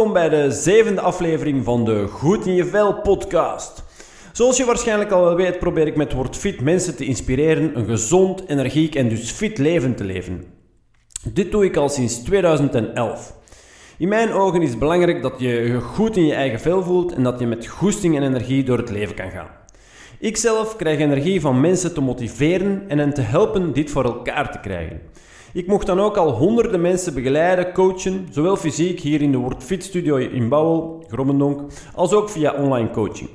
Welkom 0.00 0.20
bij 0.20 0.28
de 0.28 0.50
zevende 0.50 1.00
aflevering 1.00 1.64
van 1.64 1.84
de 1.84 2.06
Goed 2.06 2.46
in 2.46 2.54
je 2.54 2.64
Vel 2.64 3.00
podcast. 3.00 3.84
Zoals 4.32 4.56
je 4.56 4.64
waarschijnlijk 4.64 5.10
al 5.10 5.24
wel 5.24 5.34
weet, 5.34 5.58
probeer 5.58 5.86
ik 5.86 5.96
met 5.96 6.12
Word 6.12 6.36
Fit 6.36 6.60
mensen 6.60 6.96
te 6.96 7.04
inspireren 7.04 7.78
een 7.78 7.84
gezond, 7.84 8.48
energiek 8.48 8.94
en 8.94 9.08
dus 9.08 9.30
fit 9.30 9.58
leven 9.58 9.94
te 9.94 10.04
leven. 10.04 10.44
Dit 11.32 11.50
doe 11.50 11.64
ik 11.64 11.76
al 11.76 11.88
sinds 11.88 12.22
2011. 12.22 13.34
In 13.98 14.08
mijn 14.08 14.32
ogen 14.32 14.62
is 14.62 14.70
het 14.70 14.78
belangrijk 14.78 15.22
dat 15.22 15.34
je 15.38 15.48
je 15.48 15.80
goed 15.80 16.16
in 16.16 16.26
je 16.26 16.34
eigen 16.34 16.60
vel 16.60 16.82
voelt 16.82 17.12
en 17.12 17.22
dat 17.22 17.40
je 17.40 17.46
met 17.46 17.66
goesting 17.66 18.16
en 18.16 18.22
energie 18.22 18.64
door 18.64 18.78
het 18.78 18.90
leven 18.90 19.14
kan 19.14 19.30
gaan. 19.30 19.50
Ik 20.18 20.36
zelf 20.36 20.76
krijg 20.76 20.98
energie 20.98 21.40
van 21.40 21.60
mensen 21.60 21.94
te 21.94 22.00
motiveren 22.00 22.84
en 22.88 22.98
hen 22.98 23.14
te 23.14 23.20
helpen 23.20 23.72
dit 23.72 23.90
voor 23.90 24.04
elkaar 24.04 24.52
te 24.52 24.60
krijgen. 24.60 25.00
Ik 25.52 25.66
mocht 25.66 25.86
dan 25.86 26.00
ook 26.00 26.16
al 26.16 26.32
honderden 26.32 26.80
mensen 26.80 27.14
begeleiden, 27.14 27.72
coachen, 27.72 28.28
zowel 28.30 28.56
fysiek 28.56 29.00
hier 29.00 29.22
in 29.22 29.32
de 29.32 29.38
Word 29.38 29.64
Fit 29.64 29.84
Studio 29.84 30.16
in 30.16 30.48
Bouwel, 30.48 31.04
Grommendonk, 31.08 31.72
als 31.94 32.12
ook 32.12 32.30
via 32.30 32.54
online 32.54 32.90
coaching. 32.90 33.30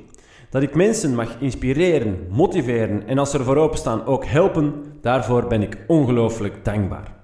Dat 0.50 0.62
ik 0.62 0.74
mensen 0.74 1.14
mag 1.14 1.36
inspireren, 1.40 2.26
motiveren 2.30 3.06
en 3.06 3.18
als 3.18 3.30
ze 3.30 3.38
ervoor 3.38 3.56
openstaan 3.56 4.06
ook 4.06 4.24
helpen, 4.24 4.74
daarvoor 5.00 5.46
ben 5.46 5.62
ik 5.62 5.84
ongelooflijk 5.86 6.64
dankbaar. 6.64 7.14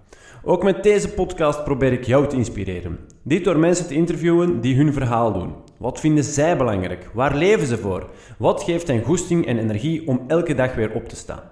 Ook 0.44 0.62
met 0.62 0.82
deze 0.82 1.08
podcast 1.08 1.64
probeer 1.64 1.92
ik 1.92 2.04
jou 2.04 2.26
te 2.26 2.36
inspireren. 2.36 2.98
Dit 3.22 3.44
door 3.44 3.58
mensen 3.58 3.86
te 3.86 3.94
interviewen 3.94 4.60
die 4.60 4.76
hun 4.76 4.92
verhaal 4.92 5.32
doen. 5.32 5.54
Wat 5.78 6.00
vinden 6.00 6.24
zij 6.24 6.56
belangrijk? 6.56 7.10
Waar 7.14 7.36
leven 7.36 7.66
ze 7.66 7.78
voor? 7.78 8.10
Wat 8.38 8.62
geeft 8.62 8.88
hen 8.88 9.02
goesting 9.02 9.46
en 9.46 9.58
energie 9.58 10.06
om 10.08 10.24
elke 10.26 10.54
dag 10.54 10.74
weer 10.74 10.92
op 10.94 11.08
te 11.08 11.16
staan? 11.16 11.42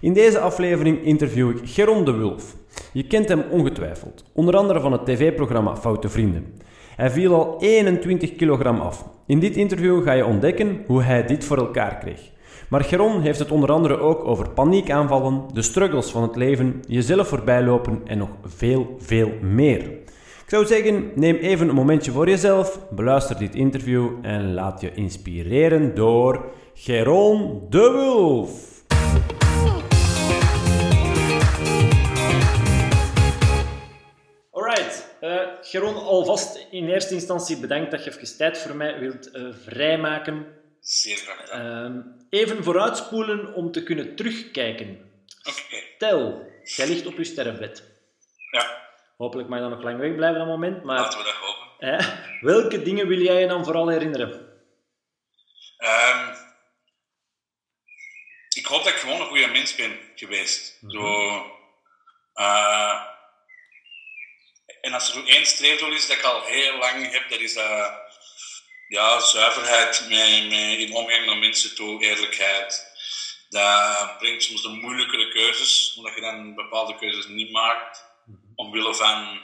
In 0.00 0.12
deze 0.12 0.38
aflevering 0.38 1.04
interview 1.04 1.50
ik 1.50 1.60
Geron 1.64 2.04
de 2.04 2.12
Wulf. 2.12 2.56
Je 2.92 3.06
kent 3.06 3.28
hem 3.28 3.44
ongetwijfeld, 3.50 4.24
onder 4.32 4.56
andere 4.56 4.80
van 4.80 4.92
het 4.92 5.04
tv-programma 5.06 5.76
Foute 5.76 6.08
Vrienden. 6.08 6.54
Hij 6.96 7.10
viel 7.10 7.34
al 7.34 7.56
21 7.60 8.36
kilogram 8.36 8.80
af. 8.80 9.08
In 9.26 9.38
dit 9.38 9.56
interview 9.56 10.02
ga 10.02 10.12
je 10.12 10.24
ontdekken 10.24 10.82
hoe 10.86 11.02
hij 11.02 11.26
dit 11.26 11.44
voor 11.44 11.56
elkaar 11.56 11.98
kreeg. 11.98 12.20
Maar 12.68 12.84
Geron 12.84 13.20
heeft 13.20 13.38
het 13.38 13.50
onder 13.50 13.72
andere 13.72 13.98
ook 13.98 14.24
over 14.24 14.50
paniekaanvallen, 14.50 15.42
de 15.52 15.62
struggles 15.62 16.10
van 16.10 16.22
het 16.22 16.36
leven, 16.36 16.82
jezelf 16.88 17.28
voorbijlopen 17.28 18.00
en 18.04 18.18
nog 18.18 18.30
veel, 18.44 18.96
veel 18.98 19.30
meer. 19.40 19.80
Ik 19.80 20.52
zou 20.52 20.66
zeggen, 20.66 21.10
neem 21.14 21.36
even 21.36 21.68
een 21.68 21.74
momentje 21.74 22.10
voor 22.10 22.28
jezelf, 22.28 22.80
beluister 22.90 23.38
dit 23.38 23.54
interview 23.54 24.08
en 24.22 24.54
laat 24.54 24.80
je 24.80 24.94
inspireren 24.94 25.94
door 25.94 26.44
Geron 26.74 27.60
de 27.70 27.90
Wulf. 27.92 28.75
Geron, 35.70 35.94
alvast 35.94 36.66
in 36.70 36.88
eerste 36.88 37.14
instantie 37.14 37.58
bedankt 37.58 37.90
dat 37.90 38.04
je 38.04 38.10
even 38.10 38.36
tijd 38.36 38.58
voor 38.58 38.76
mij 38.76 38.98
wilt 38.98 39.34
uh, 39.34 39.54
vrijmaken. 39.64 40.46
Zeer 40.80 41.16
graag 41.16 41.40
gedaan. 41.40 42.16
Uh, 42.30 42.40
even 42.40 42.64
vooruitspoelen 42.64 43.54
om 43.54 43.72
te 43.72 43.82
kunnen 43.82 44.16
terugkijken. 44.16 45.10
Okay. 45.40 45.84
Stel, 45.94 46.50
jij 46.62 46.88
ligt 46.88 47.06
op 47.06 47.16
je 47.16 47.24
sterfbed. 47.24 47.84
Ja. 48.50 48.88
Hopelijk 49.16 49.48
mag 49.48 49.58
je 49.58 49.64
dan 49.64 49.74
nog 49.74 49.82
lang 49.82 49.98
wegblijven 49.98 50.38
dat 50.38 50.48
moment. 50.48 50.84
Maar, 50.84 50.98
Laten 50.98 51.18
we 51.18 51.24
dat 51.24 51.34
hopen. 51.34 52.40
Welke 52.40 52.82
dingen 52.82 53.08
wil 53.08 53.20
jij 53.20 53.40
je 53.40 53.46
dan 53.46 53.64
vooral 53.64 53.88
herinneren? 53.88 54.30
Um, 55.78 56.34
ik 58.54 58.66
hoop 58.66 58.84
dat 58.84 58.92
ik 58.92 58.98
gewoon 58.98 59.20
een 59.20 59.26
goede 59.26 59.46
mens 59.46 59.74
ben 59.74 59.98
geweest. 60.14 60.78
Mm 60.80 60.90
-hmm. 60.90 61.00
Zo, 61.00 61.44
uh, 62.34 63.14
en 64.86 64.92
als 64.92 65.14
er 65.14 65.26
één 65.26 65.46
streefdoel 65.46 65.92
is 65.92 66.06
dat 66.06 66.16
ik 66.16 66.22
al 66.22 66.42
heel 66.42 66.76
lang 66.78 67.12
heb, 67.12 67.28
dat 67.28 67.40
is 67.40 67.56
uh, 67.56 67.88
ja, 68.88 69.20
zuiverheid 69.20 70.06
met, 70.08 70.48
met, 70.48 70.78
in 70.78 70.94
omgang 70.94 71.26
naar 71.26 71.36
mensen 71.36 71.74
toe, 71.74 72.02
eerlijkheid. 72.02 72.94
Dat 73.48 74.18
brengt 74.18 74.42
soms 74.42 74.62
de 74.62 74.68
moeilijkere 74.68 75.28
keuzes, 75.28 75.94
omdat 75.96 76.14
je 76.14 76.20
dan 76.20 76.54
bepaalde 76.54 76.96
keuzes 76.96 77.26
niet 77.26 77.50
maakt, 77.50 78.04
omwille 78.54 78.94
van 78.94 79.40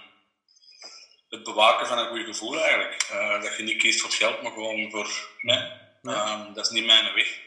het 1.29 1.43
bewaken 1.43 1.87
van 1.87 1.99
een 1.99 2.09
goed 2.09 2.25
gevoel 2.25 2.61
eigenlijk. 2.61 3.09
Uh, 3.13 3.43
dat 3.43 3.57
je 3.57 3.63
niet 3.63 3.79
kiest 3.79 4.01
voor 4.01 4.09
het 4.09 4.19
geld, 4.19 4.43
maar 4.43 4.53
gewoon 4.53 4.91
voor, 4.91 5.11
nee, 5.41 5.71
ja. 6.03 6.33
um, 6.33 6.55
dat 6.55 6.65
is 6.65 6.71
niet 6.71 6.87
mijn 6.87 7.15
weg. 7.15 7.41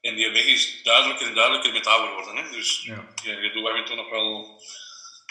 En 0.00 0.14
die 0.14 0.30
weg 0.30 0.44
is 0.44 0.82
duidelijker 0.82 1.26
en 1.26 1.34
duidelijker 1.34 1.72
met 1.72 1.86
ouder 1.86 2.12
worden. 2.12 2.36
Hè? 2.36 2.50
Dus 2.50 2.82
ja. 2.82 3.04
je, 3.22 3.30
je 3.30 3.50
doet 3.50 3.66
af 3.66 3.76
en 3.76 3.84
toe 3.84 3.96
nog 3.96 4.10
wel 4.10 4.60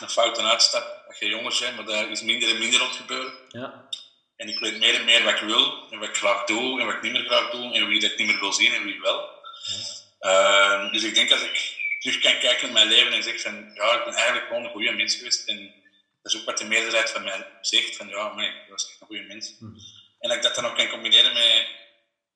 een 0.01 0.09
foute 0.09 0.41
uitstap 0.41 1.03
als 1.07 1.19
je 1.19 1.27
jonger 1.27 1.57
bent, 1.59 1.75
maar 1.75 1.85
daar 1.85 2.09
is 2.11 2.21
minder 2.21 2.49
en 2.49 2.59
minder 2.59 2.79
rond 2.79 2.95
gebeuren. 2.95 3.33
Ja. 3.49 3.87
En 4.35 4.47
ik 4.47 4.59
weet 4.59 4.79
meer 4.79 4.95
en 4.95 5.05
meer 5.05 5.23
wat 5.23 5.33
ik 5.33 5.39
wil, 5.39 5.91
en 5.91 5.99
wat 5.99 6.09
ik 6.09 6.15
graag 6.15 6.45
doe, 6.45 6.79
en 6.79 6.85
wat 6.85 6.95
ik 6.95 7.01
niet 7.01 7.11
meer 7.11 7.25
graag 7.25 7.49
doe, 7.49 7.73
en 7.73 7.87
wie 7.87 7.99
dat 7.99 8.11
ik 8.11 8.17
niet 8.17 8.27
meer 8.27 8.39
wil 8.39 8.53
zien 8.53 8.73
en 8.73 8.83
wie 8.83 9.01
wel. 9.01 9.29
Ja. 9.63 10.85
Uh, 10.85 10.91
dus 10.91 11.03
ik 11.03 11.15
denk 11.15 11.29
dat 11.29 11.41
ik 11.41 11.75
terug 11.99 12.19
kan 12.19 12.39
kijken 12.39 12.63
naar 12.63 12.73
mijn 12.73 12.87
leven 12.87 13.13
en 13.13 13.23
zeg 13.23 13.41
van, 13.41 13.71
ja, 13.73 13.97
ik 13.97 14.05
ben 14.05 14.13
eigenlijk 14.13 14.47
gewoon 14.47 14.63
een 14.63 14.71
goede 14.71 14.91
mens 14.91 15.15
geweest. 15.15 15.47
En 15.47 15.73
dat 16.21 16.33
is 16.33 16.39
ook 16.39 16.45
wat 16.45 16.57
de 16.57 16.65
meerderheid 16.65 17.11
van 17.11 17.23
mij 17.23 17.47
zegt, 17.61 17.95
van 17.95 18.07
ja, 18.07 18.33
maar 18.33 18.45
ik 18.45 18.69
was 18.69 18.89
echt 18.89 19.01
een 19.01 19.07
goede 19.07 19.23
mens. 19.23 19.55
Mm. 19.59 19.77
En 20.19 20.29
dat 20.29 20.37
ik 20.37 20.43
dat 20.43 20.55
dan 20.55 20.65
ook 20.65 20.75
kan 20.75 20.89
combineren 20.89 21.33
met 21.33 21.67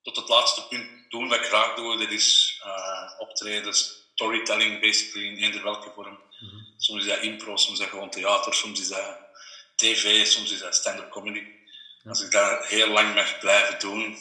tot 0.01 0.15
het 0.15 0.29
laatste 0.29 0.67
punt 0.67 0.89
doen 1.09 1.27
wat 1.27 1.37
ik 1.37 1.45
graag 1.45 1.75
doe, 1.75 1.97
dat 1.97 2.11
is 2.11 2.61
uh, 2.65 3.19
optreden, 3.19 3.73
storytelling 3.73 4.79
basically 4.79 5.27
in 5.27 5.37
eender 5.37 5.63
welke 5.63 5.91
vorm. 5.95 6.19
Mm 6.39 6.49
-hmm. 6.49 6.70
Soms 6.81 7.05
is 7.05 7.09
dat 7.09 7.21
impro, 7.21 7.55
soms 7.55 7.79
is 7.79 7.79
dat 7.79 7.87
gewoon 7.87 8.09
theater, 8.09 8.53
soms 8.53 8.79
is 8.79 8.87
dat 8.87 9.17
tv, 9.75 10.25
soms 10.25 10.51
is 10.51 10.59
dat 10.59 10.75
stand-up 10.75 11.09
comedy. 11.09 11.43
Als 12.05 12.23
ik 12.23 12.31
dat 12.31 12.65
heel 12.65 12.87
lang 12.87 13.13
mag 13.13 13.39
blijven 13.39 13.79
doen, 13.79 14.17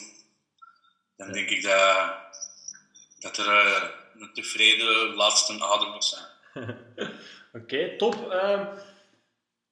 dan 1.17 1.31
denk 1.31 1.49
ik 1.49 1.63
dat, 1.63 2.13
dat 3.19 3.37
er 3.37 3.45
uh, 3.45 3.83
een 4.19 4.33
tevreden 4.33 5.13
laatste 5.15 5.63
adem 5.63 5.91
moet 5.91 6.05
zijn. 6.05 6.25
Oké, 7.61 7.97
top. 7.97 8.31
Ehm, 8.31 8.65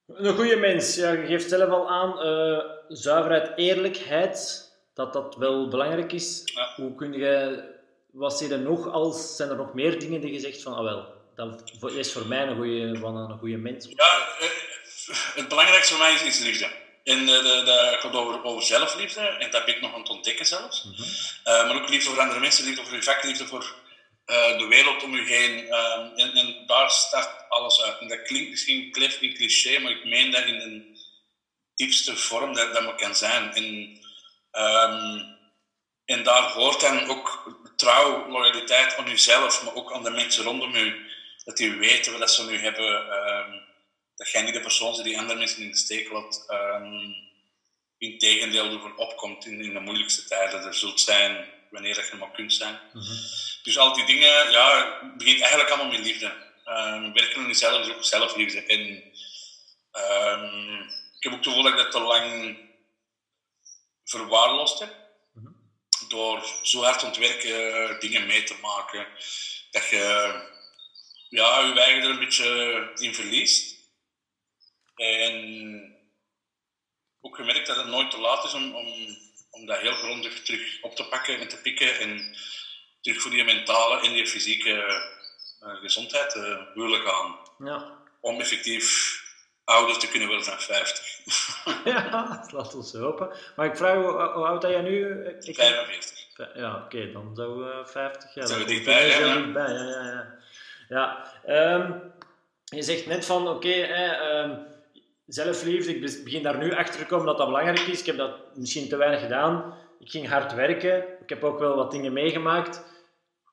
een 0.08 0.36
goede 0.36 0.56
mens. 0.56 0.96
Ja, 0.96 1.12
je 1.12 1.26
geeft 1.26 1.50
zelf 1.50 1.70
al 1.70 1.90
aan, 1.90 2.20
eh, 2.20 2.60
zuiverheid, 2.88 3.58
eerlijkheid, 3.58 4.70
dat 4.94 5.14
dat 5.14 5.36
wel 5.36 5.68
belangrijk 5.68 6.12
is. 6.12 6.42
Ja. 6.46 6.74
Hoe 6.76 6.96
kun 6.96 7.14
je, 7.14 7.64
wat 8.12 8.38
zie 8.38 8.50
je 8.50 8.58
nog 8.58 8.92
als, 8.92 9.36
zijn 9.36 9.50
er 9.50 9.56
nog 9.56 9.74
meer 9.74 10.00
dingen 10.00 10.22
die 10.22 10.34
je 10.34 10.40
zegt 10.40 10.62
van, 10.62 10.74
ah 10.74 10.84
wel, 10.84 11.19
dat 11.40 11.92
is 11.94 12.12
voor 12.12 12.28
mij 12.28 12.48
een 12.48 12.56
goede, 12.56 13.00
van 13.00 13.16
een 13.16 13.38
goede 13.38 13.58
mens? 13.58 13.86
Ja, 13.86 14.28
eh, 14.40 14.50
het 15.36 15.48
belangrijkste 15.48 15.94
voor 15.94 16.04
mij 16.04 16.14
is, 16.14 16.24
is 16.24 16.40
liefde. 16.40 16.72
En 17.04 17.26
de, 17.26 17.42
de, 17.66 17.72
het 17.72 18.00
gaat 18.00 18.14
over, 18.14 18.44
over 18.44 18.64
zelfliefde, 18.64 19.22
en 19.22 19.52
dat 19.52 19.66
ben 19.66 19.76
ik 19.76 19.82
nog 19.82 19.94
aan 19.94 20.00
het 20.00 20.10
ontdekken 20.10 20.46
zelfs. 20.46 20.84
Mhm. 20.84 21.02
Uh, 21.02 21.68
maar 21.68 21.82
ook 21.82 21.90
liefde 21.90 22.10
voor 22.10 22.20
andere 22.20 22.40
mensen, 22.40 22.66
liefde 22.66 22.86
voor 22.86 22.96
je 22.96 23.04
vak, 23.04 23.24
liefde 23.24 23.48
voor 23.48 23.76
uh, 24.26 24.58
de 24.58 24.68
wereld 24.68 25.04
om 25.04 25.16
je 25.16 25.22
heen. 25.22 25.74
Um, 25.74 26.18
en, 26.18 26.34
en, 26.34 26.64
daar 26.66 26.90
start 26.90 27.50
alles 27.50 27.82
uit. 27.82 28.00
En 28.00 28.08
dat 28.08 28.22
klinkt 28.22 28.50
misschien 28.50 28.92
klef 28.92 29.20
cliché, 29.20 29.80
maar 29.80 29.92
ik 29.92 30.06
meen 30.06 30.32
dat 30.32 30.46
in 30.46 30.62
een 30.62 30.98
diepste 31.76 32.16
vorm 32.18 32.54
dat 32.54 32.74
dat 32.74 32.84
maar 32.84 32.96
kan 32.96 33.16
zijn. 33.16 33.54
En, 33.54 33.66
um, 34.52 35.38
en 36.06 36.24
daar 36.24 36.52
hoort 36.52 36.82
dan 36.82 37.10
ook 37.10 37.54
trouw, 37.76 38.30
loyaliteit 38.30 38.98
aan 38.98 39.10
jezelf, 39.10 39.64
maar 39.64 39.76
ook 39.76 39.94
aan 39.94 40.04
de 40.04 40.10
mensen 40.10 40.44
rondom 40.44 40.76
je. 40.76 41.09
Dat 41.50 41.58
die 41.58 41.72
weten 41.72 42.20
wat 42.20 42.32
ze 42.32 42.46
nu 42.46 42.58
hebben. 42.58 43.18
Um, 43.18 43.62
dat 44.16 44.30
jij 44.32 44.42
niet 44.42 44.54
de 44.54 44.60
persoon 44.60 44.92
bent 44.92 45.04
die 45.04 45.18
andere 45.18 45.40
mensen 45.40 45.62
in 45.62 45.72
de 45.72 45.78
steek 45.78 46.12
laat. 46.12 46.46
Um, 46.50 47.16
Integendeel 47.98 48.72
ervoor 48.72 48.96
opkomt 48.96 49.46
in, 49.46 49.62
in 49.62 49.74
de 49.74 49.80
moeilijkste 49.80 50.24
tijden. 50.24 50.64
Er 50.64 50.74
zult 50.74 51.00
zijn 51.00 51.48
wanneer 51.70 51.96
dat 51.96 52.08
je 52.08 52.16
maar 52.16 52.32
kunt 52.32 52.54
zijn. 52.54 52.80
Mhm. 52.94 53.16
Dus 53.64 53.78
al 53.78 53.94
die 53.94 54.06
dingen, 54.06 54.52
ja, 54.52 55.00
het 55.02 55.18
begint 55.18 55.40
eigenlijk 55.40 55.70
allemaal 55.70 55.92
met 55.92 56.06
liefde. 56.06 56.26
Um, 56.66 57.14
werken 57.14 57.42
aan 57.42 57.48
jezelf 57.48 57.88
is 57.88 57.94
ook 57.94 58.04
zelfliefde. 58.04 58.64
En 58.64 58.80
um, 59.94 60.80
ik 61.18 61.24
heb 61.24 61.32
ook 61.32 61.38
het 61.38 61.48
gevoel 61.48 61.64
dat 61.64 61.72
ik 61.72 61.78
dat 61.78 61.92
te 61.92 62.00
lang 62.00 62.58
verwaarloosd 64.06 64.80
heb. 64.80 64.96
Mhm. 65.34 65.52
Door 66.08 66.46
zo 66.64 66.84
hard 66.84 67.04
aan 67.04 67.10
het 67.10 67.18
werken, 67.18 68.00
dingen 68.00 68.28
mee 68.28 68.44
te 68.44 68.56
maken, 68.62 69.08
dat 69.72 69.90
je 69.90 70.58
ja, 71.30 71.60
je 71.60 71.82
eigen 71.82 72.04
er 72.04 72.10
een 72.10 72.20
beetje 72.20 72.92
in 72.96 73.14
verliest. 73.14 73.78
En 74.96 75.98
ook 77.22 77.36
gemerkt 77.36 77.68
dat 77.68 77.76
het 77.76 77.88
nooit 77.88 78.12
te 78.12 78.20
laat 78.20 78.44
is 78.44 78.54
om, 78.54 78.76
om, 78.76 78.88
om 79.50 79.66
dat 79.66 79.80
heel 79.80 79.92
grondig 79.92 80.42
terug 80.42 80.82
op 80.82 80.96
te 80.96 81.06
pakken 81.06 81.40
en 81.40 81.48
te 81.48 81.62
pikken. 81.62 82.00
En 82.00 82.36
terug 83.02 83.22
voor 83.22 83.32
die 83.32 83.44
mentale 83.44 84.02
en 84.02 84.14
die 84.14 84.28
fysieke 84.28 84.74
uh, 85.64 85.76
gezondheid 85.76 86.30
te 86.30 86.72
willen 86.74 87.02
gaan. 87.02 87.40
Ja. 87.58 87.98
Om 88.22 88.40
effectief 88.40 89.18
ouder 89.64 90.00
te 90.00 90.10
kunnen 90.10 90.28
worden 90.28 90.46
dan 90.46 90.60
50. 90.60 91.06
ja, 91.94 92.46
laat 92.52 92.76
ons 92.76 92.94
hopen. 92.94 93.38
Maar 93.56 93.66
ik 93.66 93.78
vraag, 93.78 93.96
hoe, 93.96 94.12
hoe 94.12 94.46
oud 94.46 94.62
ben 94.62 94.72
jij 94.72 94.82
nu? 94.82 95.26
Ik, 95.40 95.56
45. 95.56 96.28
Ja, 96.54 96.76
oké, 96.76 96.84
okay, 96.84 97.12
dan 97.12 97.36
zou 97.36 97.70
uh, 97.70 97.86
50 97.86 98.34
jaar. 98.34 98.48
Zijn 98.48 98.60
we 98.60 98.66
dichtbij, 98.66 99.08
ja. 99.08 99.36
dichtbij, 99.36 99.74
ja, 99.74 99.84
ja, 99.84 100.04
ja. 100.04 100.39
Ja 100.90 101.26
um, 101.48 102.02
je 102.64 102.82
zegt 102.82 103.06
net 103.06 103.26
van, 103.26 103.48
oké, 103.48 103.68
okay, 103.68 104.44
um, 104.44 104.68
zelfliefde, 105.26 105.96
ik 105.96 106.24
begin 106.24 106.44
daar 106.44 106.58
nu 106.58 106.74
achter 106.74 107.00
te 107.00 107.06
komen 107.06 107.26
dat 107.26 107.38
dat 107.38 107.48
belangrijk 107.48 107.80
is. 107.80 108.00
Ik 108.00 108.06
heb 108.06 108.18
dat 108.18 108.32
misschien 108.56 108.90
te 108.90 108.98
weinig 108.98 109.22
gedaan. 109.22 109.74
Ik 110.00 110.10
ging 110.10 110.30
hard 110.30 110.54
werken. 110.54 111.04
Ik 111.22 111.30
heb 111.30 111.44
ook 111.44 111.60
wel 111.60 111.76
wat 111.76 111.92
dingen 111.92 112.14
meegemaakt. 112.14 112.84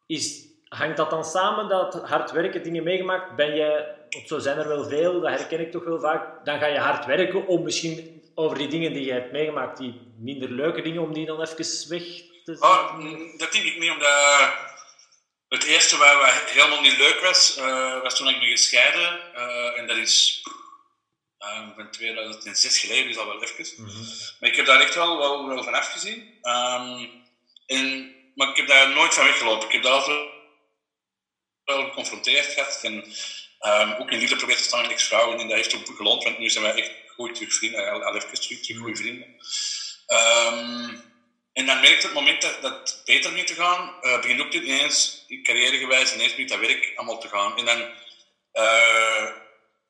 Is, 0.06 0.46
hangt 0.68 0.96
dat 0.96 1.10
dan 1.10 1.24
samen, 1.24 1.68
dat 1.68 1.94
hard 1.94 2.32
werken, 2.32 2.62
dingen 2.62 2.82
meegemaakt? 2.82 3.36
Ben 3.36 3.54
je, 3.54 3.94
want 4.10 4.28
zo 4.28 4.38
zijn 4.38 4.58
er 4.58 4.68
wel 4.68 4.84
veel, 4.84 5.20
dat 5.20 5.30
herken 5.30 5.60
ik 5.60 5.70
toch 5.70 5.84
wel 5.84 6.00
vaak. 6.00 6.44
Dan 6.44 6.58
ga 6.58 6.66
je 6.66 6.78
hard 6.78 7.06
werken 7.06 7.46
om 7.46 7.62
misschien 7.62 8.22
over 8.34 8.58
die 8.58 8.68
dingen 8.68 8.92
die 8.92 9.04
je 9.04 9.12
hebt 9.12 9.32
meegemaakt, 9.32 9.78
die 9.78 10.00
minder 10.18 10.50
leuke 10.50 10.82
dingen, 10.82 11.02
om 11.02 11.12
die 11.12 11.26
dan 11.26 11.40
even 11.40 11.88
weg 11.88 12.02
te 12.44 12.54
zetten? 12.54 12.68
Oh, 12.68 12.98
dat 13.38 13.52
denk 13.52 13.64
ik 13.64 13.78
niet, 13.78 13.90
omdat 13.90 14.75
het 15.48 15.64
eerste 15.64 15.96
waar 15.96 16.42
helemaal 16.46 16.80
niet 16.80 16.96
leuk 16.96 17.20
was, 17.20 17.56
uh, 17.58 18.02
was 18.02 18.16
toen 18.16 18.28
ik 18.28 18.38
me 18.38 18.46
gescheiden. 18.46 19.20
Uh, 19.34 19.78
en 19.78 19.86
dat 19.86 19.96
is 19.96 20.42
uh, 21.38 21.68
van 21.76 21.90
2006 21.90 22.78
geleden, 22.78 23.06
dus 23.06 23.16
al 23.16 23.26
wel 23.26 23.42
even. 23.42 23.66
Mm 23.76 23.88
-hmm. 23.88 24.06
Maar 24.40 24.50
ik 24.50 24.56
heb 24.56 24.66
daar 24.66 24.80
echt 24.80 24.94
wel, 24.94 25.18
wel, 25.18 25.48
wel 25.48 25.62
van 25.62 25.74
afgezien. 25.74 26.38
Um, 26.42 27.24
en, 27.66 28.14
maar 28.34 28.48
ik 28.48 28.56
heb 28.56 28.66
daar 28.66 28.90
nooit 28.90 29.14
van 29.14 29.24
weggelopen. 29.24 29.66
Ik 29.66 29.72
heb 29.72 29.82
daar 29.82 29.92
altijd 29.92 30.28
wel 31.64 31.84
geconfronteerd 31.84 32.46
gehad. 32.46 32.80
En 32.82 32.94
um, 33.60 33.92
ook 33.92 34.10
in 34.10 34.18
liefde 34.18 34.36
probeerd 34.36 34.58
te 34.58 34.64
staan 34.64 34.82
met 34.82 34.90
ex-vrouwen. 34.90 35.38
En 35.38 35.48
dat 35.48 35.56
heeft 35.56 35.74
ook 35.74 35.96
geloond, 35.96 36.24
want 36.24 36.38
nu 36.38 36.50
zijn 36.50 36.64
wij 36.64 36.74
echt 36.74 36.92
goed 37.14 37.34
terug 37.34 37.54
vrienden. 37.54 37.90
Al, 37.90 38.04
al 38.04 38.16
even 38.16 38.40
terug, 38.40 38.60
terug 38.60 38.78
goede 38.78 38.96
vrienden. 38.96 39.36
Um, 40.06 41.05
en 41.56 41.66
dan 41.66 41.80
merkt 41.80 42.02
het 42.02 42.12
moment 42.12 42.42
dat, 42.42 42.62
dat 42.62 42.72
het 42.72 43.02
beter 43.04 43.30
begint 43.30 43.48
te 43.48 43.54
gaan, 43.54 43.94
uh, 44.02 44.20
begint 44.20 44.40
ook 44.40 44.52
ineens, 44.52 45.24
carrièregewijs, 45.42 46.14
ineens 46.14 46.30
begint 46.30 46.48
dat 46.48 46.58
werk 46.58 46.92
allemaal 46.96 47.20
te 47.20 47.28
gaan. 47.28 47.58
En 47.58 47.64
dan 47.64 47.80
uh, 48.52 49.30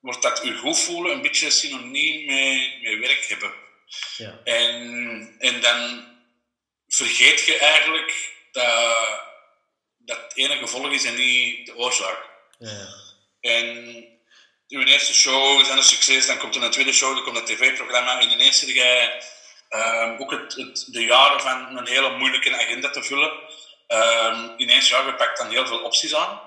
wordt 0.00 0.22
dat 0.22 0.40
je 0.44 0.56
goed 0.56 0.78
voelen 0.78 1.12
een 1.12 1.22
beetje 1.22 1.50
synoniem 1.50 2.24
met, 2.24 2.82
met 2.82 3.08
werk 3.08 3.26
hebben. 3.28 3.52
Ja. 4.16 4.40
En, 4.44 5.34
en 5.38 5.60
dan 5.60 6.06
vergeet 6.88 7.44
je 7.44 7.58
eigenlijk 7.58 8.32
dat, 8.52 9.20
dat 9.98 10.22
het 10.22 10.36
ene 10.36 10.56
gevolg 10.56 10.90
is 10.90 11.04
en 11.04 11.14
niet 11.14 11.66
de 11.66 11.76
oorzaak. 11.76 12.18
Ja. 12.58 12.88
En 13.40 13.66
uw 14.68 14.84
eerste 14.84 15.14
show 15.14 15.60
is 15.60 15.68
een 15.68 15.82
succes, 15.82 16.26
dan 16.26 16.38
komt 16.38 16.54
er 16.54 16.62
een 16.62 16.70
tweede 16.70 16.92
show, 16.92 17.14
dan 17.14 17.24
komt 17.24 17.36
een 17.36 17.56
tv-programma 17.56 18.20
en 18.20 18.30
ineens 18.30 18.58
zit 18.58 18.74
jij 18.74 19.22
Um, 19.70 20.20
ook 20.20 20.30
het, 20.30 20.54
het, 20.54 20.86
de 20.90 21.04
jaren 21.04 21.40
van 21.40 21.76
een 21.76 21.86
hele 21.86 22.16
moeilijke 22.16 22.54
agenda 22.54 22.90
te 22.90 23.02
vullen. 23.02 23.32
Um, 23.88 24.54
ineens, 24.56 24.88
ja, 24.88 25.00
je 25.00 25.14
pakt 25.14 25.38
dan 25.38 25.50
heel 25.50 25.66
veel 25.66 25.82
opties 25.82 26.14
aan. 26.14 26.40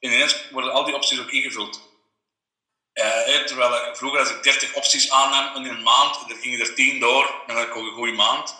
En 0.00 0.12
ineens 0.12 0.50
worden 0.50 0.72
al 0.72 0.84
die 0.84 0.94
opties 0.94 1.20
ook 1.20 1.30
ingevuld. 1.30 1.90
Uh, 2.94 3.44
terwijl 3.44 3.94
vroeger 3.96 4.20
als 4.20 4.30
ik 4.30 4.42
30 4.42 4.74
opties 4.74 5.10
aannam 5.10 5.56
in 5.56 5.70
een 5.70 5.82
maand, 5.82 6.28
dan 6.28 6.36
gingen 6.36 6.60
er 6.60 6.74
10 6.74 7.00
door, 7.00 7.42
dan 7.46 7.56
had 7.56 7.66
ik 7.66 7.76
ook 7.76 7.86
een 7.86 7.94
goede 7.94 8.12
maand. 8.12 8.54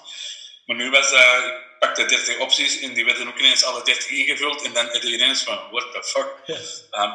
Maar 0.67 0.77
nu 0.77 0.91
was 0.91 1.13
uh, 1.13 1.45
ik 1.45 1.79
pakte 1.79 2.05
30 2.05 2.39
opties 2.39 2.81
en 2.81 2.95
die 2.95 3.05
werden 3.05 3.29
ook 3.29 3.39
ineens 3.39 3.65
alle 3.65 3.83
30 3.83 4.09
ingevuld. 4.09 4.63
En 4.63 4.73
dan 4.73 4.87
heb 4.87 5.03
je 5.03 5.13
ineens 5.13 5.43
van, 5.43 5.71
what 5.71 5.93
the 5.93 6.03
fuck. 6.03 6.35
Yes. 6.47 6.85
Um, 6.91 7.13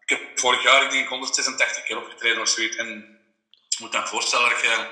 ik 0.00 0.08
heb 0.08 0.38
vorig 0.38 0.62
jaar, 0.62 0.82
ik 0.84 0.90
denk 0.90 1.08
186 1.08 1.82
keer 1.82 1.96
opgetreden 1.96 2.40
of 2.40 2.48
zoiets. 2.48 2.76
En 2.76 2.88
je 3.68 3.76
moet 3.78 3.92
dan 3.92 4.08
voorstellen 4.08 4.50
dat 4.50 4.60
je 4.60 4.86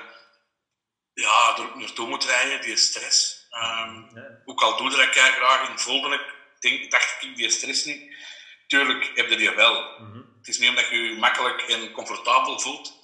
ja, 1.21 1.57
er 1.57 1.77
naartoe 1.77 2.07
moet 2.07 2.25
rijden, 2.25 2.61
die 2.61 2.77
stress. 2.77 3.47
Um, 3.51 4.09
ja. 4.13 4.41
Ook 4.45 4.61
al 4.61 4.77
doe 4.77 4.89
dat 4.89 4.99
ik 4.99 5.11
graag 5.11 5.81
voelde 5.81 6.15
ik, 6.15 6.21
denk, 6.59 6.91
dacht 6.91 7.17
ik 7.19 7.35
die 7.35 7.49
stress 7.49 7.85
niet. 7.85 8.15
Tuurlijk 8.67 9.11
heb 9.15 9.29
je 9.29 9.35
die 9.35 9.51
wel. 9.51 9.95
Mm 9.99 10.11
-hmm. 10.11 10.35
Het 10.37 10.47
is 10.47 10.57
niet 10.57 10.69
omdat 10.69 10.89
je 10.89 10.95
je 10.95 11.13
makkelijk 11.13 11.61
en 11.61 11.91
comfortabel 11.91 12.59
voelt 12.59 12.99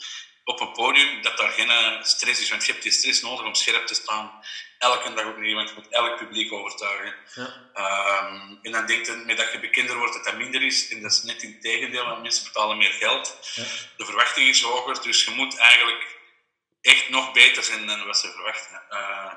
op 0.45 0.59
een 0.59 0.71
podium 0.71 1.21
dat 1.21 1.37
daar 1.37 1.49
geen 1.49 1.69
eh, 1.69 2.03
stress 2.03 2.41
is. 2.41 2.49
Want 2.49 2.65
je 2.65 2.71
hebt 2.71 2.83
die 2.83 2.91
stress 2.91 3.21
nodig 3.21 3.45
om 3.45 3.53
scherp 3.53 3.87
te 3.87 3.93
staan. 3.93 4.31
Elke 4.77 5.13
dag 5.13 5.25
opnieuw, 5.25 5.55
want 5.55 5.69
je 5.69 5.75
moet 5.75 5.87
elk 5.89 6.17
publiek 6.17 6.53
overtuigen. 6.53 7.15
Ja. 7.35 8.29
Um, 8.29 8.59
en 8.61 8.71
dan 8.71 8.85
denk 8.85 9.05
je 9.05 9.23
met 9.25 9.37
dat 9.37 9.51
je 9.51 9.59
bekender 9.59 9.97
wordt 9.97 10.13
dat 10.13 10.25
dat 10.25 10.37
minder 10.37 10.61
is. 10.61 10.89
En 10.89 11.01
dat 11.01 11.11
is 11.11 11.23
net 11.23 11.43
in 11.43 11.51
het 11.51 11.61
tegendeel, 11.61 12.05
want 12.05 12.21
mensen 12.21 12.43
betalen 12.43 12.77
meer 12.77 12.91
geld. 12.91 13.37
Ja. 13.55 13.63
De 13.97 14.05
verwachting 14.05 14.49
is 14.49 14.61
hoger, 14.61 15.03
dus 15.03 15.23
je 15.23 15.31
moet 15.31 15.57
eigenlijk 15.57 16.14
echt 16.85 17.09
nog 17.09 17.31
beter 17.31 17.63
zijn 17.63 17.87
dan 17.87 18.05
wat 18.05 18.17
ze 18.17 18.31
verwachten. 18.31 18.81
Uh, 18.89 19.33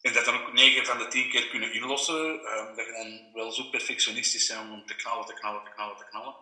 en 0.00 0.12
dat 0.12 0.24
dan 0.24 0.40
ook 0.40 0.52
9 0.52 0.86
van 0.86 0.98
de 0.98 1.08
10 1.08 1.30
keer 1.30 1.48
kunnen 1.48 1.72
inlossen. 1.72 2.34
Uh, 2.34 2.76
dat 2.76 2.86
je 2.86 2.92
dan 2.92 3.32
wel 3.32 3.52
zo 3.52 3.62
perfectionistisch 3.62 4.46
zijn 4.46 4.70
om 4.70 4.86
te 4.86 4.94
knallen, 4.94 5.26
te 5.26 5.34
knallen, 5.34 5.64
te 5.64 5.70
knallen, 5.70 5.96
te 5.96 6.06
knallen. 6.10 6.34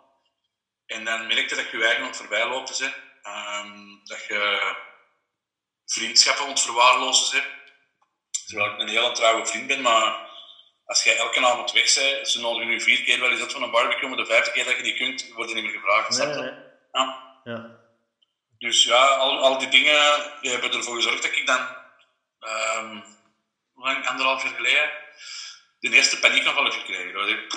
En 0.86 1.04
dan 1.04 1.26
merk 1.26 1.48
je 1.48 1.56
dat 1.56 1.70
je 1.70 1.78
je 1.78 1.84
eigen 1.84 2.14
voorbij 2.14 2.48
lopen 2.48 2.74
bent. 2.78 2.94
Um, 3.24 4.00
dat 4.04 4.24
je 4.24 4.74
vriendschappen 5.86 6.46
ontverwaarlozen 6.46 7.40
bent. 7.40 7.54
Terwijl 8.46 8.72
ik 8.72 8.78
een 8.78 8.88
heel 8.88 9.12
trouwe 9.12 9.46
vriend 9.46 9.66
ben, 9.66 9.82
maar 9.82 10.28
als 10.84 11.02
jij 11.02 11.16
elke 11.16 11.46
avond 11.46 11.72
weg 11.72 11.94
bent, 11.94 12.28
ze 12.28 12.40
nodigen 12.40 12.68
nu 12.68 12.80
vier 12.80 13.02
keer 13.02 13.20
wel 13.20 13.30
eens 13.30 13.40
uit 13.40 13.52
van 13.52 13.62
een 13.62 13.70
barbecue, 13.70 14.08
maar 14.08 14.18
de 14.18 14.26
vijfde 14.26 14.52
keer 14.52 14.64
dat 14.64 14.76
je 14.76 14.82
niet 14.82 14.96
kunt, 14.96 15.32
wordt 15.32 15.50
je 15.50 15.56
niet 15.56 15.64
meer 15.64 15.80
gevraagd. 15.80 16.18
Nee, 16.18 16.26
nee. 16.26 16.52
Ja. 16.92 17.40
ja. 17.44 17.87
Dus 18.58 18.84
ja, 18.84 19.06
al, 19.06 19.38
al 19.38 19.58
die 19.58 19.68
dingen 19.68 20.32
die 20.40 20.50
hebben 20.50 20.72
ervoor 20.72 20.94
gezorgd 20.94 21.22
dat 21.22 21.36
ik 21.36 21.46
dan, 21.46 21.76
um, 22.40 23.04
lang, 23.74 24.06
anderhalf 24.06 24.42
jaar 24.42 24.54
geleden, 24.54 24.90
de 25.80 25.90
eerste 25.90 26.18
paniekaanval 26.18 26.64
heb 26.64 26.72
gekregen. 26.72 27.12
Dat 27.12 27.28
ik, 27.28 27.52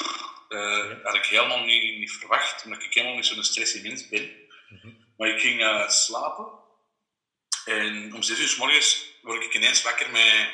uh, 0.49 1.03
had 1.03 1.15
ik 1.15 1.25
helemaal 1.25 1.63
niet, 1.63 1.97
niet 1.97 2.11
verwacht, 2.11 2.65
omdat 2.65 2.83
ik 2.83 2.93
helemaal 2.93 3.15
niet 3.15 3.25
zo'n 3.25 3.43
stressy 3.43 3.81
mens 3.81 4.07
ben. 4.07 4.31
Mhm. 4.69 4.89
Maar 5.17 5.29
ik 5.29 5.39
ging 5.39 5.61
uh, 5.61 5.89
slapen 5.89 6.59
en 7.65 8.13
om 8.15 8.23
zes 8.23 8.39
uur 8.39 8.47
s 8.47 8.55
morgens 8.55 9.05
word 9.21 9.43
ik 9.43 9.53
ineens 9.53 9.81
wakker 9.81 10.09
met, 10.09 10.49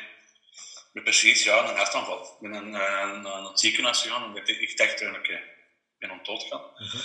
met 0.93 1.03
precies 1.03 1.43
ja, 1.43 1.69
een 1.69 1.75
hartaanval. 1.75 2.23
Ik 2.23 2.49
ben 2.49 2.53
een, 2.53 2.73
een, 2.73 3.45
het 3.45 3.59
ziekenhuis 3.59 4.01
gegaan 4.01 4.23
omdat 4.23 4.47
ik, 4.47 4.59
ik 4.59 4.77
dacht 4.77 4.99
dat 4.99 5.15
ik 5.15 5.39
ben 5.97 6.11
om 6.11 6.23
dood 6.23 6.43
gaan. 6.43 6.61
Mhm 6.77 6.97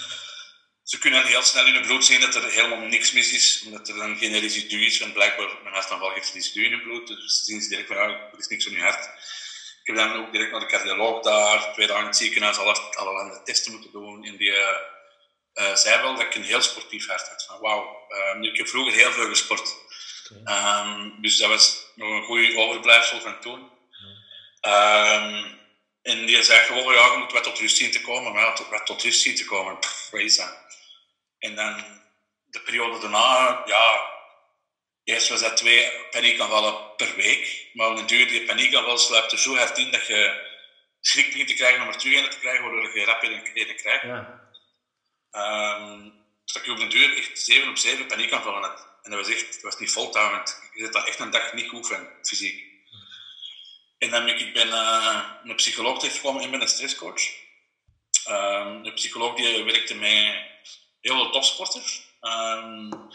ze 0.83 0.99
kunnen 0.99 1.27
heel 1.27 1.43
snel 1.43 1.67
in 1.67 1.75
het 1.75 1.87
bloed 1.87 2.05
zien 2.05 2.21
dat 2.21 2.35
er 2.35 2.51
helemaal 2.51 2.79
niks 2.79 3.13
mis 3.13 3.33
is, 3.33 3.63
omdat 3.65 3.89
er 3.89 3.95
dan 3.95 4.17
geen 4.17 4.41
residu 4.41 4.85
is. 4.85 4.99
Want 4.99 5.13
blijkbaar, 5.13 5.49
mijn 5.63 5.75
hartaanval 5.75 6.13
heeft 6.13 6.33
residu 6.33 6.65
in 6.65 6.73
het 6.73 6.83
bloed, 6.83 7.07
dus 7.07 7.45
zien 7.45 7.61
ze 7.63 7.69
direct 7.69 7.89
van, 7.89 7.97
ja, 7.97 8.03
er 8.03 8.39
is 8.39 8.47
niks 8.47 8.67
aan 8.67 8.73
je 8.73 8.81
hart. 8.81 9.05
Ik 9.83 9.87
heb 9.89 9.97
dan 9.97 10.17
ook 10.17 10.33
direct 10.33 10.51
naar 10.51 10.61
de 10.61 10.67
cardioloog 10.67 11.23
daar, 11.23 11.73
twee 11.73 11.87
dagen 11.87 12.03
in 12.03 12.09
het 12.09 12.17
ziekenhuis, 12.17 12.57
alle, 12.57 12.75
allerhande 12.75 13.43
testen 13.45 13.73
moeten 13.73 13.93
doen. 13.93 14.25
En 14.25 14.37
die 14.37 14.51
uh, 15.55 15.75
zei 15.75 16.03
wel 16.03 16.15
dat 16.15 16.25
ik 16.25 16.35
een 16.35 16.45
heel 16.45 16.63
sportief 16.63 17.07
hart 17.07 17.29
had. 17.29 17.45
Van, 17.45 17.61
wauw, 17.61 18.07
uh, 18.09 18.51
ik 18.51 18.57
heb 18.57 18.69
vroeger 18.69 18.93
heel 18.93 19.13
veel 19.13 19.29
gesport. 19.29 19.75
Okay. 20.41 20.87
Um, 20.87 21.21
dus 21.21 21.37
dat 21.37 21.49
was 21.49 21.87
nog 21.95 22.09
een 22.09 22.25
goede 22.25 22.57
overblijfsel 22.57 23.21
van 23.21 23.41
toen. 23.41 23.71
Um, 24.61 25.61
en 26.03 26.27
die 26.27 26.43
zei 26.43 26.61
gewoon, 26.61 26.95
ja, 26.95 27.13
je 27.13 27.19
moet 27.19 27.33
wat 27.33 27.45
tot 27.45 27.59
rust 27.59 27.77
zien 27.77 27.91
te 27.91 28.01
komen. 28.01 28.33
Maar 28.33 28.43
ja, 28.43 28.53
tot, 28.53 28.69
wat 28.69 28.87
tot 28.87 29.03
rust 29.03 29.21
zien 29.21 29.35
te 29.35 29.45
komen, 29.45 29.79
pff, 29.79 30.11
wat 30.11 30.21
is 30.21 30.37
dat? 30.37 30.57
En 31.43 31.55
dan 31.55 31.85
de 32.47 32.61
periode 32.61 32.99
daarna, 33.01 33.63
ja, 33.67 34.11
eerst 35.05 35.29
was 35.29 35.41
dat 35.41 35.57
twee 35.57 35.93
paniekaanvallen 36.11 36.97
per 36.97 37.15
week. 37.17 37.71
Maar 37.73 37.91
op 37.91 37.99
een 37.99 38.07
duur 38.07 38.29
die 38.29 38.45
paniekaanval 38.45 38.99
sluipt 38.99 39.33
er 39.33 39.39
zo 39.39 39.57
hard 39.57 39.79
in 39.79 39.91
dat 39.91 40.07
je 40.07 40.51
schrik 41.01 41.27
begint 41.27 41.49
te 41.49 41.55
krijgen 41.55 41.83
om 41.83 41.89
er 41.89 41.97
terug 41.97 42.25
in 42.25 42.31
te 42.31 42.39
krijgen, 42.39 42.63
waardoor 42.63 42.99
je 42.99 43.05
rap 43.05 43.23
in 43.23 43.77
krijgt. 43.77 44.03
Ja. 44.03 44.41
Um, 45.33 46.13
dat 46.45 46.63
ik 46.63 46.69
op 46.69 46.79
een 46.79 46.89
duur 46.89 47.17
echt 47.17 47.39
7 47.39 47.69
op 47.69 47.79
7 47.79 48.07
paniekaanvallen 48.07 48.63
had. 48.63 48.89
En 49.03 49.11
dat 49.11 49.21
was 49.21 49.35
echt, 49.35 49.53
dat 49.53 49.63
was 49.63 49.79
niet 49.79 49.93
voltouwend. 49.93 50.61
Je 50.75 50.85
zit 50.85 50.93
dan 50.93 51.07
echt 51.07 51.19
een 51.19 51.31
dag 51.31 51.53
niet 51.53 51.69
goed 51.69 51.87
van, 51.87 52.09
fysiek. 52.23 52.65
En 53.99 54.11
dan 54.11 54.25
ben 54.25 54.39
ik 54.39 54.53
ben, 54.53 54.69
uh, 54.69 55.25
een 55.45 55.55
psycholoog 55.55 55.99
tegengekomen 55.99 56.43
en 56.43 56.51
ben 56.51 56.61
een 56.61 56.69
stresscoach. 56.69 57.23
Um, 58.29 58.83
de 58.83 58.93
psycholoog 58.93 59.35
die 59.35 59.65
werkte 59.65 59.95
met 59.95 60.51
heel 61.03 61.15
veel 61.15 61.31
topsporters. 61.31 62.11
Um, 62.21 63.11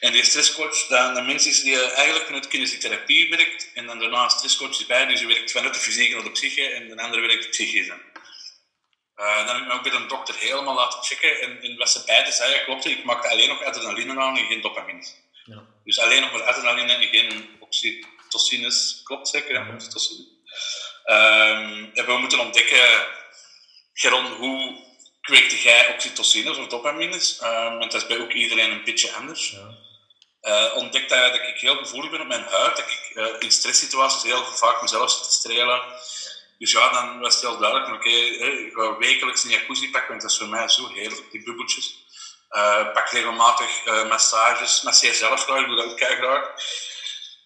en 0.00 0.12
die 0.12 0.24
stresscoach, 0.24 0.86
dat 0.86 1.16
een 1.16 1.26
mens 1.26 1.46
is 1.46 1.62
die 1.62 1.90
eigenlijk 1.90 2.26
vanuit 2.26 2.48
kinesiotherapie 2.48 3.30
werkt 3.30 3.70
en 3.74 3.86
dan 3.86 3.98
daarna 3.98 4.24
een 4.24 4.30
stresscoach 4.30 4.70
is 4.70 4.86
bij, 4.86 5.06
dus 5.06 5.20
je 5.20 5.26
werkt 5.26 5.52
vanuit 5.52 5.74
de 5.74 5.80
fysiek 5.80 6.12
naar 6.12 6.22
de 6.22 6.30
psyche 6.30 6.64
en 6.64 6.88
de 6.88 7.02
andere 7.02 7.26
werkt 7.26 7.50
psychisch. 7.50 7.86
Uh, 7.86 9.46
dan 9.46 9.46
heb 9.46 9.56
ik 9.56 9.66
me 9.66 9.72
ook 9.72 9.82
bij 9.82 9.92
een 9.92 10.08
dokter 10.08 10.34
helemaal 10.34 10.74
laten 10.74 11.02
checken 11.02 11.40
en, 11.40 11.62
en 11.62 11.76
wat 11.76 11.90
ze 11.90 12.02
beide 12.06 12.32
zeiden 12.32 12.64
klopt, 12.64 12.84
ik 12.84 13.04
maakte 13.04 13.28
alleen 13.28 13.48
nog 13.48 13.64
adrenaline 13.64 14.20
aan 14.20 14.36
en 14.36 14.46
geen 14.46 14.60
dopamine. 14.60 15.06
Ja. 15.44 15.66
Dus 15.84 15.98
alleen 15.98 16.20
nog 16.20 16.32
maar 16.32 16.42
adrenaline 16.42 16.92
en 16.92 17.08
geen 17.08 17.56
oxytocines, 17.60 19.00
klopt 19.04 19.28
zeker? 19.28 19.52
Ja, 19.52 19.74
oxytocine. 19.74 20.26
Um, 21.04 21.90
en 21.94 22.06
we 22.06 22.16
moeten 22.18 22.40
ontdekken, 22.40 23.06
Geron, 23.92 24.26
hoe 24.26 24.90
kweekte 25.22 25.62
jij 25.62 25.88
oxytocine 25.94 26.50
of 26.50 26.66
dopamines. 26.66 27.40
Uh, 27.42 27.78
want 27.78 27.92
dat 27.92 28.02
is 28.02 28.08
bij 28.08 28.20
ook 28.20 28.32
iedereen 28.32 28.70
een 28.70 28.84
beetje 28.84 29.12
anders. 29.12 29.50
Ja. 29.50 29.80
Uh, 30.42 30.76
ontdekte 30.76 31.14
dat 31.14 31.34
ik 31.34 31.60
heel 31.60 31.76
gevoelig 31.76 32.10
ben 32.10 32.20
op 32.20 32.26
mijn 32.26 32.44
huid, 32.44 32.76
dat 32.76 32.90
ik 32.90 33.10
uh, 33.14 33.26
in 33.38 33.52
stresssituaties 33.52 34.22
heel 34.22 34.44
vaak 34.44 34.82
mezelf 34.82 35.10
zit 35.10 35.24
te 35.24 35.32
strelen. 35.32 35.82
Dus 36.58 36.72
ja, 36.72 36.92
dan 36.92 37.20
was 37.20 37.34
het 37.34 37.42
heel 37.42 37.58
duidelijk, 37.58 37.88
oké, 37.88 38.08
okay, 38.08 38.14
ik 38.18 38.72
ga 38.74 38.96
wekelijks 38.96 39.44
een 39.44 39.50
jacuzzi 39.50 39.90
pakken, 39.90 40.08
want 40.08 40.22
dat 40.22 40.30
is 40.30 40.38
voor 40.38 40.48
mij 40.48 40.68
zo 40.68 40.88
heerlijk, 40.88 41.30
die 41.30 41.42
bubbeltjes. 41.42 41.94
Uh, 42.50 42.92
pak 42.92 43.08
regelmatig 43.08 43.84
massages, 44.08 44.82
masseer 44.82 45.14
zelf 45.14 45.42
graag, 45.42 45.60
ik 45.60 45.66
doe 45.66 45.76
dat 45.76 45.84
ook 45.84 46.00
graag. 46.00 46.50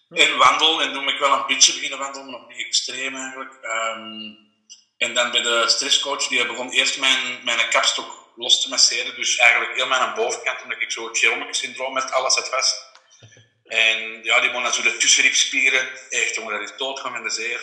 En 0.09 0.37
wandel, 0.37 0.81
en 0.81 0.93
doe 0.93 1.03
ik 1.03 1.19
wel 1.19 1.33
een 1.33 1.45
beetje 1.47 1.73
beginnen 1.73 1.99
wandelen, 1.99 2.31
nog 2.31 2.47
niet 2.47 2.65
extreem 2.67 3.15
eigenlijk. 3.15 3.53
Um, 3.63 4.46
en 4.97 5.13
dan 5.13 5.31
bij 5.31 5.41
de 5.41 5.63
stresscoach, 5.67 6.27
die 6.27 6.45
begon 6.45 6.71
eerst 6.71 6.99
mijn, 6.99 7.39
mijn 7.43 7.69
kapstok 7.69 8.31
los 8.35 8.61
te 8.61 8.69
masseren. 8.69 9.15
Dus 9.15 9.37
eigenlijk 9.37 9.75
heel 9.75 9.87
mijn 9.87 10.13
bovenkant, 10.13 10.61
omdat 10.63 10.81
ik 10.81 10.91
zo 10.91 11.07
het 11.07 11.55
syndroom 11.55 11.93
met 11.93 12.11
alles 12.11 12.35
het 12.35 12.49
vast. 12.49 12.85
En 13.65 14.23
ja, 14.23 14.39
die 14.39 14.49
begon 14.49 14.63
dan 14.63 14.73
zo 14.73 14.81
de 14.81 14.97
tussenribspieren. 14.97 15.89
Echt, 16.09 16.35
jongen, 16.35 16.59
dat 16.59 16.69
is 16.69 16.77
doodgaan 16.77 17.11
met 17.11 17.23
de 17.23 17.29
zeer. 17.29 17.61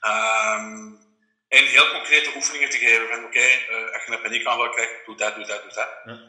Um, 0.00 1.04
en 1.48 1.64
heel 1.64 1.90
concrete 1.90 2.32
oefeningen 2.34 2.70
te 2.70 2.78
geven 2.78 3.08
van 3.08 3.24
oké, 3.24 3.26
okay, 3.26 3.66
uh, 3.70 3.92
als 3.92 4.04
je 4.06 4.12
een 4.12 4.22
paniekaanval 4.22 4.70
krijgt, 4.70 4.92
doe 5.06 5.16
dat, 5.16 5.34
doe 5.34 5.46
dat, 5.46 5.62
doe 5.62 5.72
dat. 5.74 6.20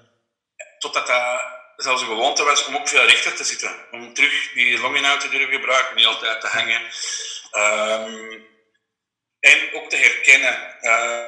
Totdat 0.80 1.08
dat 1.08 1.42
zelfs 1.76 2.02
een 2.02 2.08
gewoonte 2.08 2.44
was 2.44 2.66
om 2.66 2.76
ook 2.76 2.88
veel 2.88 3.06
rechter 3.06 3.36
te 3.36 3.44
zitten. 3.44 3.76
Om 3.92 4.14
terug 4.14 4.52
die 4.54 4.80
longinhoud 4.80 5.20
te 5.20 5.30
durven 5.30 5.54
gebruiken, 5.54 5.96
niet 5.96 6.06
altijd 6.06 6.42
te 6.42 6.48
hangen. 6.48 6.82
Um, 7.52 8.48
en 9.48 9.74
ook 9.74 9.90
te 9.90 9.96
herkennen. 9.96 10.76
Uh, 10.82 11.26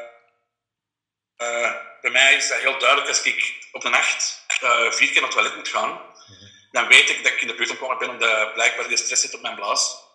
uh, 1.37 1.73
bij 2.01 2.11
mij 2.11 2.35
is 2.35 2.47
dat 2.47 2.59
heel 2.59 2.79
duidelijk 2.79 3.07
als 3.07 3.21
ik 3.21 3.67
op 3.71 3.83
een 3.83 3.91
nacht 3.91 4.45
uh, 4.63 4.91
vier 4.91 5.07
keer 5.07 5.21
naar 5.21 5.23
het 5.23 5.31
toilet 5.31 5.55
moet 5.55 5.67
gaan, 5.67 5.89
mm 5.89 5.97
-hmm. 6.25 6.49
dan 6.71 6.87
weet 6.87 7.09
ik 7.09 7.23
dat 7.23 7.31
ik 7.31 7.41
in 7.41 7.47
de 7.47 7.55
buurt 7.55 7.69
ontkomen 7.69 7.97
ben 7.97 8.09
omdat 8.09 8.53
blijkbaar 8.53 8.87
de 8.87 8.97
stress 8.97 9.21
zit 9.21 9.35
op 9.35 9.41
mijn 9.41 9.55
blaas. 9.55 10.07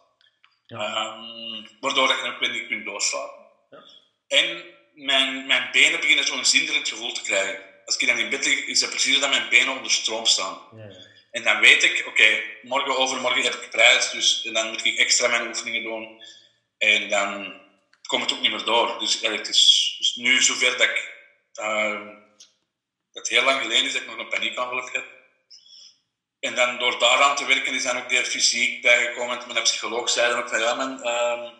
Ja. 0.66 1.14
Um, 1.16 1.68
waardoor 1.80 2.10
ik 2.10 2.36
weer 2.40 2.50
niet 2.50 2.66
kunt 2.66 2.84
doorslapen. 2.84 3.44
Ja. 3.70 3.82
En 4.28 4.64
mijn, 4.94 5.46
mijn 5.46 5.68
benen 5.72 6.00
beginnen 6.00 6.26
zo'n 6.26 6.44
zinderend 6.44 6.88
gevoel 6.88 7.12
te 7.12 7.22
krijgen. 7.22 7.62
Als 7.84 7.96
ik 7.96 8.08
dan 8.08 8.18
in 8.18 8.30
bed 8.30 8.46
lig, 8.46 8.66
is 8.66 8.80
het 8.80 8.90
precies 8.90 9.20
dat 9.20 9.30
mijn 9.30 9.48
benen 9.48 9.76
onder 9.76 9.90
stroom 9.90 10.26
staan. 10.26 10.58
Ja, 10.76 11.12
en 11.30 11.42
dan 11.42 11.60
weet 11.60 11.82
ik, 11.82 11.98
oké, 11.98 12.08
okay, 12.08 12.58
morgen 12.62 12.96
overmorgen 12.96 13.42
heb 13.42 13.54
ik 13.54 13.70
prijs, 13.70 14.10
dus 14.10 14.42
dan 14.52 14.68
moet 14.68 14.84
ik 14.84 14.98
extra 14.98 15.28
mijn 15.28 15.46
oefeningen 15.46 15.82
doen. 15.82 16.22
En 16.78 17.08
dan 17.08 17.62
komt 18.06 18.22
het 18.22 18.32
ook 18.32 18.40
niet 18.40 18.50
meer 18.50 18.64
door. 18.64 18.98
Dus 18.98 19.20
het 19.20 19.48
is, 19.48 20.12
nu 20.16 20.42
zover 20.42 20.70
dat 20.70 20.80
ik... 20.80 21.12
Uh, 21.54 22.08
het 23.12 23.28
heel 23.28 23.42
lang 23.42 23.60
geleden 23.60 23.84
is 23.84 23.92
dat 23.92 24.02
ik 24.02 24.08
nog 24.08 24.18
een 24.18 24.28
paniekaanval 24.28 24.90
heb 24.92 25.04
En 26.40 26.54
dan 26.54 26.78
door 26.78 26.98
daaraan 26.98 27.36
te 27.36 27.46
werken 27.46 27.74
is 27.74 27.82
dan 27.82 27.96
ook 27.96 28.08
de 28.08 28.24
fysiek 28.24 28.82
bijgekomen. 28.82 29.38
Mijn 29.46 29.62
psycholoog 29.62 30.10
zei 30.10 30.30
dan 30.30 30.38
ook 30.38 30.48
van, 30.48 30.60
ja 30.60 30.74
man, 30.74 31.00
uh, 31.06 31.50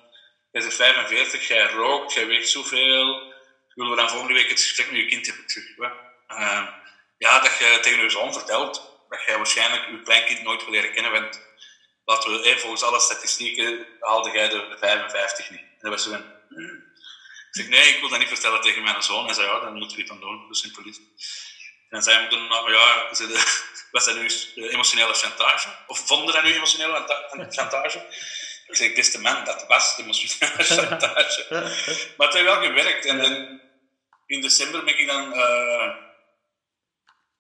bent 0.51 0.75
45, 0.75 1.49
jij 1.49 1.71
rookt, 1.71 2.13
jij 2.13 2.27
weegt 2.27 2.49
zoveel. 2.49 3.33
Willen 3.75 3.91
we 3.91 3.97
dan 3.97 4.11
volgende 4.11 4.35
week 4.35 4.49
het 4.49 4.61
gesprek 4.61 4.91
met 4.91 5.01
je 5.01 5.07
kind 5.07 5.27
hebben? 5.27 5.93
Uh, 6.29 6.69
ja, 7.19 7.41
dat 7.41 7.59
je 7.59 7.79
tegen 7.83 8.03
je 8.03 8.11
zoon 8.11 8.33
vertelt 8.33 8.95
dat 9.09 9.25
jij 9.27 9.37
waarschijnlijk 9.37 9.87
je 9.87 10.03
kleinkind 10.03 10.43
nooit 10.43 10.65
wil 10.65 10.73
leren 10.73 10.93
kennen. 10.93 11.13
Want 11.13 11.41
laten 12.05 12.31
we, 12.31 12.51
eh, 12.51 12.57
volgens 12.57 12.83
alle 12.83 13.01
statistieken 13.01 13.87
haalde 14.01 14.31
jij 14.31 14.49
de 14.49 14.77
55 14.79 15.51
niet. 15.51 15.74
Dat 15.85 15.93
was 15.93 16.03
zo 16.03 16.13
ik 17.55 17.61
zeg, 17.61 17.69
nee, 17.69 17.95
ik 17.95 18.01
wil 18.01 18.09
dat 18.09 18.19
niet 18.19 18.29
vertellen 18.29 18.61
tegen 18.61 18.83
mijn 18.83 19.03
zoon. 19.03 19.25
Hij 19.25 19.35
zei, 19.35 19.47
ja, 19.47 19.61
dan 19.61 19.75
moeten 19.75 19.97
we 19.97 20.03
het 20.03 20.11
dan 20.11 20.21
doen. 20.21 20.49
Dus 20.49 20.65
in 20.65 20.71
politie. 20.71 21.15
En 21.89 22.03
zei 22.03 22.19
hij 22.19 22.29
dan, 22.29 22.49
nou, 22.49 22.73
ja, 22.73 23.09
was 23.91 24.05
dat 24.05 24.17
nu 24.17 24.29
emotionele 24.69 25.15
chantage? 25.15 25.69
Of 25.87 26.07
vonden 26.07 26.35
dat 26.35 26.45
nu 26.45 26.53
emotionele 26.53 27.05
chantage? 27.57 27.99
Ik 28.67 28.77
zeg, 28.77 28.95
beste 28.95 29.21
man, 29.21 29.45
dat 29.45 29.67
was 29.67 29.99
emotionele 29.99 30.65
chantage. 30.77 31.47
maar 32.17 32.27
het 32.27 32.37
heeft 32.37 32.45
wel 32.45 32.63
gewerkt. 32.63 33.07
En 33.07 33.19
dan, 33.19 33.61
in 34.27 34.41
december 34.41 34.85
ben 34.85 34.99
ik 34.99 35.07
dan 35.07 35.35
uh, 35.35 35.95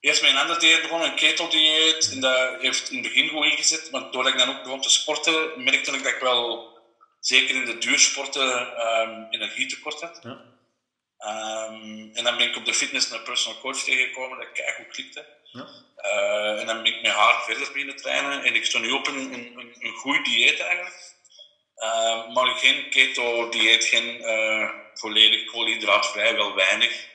eerst 0.01 0.23
met 0.23 0.31
een 0.31 0.39
ander 0.39 0.59
dieet 0.59 0.83
begonnen, 0.83 1.09
een 1.09 1.17
keteldieet. 1.17 2.11
En 2.13 2.21
dat 2.21 2.61
heeft 2.61 2.91
in 2.91 3.03
het 3.03 3.13
begin 3.13 3.29
goed 3.29 3.45
ingezet. 3.45 3.91
Maar 3.91 4.11
doordat 4.11 4.33
ik 4.33 4.39
dan 4.39 4.49
ook 4.49 4.63
begon 4.63 4.81
te 4.81 4.91
sporten, 4.91 5.65
merkte 5.65 5.93
ik 5.93 6.03
dat 6.03 6.13
ik 6.13 6.21
wel 6.21 6.74
zeker 7.27 7.55
in 7.55 7.65
de 7.65 7.79
duursporten 7.79 8.49
um, 8.87 9.27
energietekort 9.31 10.01
had. 10.01 10.21
Ja. 10.23 10.53
Um, 11.69 12.11
en 12.15 12.25
dan 12.25 12.37
ben 12.37 12.49
ik 12.49 12.57
op 12.57 12.65
de 12.65 12.75
fitness 12.75 13.11
naar 13.11 13.21
personal 13.21 13.61
coach 13.61 13.83
tegengekomen, 13.83 14.39
dat 14.39 14.47
ik 14.53 14.75
goed 14.77 14.89
klikte. 14.89 15.27
Ja. 15.53 15.69
Uh, 16.05 16.61
en 16.61 16.67
dan 16.67 16.83
ben 16.83 16.93
ik 16.93 17.03
met 17.03 17.13
haar 17.13 17.45
verder 17.45 17.73
beginnen 17.73 17.97
trainen 17.97 18.45
en 18.45 18.55
ik 18.55 18.65
stond 18.65 18.85
nu 18.85 18.91
op 18.91 19.07
een, 19.07 19.35
een, 19.35 19.75
een 19.79 19.93
goed 19.93 20.25
dieet 20.25 20.61
eigenlijk. 20.61 21.15
Uh, 21.77 22.35
maar 22.35 22.47
geen 22.47 22.91
keto-dieet, 22.91 23.85
geen 23.85 24.21
uh, 24.21 24.71
volledig 24.95 25.45
koolhydraatvrij, 25.45 26.37
wel 26.37 26.55
weinig. 26.55 27.07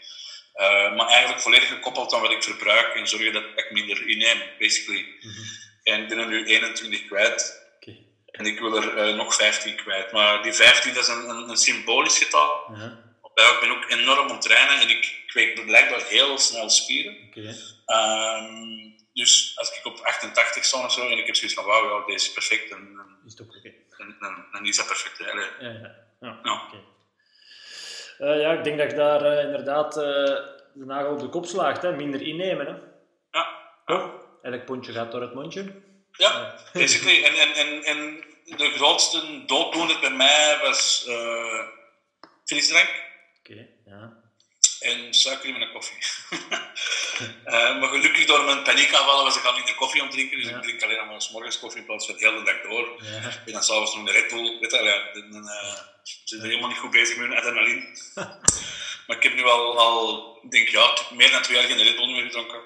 Uh, 0.55 0.95
maar 0.95 1.07
eigenlijk 1.07 1.41
volledig 1.41 1.67
gekoppeld 1.67 2.13
aan 2.13 2.21
wat 2.21 2.31
ik 2.31 2.43
verbruik 2.43 2.95
en 2.95 3.07
zorgen 3.07 3.33
dat 3.33 3.43
ik 3.55 3.71
minder 3.71 4.07
inneem, 4.07 4.41
basically. 4.59 5.01
Mm 5.01 5.31
-hmm. 5.31 5.45
En 5.83 6.01
ik 6.01 6.07
ben 6.07 6.17
er 6.17 6.27
nu 6.27 6.45
21 6.45 7.05
kwijt. 7.05 7.68
En 8.39 8.45
ik 8.45 8.59
wil 8.59 8.75
er 8.75 9.09
uh, 9.09 9.15
nog 9.15 9.35
15 9.35 9.75
kwijt. 9.75 10.11
Maar 10.11 10.43
die 10.43 10.53
15 10.53 10.93
dat 10.93 11.03
is 11.03 11.09
een, 11.09 11.29
een, 11.29 11.49
een 11.49 11.57
symbolisch 11.57 12.17
getal. 12.17 12.63
Ja. 12.75 13.07
Ik 13.35 13.57
ben 13.59 13.71
ook 13.71 13.89
enorm 13.89 14.29
aan 14.29 14.39
trainen 14.39 14.79
en 14.79 14.89
ik 14.89 15.23
kweek 15.27 15.65
blijkbaar 15.65 16.03
heel 16.05 16.37
snel 16.37 16.69
spieren. 16.69 17.15
Okay. 17.27 17.55
Um, 18.39 18.95
dus 19.13 19.53
als 19.55 19.77
ik 19.77 19.85
op 19.85 19.99
88 19.99 20.65
sta 20.65 20.85
of 20.85 20.91
zo 20.91 21.07
en 21.07 21.17
ik 21.17 21.25
heb 21.25 21.35
zoiets 21.35 21.55
van 21.55 21.65
wauw, 21.65 21.99
ja, 21.99 22.05
deze 22.05 22.27
is 22.27 22.33
perfect, 22.33 22.69
dan, 22.69 22.79
is, 23.25 23.31
het 23.31 23.41
ook 23.41 23.55
okay. 23.55 23.75
dan, 23.97 24.15
dan, 24.19 24.45
dan 24.51 24.65
is 24.65 24.77
dat 24.77 24.87
perfect. 24.87 25.17
Ja, 25.17 25.25
ja, 25.25 25.47
ja. 25.59 25.95
ja. 26.19 26.39
ja. 26.43 26.63
Okay. 26.67 26.83
Uh, 28.19 28.41
ja, 28.41 28.51
ik 28.51 28.63
denk 28.63 28.77
dat 28.77 28.91
je 28.91 28.97
daar 28.97 29.21
uh, 29.21 29.43
inderdaad 29.43 29.97
uh, 29.97 30.03
de 30.73 30.85
nagel 30.85 31.11
op 31.11 31.19
de 31.19 31.29
kop 31.29 31.45
slaagt. 31.45 31.81
Hè? 31.81 31.95
Minder 31.95 32.21
innemen. 32.21 32.65
Hè? 32.65 32.73
Ja. 33.31 34.11
Elk 34.41 34.65
pondje 34.65 34.91
gaat 34.91 35.11
door 35.11 35.21
het 35.21 35.33
mondje. 35.33 35.81
Ja, 36.11 36.55
basically. 36.73 37.23
En, 37.23 37.33
en, 37.33 37.53
en, 37.53 37.83
en 37.83 38.23
de 38.57 38.71
grootste 38.75 39.45
dooddoener 39.45 39.99
bij 39.99 40.09
mij 40.09 40.59
was 40.61 41.05
uh, 41.07 41.61
frisdrank. 42.45 42.89
Oké, 43.39 43.51
okay, 43.51 43.69
ja. 43.85 44.17
En 44.79 45.13
suiker 45.13 45.49
in 45.49 45.57
mijn 45.57 45.71
koffie. 45.71 45.97
uh, 47.45 47.79
maar 47.79 47.89
gelukkig 47.89 48.25
door 48.25 48.43
mijn 48.43 48.63
paniekaanvallen 48.63 49.23
was 49.23 49.37
ik 49.37 49.43
al 49.43 49.53
minder 49.53 49.75
koffie 49.75 50.01
aan 50.01 50.09
drinken. 50.09 50.37
Dus 50.37 50.49
ja. 50.49 50.55
ik 50.55 50.61
drink 50.61 50.83
alleen 50.83 51.07
maar 51.07 51.21
s 51.21 51.31
morgens 51.31 51.59
koffie 51.59 51.79
in 51.79 51.85
plaats 51.85 52.05
van 52.05 52.15
de 52.17 52.25
hele 52.27 52.43
dag 52.43 52.61
door. 52.61 53.03
Ja. 53.03 53.43
En 53.45 53.51
dan 53.51 53.63
s'avonds 53.63 53.95
nog 53.95 54.07
een 54.07 54.13
Red 54.13 54.27
Bull. 54.27 54.59
Weet 54.59 54.71
je, 54.71 54.83
ja, 54.83 55.13
dan 55.13 55.43
uh, 55.45 55.73
zit 56.03 56.31
er 56.31 56.47
helemaal 56.47 56.69
niet 56.69 56.77
goed 56.77 56.91
bezig 56.91 57.17
met 57.17 57.27
mijn 57.27 57.39
adrenaline. 57.39 57.97
maar 59.07 59.17
ik 59.17 59.23
heb 59.23 59.35
nu 59.35 59.43
al, 59.43 59.79
al 59.79 60.39
denk 60.49 60.67
ja, 60.67 60.97
meer 61.13 61.31
dan 61.31 61.41
twee 61.41 61.57
jaar 61.57 61.67
geen 61.67 61.83
Red 61.83 61.95
Bull 61.95 62.11
meer 62.11 62.23
gedronken. 62.23 62.61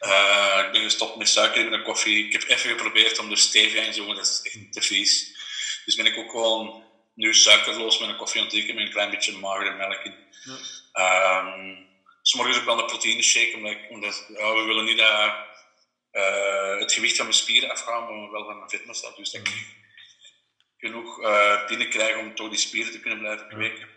Uh, 0.00 0.62
ik 0.66 0.72
ben 0.72 0.82
gestopt 0.82 1.16
met 1.16 1.28
suiker 1.28 1.60
in 1.60 1.70
mijn 1.70 1.82
koffie. 1.82 2.26
Ik 2.26 2.32
heb 2.32 2.42
even 2.42 2.70
geprobeerd 2.70 3.18
om 3.18 3.30
er 3.30 3.38
stevia 3.38 3.82
in 3.82 3.92
te 3.92 3.98
doen, 3.98 4.14
dat 4.14 4.26
is 4.26 4.40
echt 4.42 4.72
te 4.72 4.82
vies. 4.82 5.36
Dus 5.84 5.94
ben 5.94 6.06
ik 6.06 6.18
ook 6.18 6.30
gewoon 6.30 6.84
nu 7.14 7.34
suikerloos 7.34 7.98
met 7.98 8.08
een 8.08 8.16
koffie 8.16 8.46
drinken 8.46 8.74
met 8.74 8.84
een 8.84 8.92
klein 8.92 9.10
beetje 9.10 9.38
magere 9.38 9.76
melk 9.76 10.04
in. 10.04 10.14
Ja. 10.92 11.38
Um, 11.40 11.86
ook 12.36 12.64
wel 12.64 12.78
een 12.78 12.86
proteïne 12.86 13.22
shake, 13.22 13.56
omdat, 13.56 13.70
ik, 13.70 13.90
omdat 13.90 14.26
ja, 14.28 14.54
we 14.54 14.62
willen 14.62 14.84
niet 14.84 14.98
dat 14.98 15.34
uh, 16.12 16.78
het 16.78 16.92
gewicht 16.92 17.16
van 17.16 17.24
mijn 17.24 17.38
spieren 17.38 17.70
afgaan, 17.70 18.02
maar 18.02 18.30
wel 18.30 18.44
van 18.44 18.56
mijn 18.56 18.70
vetmassa. 18.70 19.10
Dus 19.16 19.30
dat 19.30 19.40
ik 19.40 19.54
mm. 19.54 19.66
genoeg 20.78 21.22
uh, 21.22 21.66
binnenkrijg 21.66 22.16
om 22.16 22.34
toch 22.34 22.48
die 22.48 22.58
spieren 22.58 22.92
te 22.92 23.00
kunnen 23.00 23.18
blijven 23.18 23.48
kweken. 23.48 23.88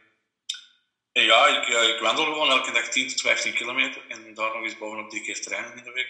En 1.12 1.24
ja, 1.24 1.48
ik, 1.48 1.68
ik 1.96 2.00
wandel 2.00 2.26
gewoon 2.26 2.50
elke 2.50 2.72
dag 2.72 2.88
10 2.88 3.08
tot 3.08 3.22
15 3.22 3.54
kilometer 3.54 4.02
en 4.08 4.34
daar 4.34 4.54
nog 4.54 4.64
eens 4.64 4.78
bovenop 4.78 5.10
drie 5.10 5.22
keer 5.22 5.42
trainen 5.42 5.78
in 5.78 5.84
de 5.84 5.92
week. 5.92 6.10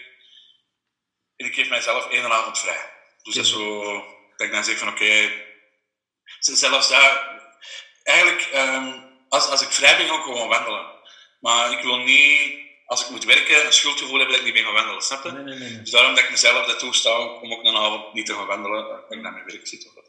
En 1.36 1.46
ik 1.46 1.54
geef 1.54 1.68
mijzelf 1.68 2.08
één 2.08 2.32
avond 2.32 2.58
vrij. 2.58 2.90
Dus 3.22 3.34
dat 3.34 3.44
is 3.44 3.50
zo 3.50 3.94
dat 4.36 4.46
ik 4.46 4.52
dan 4.52 4.64
zeg 4.64 4.78
van 4.78 4.88
oké, 4.88 5.02
okay, 5.02 5.44
zelfs 6.38 6.88
daar, 6.88 7.40
eigenlijk 8.02 8.48
um, 8.54 9.10
als, 9.28 9.46
als 9.46 9.62
ik 9.62 9.72
vrij 9.72 9.96
ben, 9.96 10.08
ga 10.08 10.14
ik 10.14 10.22
gewoon 10.22 10.48
wandelen. 10.48 10.86
Maar 11.40 11.72
ik 11.72 11.82
wil 11.82 11.96
niet, 11.96 12.60
als 12.86 13.04
ik 13.04 13.10
moet 13.10 13.24
werken, 13.24 13.66
een 13.66 13.72
schuldgevoel 13.72 14.18
hebben 14.18 14.36
dat 14.36 14.38
ik 14.38 14.44
niet 14.44 14.54
ben 14.54 14.64
gaan 14.64 14.74
wandelen, 14.74 15.02
snap 15.02 15.24
je? 15.24 15.32
Nee, 15.32 15.44
nee, 15.44 15.58
nee. 15.58 15.80
Dus 15.80 15.90
daarom 15.90 16.14
dat 16.14 16.24
ik 16.24 16.30
mezelf 16.30 16.66
dat 16.66 16.78
toesta 16.78 17.18
om 17.18 17.52
ook 17.52 17.64
een 17.64 17.76
avond 17.76 18.12
niet 18.12 18.26
te 18.26 18.34
gaan 18.34 18.46
wandelen, 18.46 18.88
dat 18.88 19.04
ik 19.08 19.20
naar 19.20 19.32
mijn 19.32 19.44
werk 19.44 19.66
zit. 19.66 19.86
Of 19.86 20.01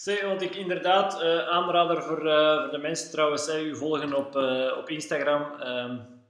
Zeg, 0.00 0.22
want 0.22 0.42
ik 0.42 0.54
inderdaad 0.54 1.22
uh, 1.22 1.48
aanrader 1.48 2.02
voor, 2.02 2.26
uh, 2.26 2.60
voor 2.60 2.70
de 2.70 2.78
mensen 2.78 3.10
trouwens, 3.10 3.46
hè, 3.46 3.60
u 3.60 3.76
volgen 3.76 4.14
op, 4.14 4.36
uh, 4.36 4.76
op 4.76 4.88
Instagram. 4.88 5.60
Um, 5.62 6.22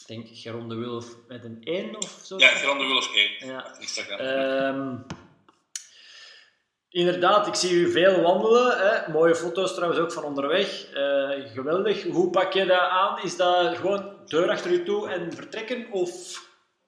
ik 0.00 0.06
denk 0.06 0.28
Geron 0.32 0.68
de 0.68 0.74
Wulf 0.74 1.06
met 1.26 1.44
een 1.44 1.58
1 1.64 1.96
of 1.96 2.20
zo. 2.24 2.38
Ja, 2.38 2.48
Geron 2.48 2.78
de 2.78 2.84
Wulf 2.84 3.14
1 3.14 3.48
ja. 3.48 3.78
Instagram. 3.78 4.20
Um, 4.20 5.06
inderdaad, 6.88 7.46
ik 7.46 7.54
zie 7.54 7.72
u 7.72 7.90
veel 7.90 8.20
wandelen. 8.20 8.78
Hè. 8.78 9.12
Mooie 9.12 9.34
foto's 9.34 9.74
trouwens 9.74 10.00
ook 10.00 10.12
van 10.12 10.24
onderweg. 10.24 10.86
geweldig. 11.54 12.04
Hoe 12.04 12.30
pak 12.30 12.52
je 12.52 12.64
dat 12.64 12.80
aan? 12.80 13.22
Is 13.22 13.36
dat 13.36 13.76
gewoon 13.76 14.16
deur 14.26 14.50
achter 14.50 14.70
u 14.70 14.84
toe 14.84 15.08
en 15.08 15.32
vertrekken? 15.32 15.90
Of... 15.90 16.10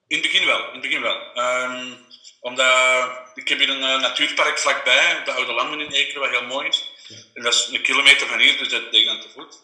In 0.07 0.17
het 0.17 0.31
begin 0.31 0.45
wel. 0.45 0.59
In 0.59 0.71
het 0.71 0.81
begin 0.81 1.01
wel. 1.01 1.17
Um, 1.35 1.95
omdat 2.41 3.09
ik 3.33 3.47
heb 3.47 3.59
hier 3.59 3.69
een 3.69 3.81
uh, 3.83 3.99
natuurpark 4.01 4.59
vlakbij, 4.59 5.21
de 5.25 5.31
Oude 5.33 5.51
Landen 5.53 5.79
in 5.79 5.91
Ekeren, 5.91 6.21
wat 6.21 6.29
heel 6.29 6.45
mooi 6.45 6.67
is. 6.67 6.89
En 7.33 7.43
dat 7.43 7.53
is 7.53 7.67
een 7.71 7.81
kilometer 7.81 8.27
van 8.27 8.39
hier, 8.39 8.57
dus 8.57 8.69
dat 8.69 8.91
deed 8.91 9.01
ik 9.01 9.05
dan 9.05 9.21
te 9.21 9.29
voet. 9.29 9.59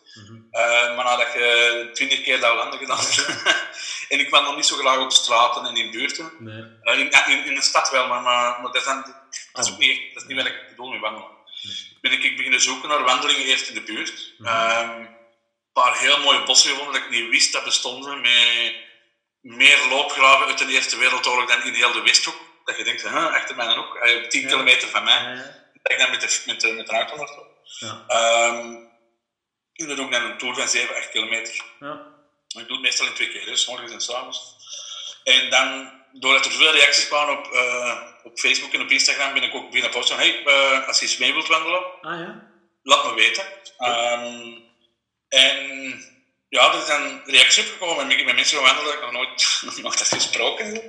Eh, 0.52 0.96
maar 0.96 1.06
nadat 1.06 1.34
je 1.34 1.90
twintig 1.94 2.22
keer 2.22 2.40
dat 2.40 2.56
landen 2.56 2.80
gedaan 2.80 2.98
hebt, 3.00 3.44
en 4.10 4.20
ik 4.20 4.30
wandel 4.30 4.56
niet 4.56 4.66
zo 4.66 4.76
graag 4.76 5.00
op 5.00 5.12
straten 5.12 5.66
en 5.66 5.76
in 5.76 5.92
buurten. 5.92 6.32
Nee. 6.40 6.64
Eh, 6.82 7.00
in, 7.00 7.12
in, 7.28 7.46
in 7.46 7.56
een 7.56 7.62
stad 7.62 7.90
wel, 7.90 8.08
maar, 8.08 8.22
maar, 8.22 8.62
maar 8.62 8.72
dat, 8.72 8.76
is 8.76 8.84
dan, 8.84 9.02
dat 9.54 9.66
is 9.66 9.72
ook 9.72 9.76
Oh. 9.78 9.88
niet, 9.88 10.14
dat 10.14 10.22
is 10.22 10.28
niet 10.28 10.38
wat 10.38 10.46
ik 10.46 10.68
bedoel 10.70 10.90
met 10.90 11.00
wandelen. 11.00 11.36
Ben 12.02 12.12
ik, 12.12 12.24
ik 12.24 12.36
beginnen 12.38 12.62
zoeken 12.62 12.90
naar 12.90 13.04
wandelingen 13.04 13.46
eerst 13.46 13.68
in 13.68 13.74
de 13.74 13.82
buurt. 13.82 14.34
Ehm, 14.44 15.00
een 15.00 15.10
paar 15.74 15.98
heel 16.00 16.20
mooie 16.20 16.44
bossen 16.44 16.70
gevonden 16.70 16.94
dat 16.94 17.04
ik 17.04 17.10
niet 17.10 17.30
wist 17.30 17.54
dat 17.54 17.64
bestonden. 17.64 18.22
Met 18.22 18.74
meer 19.42 19.78
loopgraven 19.90 20.46
uit 20.48 20.58
de 20.58 20.66
Eerste 20.68 20.98
Wereldoorlog 20.98 21.48
dan 21.50 21.64
in 21.64 21.74
heel 21.74 21.92
de 21.92 22.02
Westhoek. 22.02 22.36
Dat 22.68 22.78
je 22.78 22.84
denkt, 22.84 23.02
huh, 23.02 23.34
achter 23.34 23.56
mij 23.56 23.66
dan 23.66 23.78
ook, 23.78 23.96
eh, 23.96 24.28
10 24.28 24.42
Ja. 24.42 24.48
kilometer 24.48 24.88
van 24.88 25.04
mij. 25.04 25.36
Dat 25.84 25.92
ik 25.92 26.00
dan 26.00 26.10
met 26.10 26.22
de, 26.22 26.42
met 26.46 26.62
de, 26.62 26.74
met 26.74 26.88
de 26.88 26.94
auto 26.94 27.16
naartoe. 27.16 27.46
Ja. 27.80 28.04
Ehm, 28.08 28.76
ik 29.74 29.88
doe 29.88 30.00
ook 30.06 30.12
dan 30.12 30.24
een 30.24 30.38
tour 30.38 30.56
van 30.56 30.68
7, 30.68 30.96
8 30.96 31.10
kilometer. 31.10 31.64
Ja. 31.80 31.94
Ik 32.48 32.68
doe 32.68 32.72
het 32.72 32.82
meestal 32.82 33.06
in 33.08 33.14
twee 33.14 33.30
keer, 33.32 33.46
dus 33.46 33.68
morgens 33.68 33.92
en 33.92 34.02
s'avonds. 34.02 34.56
En 35.24 35.50
dan, 35.50 35.92
doordat 36.12 36.46
er 36.46 36.52
veel 36.52 36.72
reacties 36.72 37.08
kwamen 37.08 37.38
op, 37.38 37.52
eh, 37.54 38.02
op 38.24 38.40
Facebook 38.40 38.74
en 38.74 38.82
op 38.82 38.90
Instagram, 38.90 39.34
ben 39.34 39.44
ik 39.44 39.56
ook 39.56 39.72
binnen 39.72 39.92
posten 39.92 40.16
van, 40.18 40.26
hey, 40.26 40.44
eh, 40.46 40.88
als 40.88 41.00
je 41.00 41.06
eens 41.06 41.18
mee 41.18 41.34
wilt 41.34 41.48
wandelen, 41.48 41.84
Ah 42.02 42.20
ja? 42.20 42.52
laat 42.84 43.04
me 43.06 43.14
weten. 43.14 43.46
Ehm, 43.78 44.52
en 45.30 46.17
ja, 46.50 46.74
er 46.74 46.86
zijn 46.86 47.22
reacties 47.26 47.64
opgekomen 47.64 48.08
met, 48.08 48.26
met 48.26 48.36
mensen 48.36 48.58
gaan 48.58 48.66
wandelen, 48.66 48.94
ik 48.94 49.00
heb 49.00 49.12
nog 49.12 49.22
nooit, 49.22 49.60
nog 49.66 49.82
nooit 49.82 50.02
gesproken. 50.02 50.66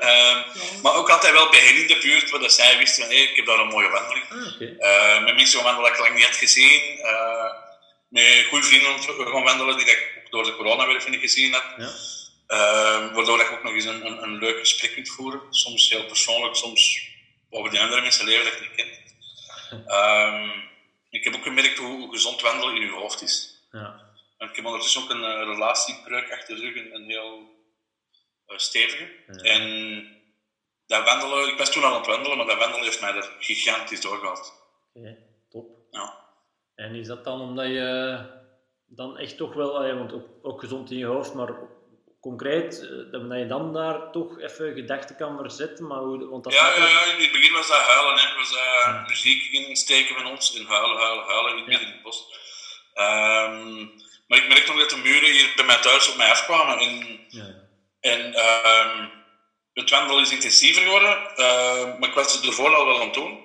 Ehm, 0.00 0.38
maar 0.82 0.94
ook 0.94 1.10
altijd 1.10 1.32
wel 1.32 1.50
bij 1.50 1.60
hen 1.60 1.76
in 1.76 1.86
de 1.86 1.98
buurt, 1.98 2.30
waar 2.30 2.50
zij 2.50 2.78
wisten 2.78 3.04
van, 3.04 3.12
hey, 3.14 3.22
ik 3.22 3.36
heb 3.36 3.46
daar 3.46 3.58
een 3.58 3.66
mooie 3.66 3.88
wandeling. 3.88 4.24
Ah, 4.30 4.54
oké. 4.54 4.76
Eh, 4.78 5.22
met 5.24 5.34
mensen 5.34 5.62
wandelen 5.62 5.90
dat 5.90 5.98
ik 5.98 6.04
lang 6.04 6.14
niet 6.16 6.26
had 6.26 6.36
gezien. 6.36 6.98
Eh, 6.98 7.52
met 8.08 8.46
goede 8.48 8.66
vrienden 8.66 9.02
gaan 9.02 9.42
wandelen 9.42 9.76
die 9.76 9.86
ik 9.86 10.22
ook 10.24 10.30
door 10.30 10.44
de 10.44 10.56
coronawerf 10.56 11.08
niet 11.08 11.20
gezien 11.20 11.52
had. 11.52 11.64
Ja. 11.76 11.90
Eh, 12.46 13.14
waardoor 13.14 13.38
je 13.38 13.50
ook 13.50 13.62
nog 13.62 13.72
eens 13.72 13.84
een, 13.84 14.06
een, 14.06 14.22
een 14.22 14.38
leuk 14.38 14.58
gesprek 14.58 14.92
kunt 14.92 15.08
voeren. 15.08 15.40
Soms 15.50 15.90
heel 15.90 16.04
persoonlijk, 16.04 16.56
soms 16.56 17.08
over 17.50 17.70
die 17.70 17.80
andere 17.80 18.00
mensen 18.00 18.24
leven 18.24 18.44
dat 18.44 18.54
je 18.54 18.60
niet 18.60 18.74
kent. 18.74 18.98
Ehm, 19.86 20.48
ik 21.10 21.24
heb 21.24 21.34
ook 21.34 21.42
gemerkt 21.42 21.78
hoe, 21.78 21.98
hoe 21.98 22.12
gezond 22.12 22.40
wandelen 22.40 22.74
in 22.76 22.82
je 22.82 22.92
hoofd 22.92 23.22
is. 23.22 23.64
Ja. 23.72 23.99
Ik 24.48 24.56
heb 24.56 24.64
ondertussen 24.64 25.02
ook 25.02 25.10
een 25.10 25.24
eh, 25.24 25.42
relatiebreuk 25.44 26.32
achter 26.32 26.54
de 26.56 26.60
rug, 26.60 26.76
een, 26.76 26.94
een 26.94 27.08
heel 27.10 27.48
eh, 28.46 28.56
stevige. 28.58 29.08
Ja. 29.26 29.42
En 29.42 30.22
dat 30.86 31.04
wandelen, 31.04 31.48
ik 31.48 31.58
was 31.58 31.72
toen 31.72 31.82
al 31.84 31.90
aan 31.90 31.96
het 31.96 32.06
wandelen, 32.06 32.36
maar 32.36 32.46
dat 32.46 32.58
wandelen 32.58 32.84
heeft 32.84 33.00
mij 33.00 33.14
er 33.14 33.30
gigantisch 33.38 34.00
doorgehaald. 34.00 34.52
Oké, 34.94 35.16
top. 35.50 35.66
Ja. 35.90 36.28
En 36.74 36.94
is 36.94 37.06
dat 37.06 37.24
dan 37.24 37.40
omdat 37.40 37.66
je 37.66 38.18
dan 38.86 39.18
echt 39.18 39.36
toch 39.36 39.54
wel, 39.54 39.94
want 39.96 40.12
ook, 40.12 40.28
ook 40.42 40.60
gezond 40.60 40.90
in 40.90 40.98
je 40.98 41.04
hoofd, 41.04 41.34
maar 41.34 41.54
concreet, 42.20 42.82
eh, 42.82 43.10
dat 43.12 43.38
je 43.38 43.46
dan 43.46 43.72
daar 43.72 44.10
toch 44.12 44.40
even 44.40 44.74
gedachten 44.74 45.16
kan 45.16 45.36
verzetten, 45.36 45.86
maar 45.86 45.98
hoe, 45.98 46.28
want 46.28 46.44
dat 46.44 46.52
Ja, 46.52 46.74
ja, 46.76 46.88
ja, 46.88 47.04
in 47.04 47.20
het 47.22 47.32
begin 47.32 47.52
was 47.52 47.68
dat 47.68 47.76
huilen. 47.76 48.18
Hè. 48.18 48.36
Was 48.36 48.50
dat 48.50 48.58
Ja. 48.58 49.04
muziek 49.08 49.52
insteken 49.52 50.14
van 50.14 50.26
ons 50.26 50.56
en 50.58 50.64
huilen, 50.66 50.96
huilen, 50.96 51.24
huilen 51.24 51.50
in 51.52 51.56
het 51.58 51.64
Ja. 51.64 51.70
midden 51.70 51.88
in 51.88 51.94
het 51.94 52.02
bos. 52.02 52.48
Ehm, 52.94 53.86
maar 54.30 54.38
ik 54.38 54.48
merkte 54.48 54.70
nog 54.70 54.80
dat 54.80 54.90
de 54.90 54.96
muren 54.96 55.32
hier 55.32 55.52
bij 55.56 55.64
mij 55.64 55.78
thuis 55.80 56.08
op 56.08 56.16
mij 56.16 56.30
afkwamen. 56.30 56.78
En, 56.78 57.26
Ja, 57.28 57.68
en 58.00 58.34
ehm, 58.34 59.08
het 59.72 59.90
wandelen 59.90 60.22
is 60.22 60.30
intensiever 60.30 60.82
geworden, 60.82 61.36
ehm, 61.36 61.98
maar 61.98 62.08
ik 62.08 62.14
was 62.14 62.32
het 62.32 62.44
ervoor 62.44 62.74
al 62.74 62.86
wel 62.86 63.00
aan 63.00 63.06
het 63.06 63.14
doen. 63.14 63.44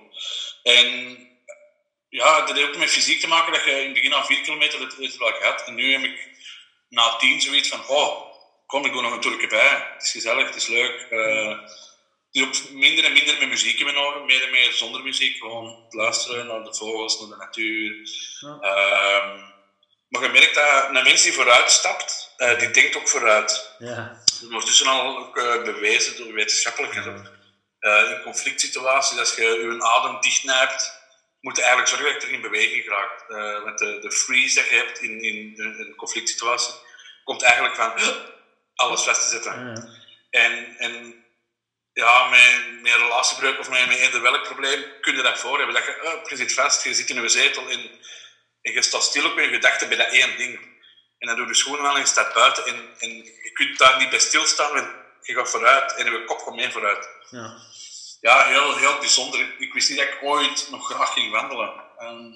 En 0.64 1.18
ja, 2.10 2.46
dat 2.46 2.56
heeft 2.56 2.68
ook 2.68 2.78
met 2.78 2.90
fysiek 2.90 3.20
te 3.20 3.28
maken 3.28 3.54
dat 3.54 3.64
je 3.64 3.72
in 3.72 3.84
het 3.84 3.94
begin 3.94 4.14
al 4.14 4.26
vier 4.26 4.42
kilometer 4.42 4.80
het, 4.80 5.18
wel 5.18 5.32
gehad. 5.32 5.64
En 5.66 5.76
nu 5.76 5.92
heb 5.92 6.04
ik 6.04 6.30
na 6.90 7.16
tien 7.16 7.42
zoiets 7.42 7.70
van, 7.70 7.88
oh, 7.88 8.36
kom, 8.66 8.86
ik 8.86 8.92
doe 8.92 9.02
nog 9.02 9.12
een 9.12 9.20
toertje 9.20 9.48
bij. 9.48 9.92
Het 9.94 10.04
is 10.04 10.12
gezellig, 10.12 10.46
het 10.46 10.56
is 10.56 10.68
leuk. 10.68 11.08
Het 11.10 11.70
is 12.32 12.44
ook 12.44 12.70
minder 12.72 13.06
en 13.06 13.14
minder 13.14 13.38
met 13.40 13.50
muziek 13.50 13.80
in 13.80 13.86
mijn 13.86 13.98
oren, 13.98 14.26
meer 14.26 14.44
en 14.44 14.52
meer 14.52 14.72
zonder 14.72 15.04
muziek. 15.04 15.38
Gewoon 15.38 15.86
luisteren 15.90 16.48
naar 16.48 16.64
de 16.64 16.76
vogels, 16.76 17.20
naar 17.20 17.30
de 17.30 17.36
natuur. 17.36 18.10
Ja. 18.40 18.60
Ehm, 18.62 19.54
maar 20.10 20.22
je 20.22 20.30
merkt 20.30 20.56
dat 20.56 20.88
een 20.88 21.04
mens 21.04 21.24
die 21.24 21.34
vooruit 21.34 21.72
stapt, 21.72 22.34
eh, 22.38 22.60
die 22.60 22.72
denkt 22.72 22.96
ook 22.96 23.10
vooruit. 23.10 23.76
ja. 23.80 24.24
Dat 24.42 24.50
wordt 24.52 24.68
dus 24.68 24.86
al 24.86 25.18
ook 25.18 25.38
eh, 25.38 25.64
bewezen 25.64 26.18
door 26.18 26.34
wetenschappelijken. 26.34 27.30
Eh, 27.80 28.12
in 28.12 28.22
conflict 28.22 28.62
situaties, 28.62 29.20
als 29.20 29.36
je 29.36 29.42
je 29.42 29.84
adem 29.84 30.22
dichtnijpt, 30.22 31.04
moet 31.40 31.56
je 31.56 31.62
eigenlijk 31.62 31.92
zorgen 31.92 32.14
dat 32.14 32.22
je 32.22 32.28
terug 32.28 32.44
in 32.44 32.52
beweging 32.52 32.88
raakt. 32.88 33.24
Want 33.64 33.80
de, 33.80 34.00
de 34.00 34.12
freeze 34.12 34.56
dat 34.56 34.70
je 34.70 34.76
hebt 34.76 35.02
in, 35.02 35.22
in, 35.22 35.36
in 35.58 35.76
een 35.78 35.96
conflict 35.96 36.30
situatie, 36.30 36.74
komt 37.24 37.42
eigenlijk 37.42 37.76
van 37.76 37.94
alles 38.76 39.02
vast 39.02 39.22
te 39.22 39.30
zetten. 39.30 39.66
Ja. 39.66 39.88
En, 40.30 40.76
en 40.78 41.26
ja, 41.94 42.30
met, 42.30 42.82
met 42.82 42.92
een 42.92 43.00
relatiebreuk 43.00 43.60
of 43.60 43.70
met, 43.70 43.88
met 43.88 43.98
eender 43.98 44.22
welk 44.22 44.44
probleem 44.44 44.84
kun 45.02 45.16
je 45.16 45.22
dat 45.22 45.40
voor 45.40 45.58
hebben. 45.58 45.76
Dat 45.76 45.86
je, 45.86 46.02
oh, 46.04 46.30
je 46.30 46.36
zit 46.36 46.54
vast, 46.54 46.84
je 46.84 46.94
zit 46.94 47.10
in 47.10 47.18
een 47.18 47.30
zetel 47.30 47.70
en, 47.70 47.90
en 48.66 48.74
je 48.74 48.82
staat 48.82 49.04
stil 49.04 49.26
op 49.32 49.40
je 49.40 49.48
gedachten 49.48 49.88
bij 49.88 49.98
dat 49.98 50.12
één 50.12 50.38
ding. 50.38 50.60
En 51.18 51.28
dan 51.28 51.36
doe 51.36 51.48
je 51.48 51.54
schoenen 51.54 51.86
aan 51.86 51.96
en 51.96 52.00
je 52.00 52.08
staat 52.08 52.34
buiten 52.34 52.66
en, 52.66 52.76
en 53.00 53.10
je 53.18 53.52
kunt 53.54 53.78
daar 53.78 53.98
niet 53.98 54.10
bij 54.10 54.20
stilstaan, 54.20 54.74
want 54.74 54.88
je 55.22 55.34
gaat 55.34 55.50
vooruit 55.50 55.96
en 55.96 56.12
je 56.12 56.24
kop 56.24 56.38
komt 56.38 56.56
mee 56.56 56.72
vooruit. 56.72 57.10
Ja. 57.30 57.58
Ja, 58.22 58.46
heel, 58.46 58.78
heel 58.78 59.00
bijzonder. 59.00 59.56
Ik 59.58 59.74
wist 59.74 59.90
niet 59.90 59.98
dat 59.98 60.08
ik 60.08 60.20
ooit 60.22 60.68
nog 60.72 60.86
graag 60.86 61.14
ging 61.14 61.32
wandelen. 61.32 61.74
Ehm, 61.98 62.34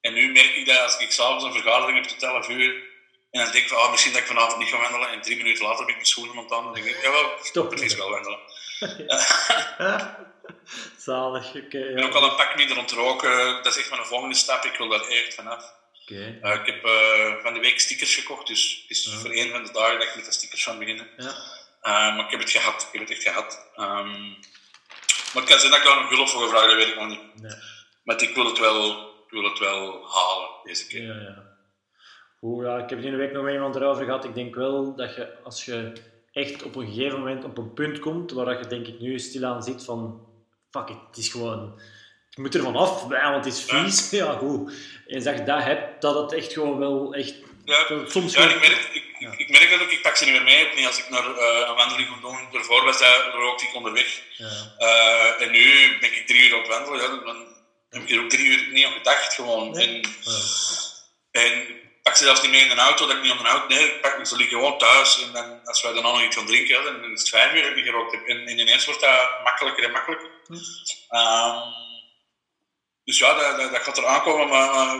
en 0.00 0.12
nu 0.12 0.32
merk 0.32 0.54
ik 0.54 0.66
dat 0.66 0.80
als 0.80 0.98
ik 0.98 1.12
s'avonds 1.12 1.44
een 1.44 1.52
vergadering 1.52 1.98
heb 1.98 2.08
tot 2.08 2.22
11 2.22 2.48
uur, 2.48 2.88
en 3.30 3.42
dan 3.42 3.52
denk 3.52 3.64
ik 3.64 3.68
van, 3.68 3.78
ah, 3.78 3.90
misschien 3.90 4.12
dat 4.12 4.20
ik 4.20 4.26
vanavond 4.26 4.58
niet 4.58 4.68
ga 4.68 4.80
wandelen, 4.80 5.08
en 5.08 5.22
drie 5.22 5.36
minuten 5.36 5.64
later 5.64 5.78
ben 5.78 5.88
ik 5.88 5.94
mijn 5.94 6.06
schoenen 6.06 6.36
aan 6.36 6.42
het 6.42 6.52
aan, 6.52 6.58
en 6.58 6.64
dan 6.64 6.74
denk 6.74 6.86
ik, 6.86 7.02
jawel, 7.02 7.32
Stop. 7.42 7.74
ik 7.74 7.96
wel 7.96 8.10
wandelen. 8.10 8.40
Zalig, 11.06 11.48
oké. 11.48 11.78
Ik 11.88 11.94
ben 11.94 12.04
ook 12.04 12.14
al 12.14 12.22
een 12.30 12.36
pak 12.36 12.56
minder 12.56 12.78
ontroken. 12.78 13.62
Dat 13.62 13.66
is 13.66 13.78
echt 13.78 13.90
mijn 13.90 14.04
volgende 14.04 14.34
stap. 14.34 14.64
Ik 14.64 14.76
wil 14.78 14.88
daar 14.88 15.06
echt 15.06 15.34
vanaf. 15.34 15.72
Oké. 16.02 16.38
Eh, 16.42 16.54
ik 16.54 16.66
heb 16.66 16.84
eh, 16.84 17.34
van 17.42 17.54
de 17.54 17.60
week 17.60 17.80
stickers 17.80 18.14
gekocht, 18.14 18.46
dus 18.46 18.78
het 18.82 18.90
is 18.98 19.04
Ja. 19.04 19.18
voor 19.18 19.30
één 19.30 19.50
van 19.50 19.64
de 19.64 19.72
dagen 19.72 19.98
dat 19.98 20.08
ik 20.08 20.16
met 20.16 20.24
de 20.24 20.32
stickers 20.32 20.62
ga 20.64 20.78
beginnen. 20.78 21.08
Ja. 21.16 21.34
Eh, 21.80 22.16
maar 22.16 22.24
ik 22.24 22.30
heb 22.30 22.40
het 22.40 22.50
gehad. 22.50 22.82
Ik 22.92 22.98
heb 23.00 23.08
het 23.08 23.10
echt 23.18 23.22
gehad. 23.28 23.70
Ehm, 23.76 24.28
maar 25.32 25.42
het 25.42 25.44
kan 25.44 25.58
zijn 25.58 25.70
dat 25.70 25.80
ik 25.80 25.86
daar 25.86 26.00
nog 26.00 26.10
hulp 26.10 26.28
voor 26.28 26.42
gevraagd 26.42 26.66
dat 26.66 26.74
weet 26.76 26.88
ik 26.88 26.96
nog 26.98 27.08
niet. 27.08 27.40
Nee. 27.42 27.52
Maar 28.04 28.22
ik 28.22 28.34
wil 28.34 28.44
het 28.46 28.58
wel, 28.58 29.00
ik 29.26 29.30
wil 29.30 29.44
het 29.44 29.58
wel 29.58 30.08
halen 30.12 30.48
deze 30.64 30.86
keer. 30.86 31.02
Ja, 31.06 31.14
ja. 31.14 31.48
Oeh, 32.42 32.66
ja, 32.66 32.78
ik 32.78 32.90
heb 32.90 33.00
die 33.02 33.10
week 33.16 33.32
nog 33.32 33.42
met 33.42 33.52
iemand 33.54 33.76
erover 33.76 34.04
gehad. 34.04 34.24
Ik 34.24 34.34
denk 34.34 34.54
wel 34.54 34.96
dat 34.96 35.14
je, 35.14 35.36
als 35.44 35.64
je 35.64 35.92
echt 36.32 36.62
op 36.62 36.76
een 36.76 36.86
gegeven 36.92 37.18
moment 37.18 37.44
op 37.44 37.58
een 37.58 37.72
punt 37.74 37.98
komt 37.98 38.30
waar 38.30 38.58
je 38.58 38.66
denk 38.66 38.86
ik 38.86 39.00
nu 39.00 39.18
stilaan 39.18 39.62
zit 39.62 39.84
van 39.84 40.28
fuck 40.70 40.88
it, 40.88 40.96
het 41.06 41.16
is 41.16 41.28
gewoon... 41.28 41.80
Ik 42.30 42.38
moet 42.38 42.54
er 42.54 42.62
vanaf, 42.62 43.02
want 43.02 43.44
het 43.44 43.54
is 43.54 43.64
vies. 43.64 44.10
Ja, 44.20 44.32
goed. 44.32 44.72
En 45.06 45.22
je 45.22 45.42
dat 45.44 45.62
hebt, 45.62 46.02
dat 46.02 46.14
het 46.14 46.32
echt 46.32 46.52
gewoon 46.52 46.78
wel 46.78 47.14
echt... 47.14 47.34
Ja, 47.64 47.86
Soms 48.06 48.34
ja 48.34 48.48
ik, 48.48 48.60
merk, 48.60 48.88
ik, 48.92 49.04
ik, 49.18 49.38
ik 49.38 49.50
merk 49.50 49.70
dat 49.70 49.82
ook. 49.82 49.90
Ik 49.90 50.02
pak 50.02 50.16
ze 50.16 50.24
niet 50.24 50.32
meer 50.32 50.42
mee. 50.42 50.74
Niet 50.76 50.86
als 50.86 50.98
ik 50.98 51.10
naar 51.10 51.36
eh, 51.36 51.68
een 51.68 51.74
wandeling 51.74 52.08
moet 52.08 52.20
doen. 52.20 52.38
Daarvoor 52.52 52.84
was 52.84 52.98
dat, 52.98 53.34
rookte 53.34 53.64
ik 53.64 53.74
onderweg. 53.74 54.22
Ja. 54.36 54.74
Eh, 54.78 55.46
en 55.46 55.50
nu 55.50 55.98
ben 56.00 56.12
ik 56.12 56.26
drie 56.26 56.48
uur 56.48 56.56
op 56.56 56.66
wandelen. 56.66 57.00
Ja, 57.00 57.24
dan 57.24 57.46
heb 57.90 58.02
ik 58.02 58.10
er 58.10 58.22
ook 58.22 58.30
drie 58.30 58.46
uur 58.46 58.72
niet 58.72 58.86
aan 58.86 58.92
gedacht. 58.92 59.34
Gewoon. 59.34 59.70
Nee. 59.70 59.86
En, 59.86 60.02
en 61.30 61.68
ik 61.68 62.02
pak 62.02 62.16
ze 62.16 62.24
zelfs 62.24 62.42
niet 62.42 62.50
mee 62.50 62.62
in 62.62 62.68
de 62.68 62.74
auto, 62.74 63.06
dat 63.06 63.16
ik 63.16 63.22
niet 63.22 63.32
aan 63.32 63.38
de 63.38 63.48
auto. 63.48 63.66
Nee, 63.74 63.84
ik 63.84 64.00
pak, 64.00 64.26
ze 64.26 64.36
liggen 64.36 64.58
gewoon 64.58 64.78
thuis. 64.78 65.22
En 65.22 65.32
dan, 65.32 65.60
als 65.64 65.82
wij 65.82 65.92
dan 65.92 66.02
nog 66.02 66.22
iets 66.22 66.36
gaan 66.36 66.46
drinken, 66.46 66.84
dan 66.84 67.12
is 67.12 67.20
het 67.20 67.28
vijf 67.28 67.54
uur 67.54 67.60
dat 67.62 67.70
ik 67.70 67.76
niet 67.76 67.84
gerookt 67.84 68.12
heb. 68.12 68.26
En, 68.26 68.46
en 68.46 68.58
ineens 68.58 68.84
wordt 68.84 69.00
dat 69.00 69.42
makkelijker 69.44 69.84
en 69.84 69.90
makkelijker. 69.90 70.28
Hm. 70.50 71.14
Ehm, 71.16 71.68
dus 73.04 73.18
ja, 73.18 73.34
dat, 73.34 73.56
dat, 73.56 73.72
dat 73.72 73.82
gaat 73.82 73.98
er 73.98 74.06
aankomen. 74.06 74.48
Maar 74.48 74.98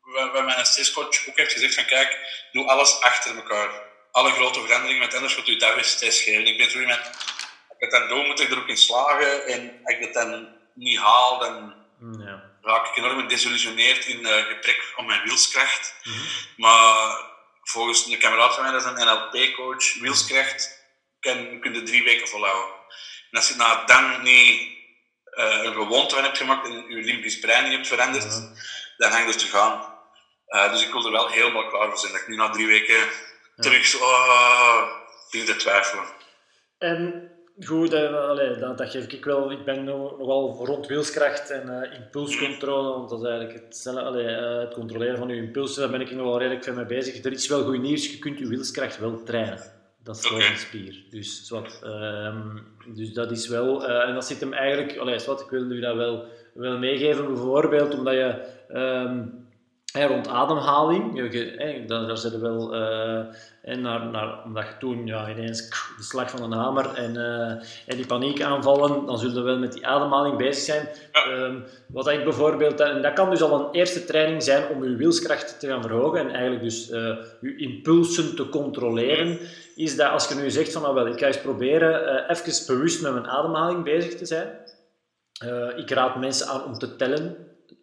wat, 0.00 0.32
wat 0.32 0.44
mijn 0.44 0.66
stresscoach 0.66 1.28
ook 1.28 1.36
heeft 1.36 1.52
gezegd: 1.52 1.74
van 1.74 1.84
kijk, 1.84 2.18
doe 2.52 2.66
alles 2.66 3.00
achter 3.00 3.36
elkaar. 3.36 3.86
Alle 4.12 4.30
grote 4.30 4.60
veranderingen, 4.60 5.00
want 5.00 5.14
anders 5.14 5.34
gaat 5.34 5.48
u 5.48 5.56
dat 5.56 5.74
weer 5.74 5.84
stress 5.84 6.22
geven. 6.22 6.46
Ik 6.46 6.58
ben 6.58 6.70
zo 6.70 6.78
iemand, 6.80 7.00
als 7.00 7.78
ik 7.78 7.90
dat 7.90 8.00
dan 8.00 8.08
doe, 8.08 8.26
moet 8.26 8.40
ik 8.40 8.50
er 8.50 8.58
ook 8.58 8.68
in 8.68 8.76
slagen. 8.76 9.46
En 9.46 9.80
als 9.84 9.94
ik 9.94 10.02
dat 10.02 10.12
dan 10.12 10.48
niet 10.74 10.98
haal, 10.98 11.38
dan 11.38 11.74
Ja. 12.18 12.42
raak 12.62 12.86
ik 12.86 12.96
enorm 12.96 13.20
gedesillusioneerd 13.20 14.06
in 14.06 14.20
uh, 14.20 14.36
gebrek 14.46 14.92
aan 14.96 15.06
mijn 15.06 15.22
wilskracht. 15.24 15.94
Mhm. 16.02 16.16
Maar 16.56 17.16
volgens 17.62 18.06
een 18.06 18.18
kameraad 18.18 18.54
van 18.54 18.62
mij, 18.62 18.72
dat 18.72 18.84
is 18.84 18.90
een 18.90 19.06
NLP-coach, 19.06 19.94
wilskracht 20.00 20.78
kan, 21.20 21.60
kun 21.60 21.74
je 21.74 21.82
drie 21.82 22.04
weken 22.04 22.28
volhouden. 22.28 22.74
En 23.30 23.38
als 23.38 23.48
je 23.48 23.54
na 23.54 23.84
dan 23.84 24.22
niet 24.22 24.77
uh, 25.38 25.64
een 25.64 25.72
gewoonte 25.72 26.14
van 26.14 26.24
hebt 26.24 26.36
gemaakt 26.38 26.66
en 26.66 26.84
je 26.88 27.02
limbisch 27.02 27.38
brein 27.38 27.62
niet 27.64 27.72
hebt 27.72 27.86
veranderd, 27.88 28.24
Ja. 28.24 28.52
dan 28.96 29.10
hang 29.10 29.24
je 29.26 29.32
er 29.32 29.38
terug 29.38 29.54
aan. 29.54 29.96
Uh, 30.48 30.72
dus 30.72 30.86
ik 30.86 30.92
wil 30.92 31.04
er 31.06 31.12
wel 31.12 31.28
helemaal 31.28 31.66
klaar 31.68 31.88
voor 31.88 31.98
zijn. 31.98 32.12
Dat 32.12 32.20
ik 32.20 32.28
nu 32.28 32.36
na 32.36 32.50
drie 32.50 32.66
weken 32.66 32.96
terug 33.56 33.84
zo, 33.86 33.98
begin 35.30 35.46
te 35.46 35.56
twijfelen. 35.56 36.04
En 36.78 37.30
Goed, 37.66 37.92
eh, 37.92 38.14
allee, 38.28 38.56
dat, 38.56 38.78
dat 38.78 38.90
geef 38.90 39.06
ik 39.06 39.24
wel. 39.24 39.50
Ik 39.50 39.64
ben 39.64 39.84
nog- 39.84 40.18
nogal 40.18 40.64
rond 40.66 40.86
wilskracht 40.86 41.50
en 41.50 41.82
eh, 41.82 41.98
impulscontrole, 41.98 42.88
want 42.88 43.08
dat 43.10 43.20
is 43.22 43.28
eigenlijk 43.28 43.64
het, 43.64 43.86
allee, 43.96 44.26
eh, 44.26 44.58
het 44.58 44.74
controleren 44.74 45.18
van 45.18 45.28
je 45.28 45.34
impulsen, 45.36 45.80
daar 45.82 45.90
ben 45.90 46.00
ik 46.00 46.10
nog 46.10 46.24
wel 46.26 46.38
redelijk 46.38 46.64
veel 46.64 46.74
mee 46.74 46.84
bezig. 46.86 47.24
Er 47.24 47.32
is 47.32 47.48
wel 47.48 47.64
goed 47.64 47.80
nieuws, 47.80 48.10
je 48.10 48.18
kunt 48.18 48.38
je 48.38 48.46
wilskracht 48.46 48.98
wel 48.98 49.22
trainen. 49.22 49.77
Dat 50.08 50.16
is 50.16 50.30
Oké. 50.30 50.44
een 50.44 50.56
spier. 50.56 51.02
Dus, 51.10 51.46
zwart, 51.46 51.80
ehm, 51.82 52.58
dus 52.94 53.12
dat 53.12 53.30
is 53.30 53.48
wel, 53.48 53.86
eh, 53.86 54.08
en 54.08 54.14
dat 54.14 54.26
zit 54.26 54.40
hem 54.40 54.52
eigenlijk, 54.52 54.98
allee, 54.98 55.18
zwart, 55.18 55.40
ik 55.40 55.50
wil 55.50 55.70
u 55.70 55.80
dat 55.80 55.96
wel, 55.96 56.24
wel 56.54 56.78
meegeven, 56.78 57.26
bijvoorbeeld 57.26 57.94
omdat 57.94 58.14
je 58.14 58.44
ehm, 58.68 59.26
rond 60.06 60.28
ademhaling, 60.28 61.32
je, 61.32 61.54
hè, 61.56 61.84
daar, 61.86 62.06
daar 62.06 62.16
zitten 62.16 62.40
wel, 62.40 62.74
eh, 62.74 63.26
en 63.68 63.80
naar, 63.80 64.06
naar, 64.06 64.44
omdat 64.44 64.64
je 64.64 64.76
toen 64.78 65.06
ja, 65.06 65.30
ineens 65.30 65.68
de 65.96 66.02
slag 66.02 66.30
van 66.30 66.42
een 66.42 66.58
hamer 66.58 66.94
en, 66.94 67.16
eh, 67.16 67.50
en 67.86 67.96
die 67.96 68.06
paniek 68.06 68.42
aanvallen, 68.42 69.06
dan 69.06 69.18
zullen 69.18 69.34
we 69.34 69.40
wel 69.40 69.58
met 69.58 69.72
die 69.72 69.86
ademhaling 69.86 70.36
bezig 70.36 70.62
zijn. 70.62 70.88
Ja. 71.12 71.24
Ehm, 71.24 71.60
wat 71.88 72.08
ik 72.08 72.24
bijvoorbeeld, 72.24 72.80
en 72.80 73.02
dat 73.02 73.12
kan 73.12 73.30
dus 73.30 73.42
al 73.42 73.60
een 73.60 73.70
eerste 73.72 74.04
training 74.04 74.42
zijn 74.42 74.68
om 74.68 74.84
je 74.84 74.96
wilskracht 74.96 75.60
te 75.60 75.66
gaan 75.66 75.82
verhogen 75.82 76.20
en 76.20 76.30
eigenlijk 76.30 76.62
dus 76.62 76.90
eh, 76.90 77.16
je 77.40 77.56
impulsen 77.56 78.36
te 78.36 78.48
controleren, 78.48 79.38
is 79.76 79.96
dat 79.96 80.10
als 80.10 80.28
je 80.28 80.34
nu 80.34 80.50
zegt 80.50 80.72
van 80.72 80.82
nou 80.82 80.94
wel, 80.94 81.06
ik 81.06 81.18
ga 81.18 81.26
eens 81.26 81.40
proberen 81.40 82.06
eh 82.06 82.36
even 82.36 82.66
bewust 82.66 83.02
met 83.02 83.12
mijn 83.12 83.26
ademhaling 83.26 83.84
bezig 83.84 84.14
te 84.14 84.26
zijn. 84.26 84.48
Ik 85.76 85.90
raad 85.90 86.16
mensen 86.16 86.46
aan 86.46 86.64
om 86.64 86.78
te 86.78 86.96
tellen, 86.96 87.36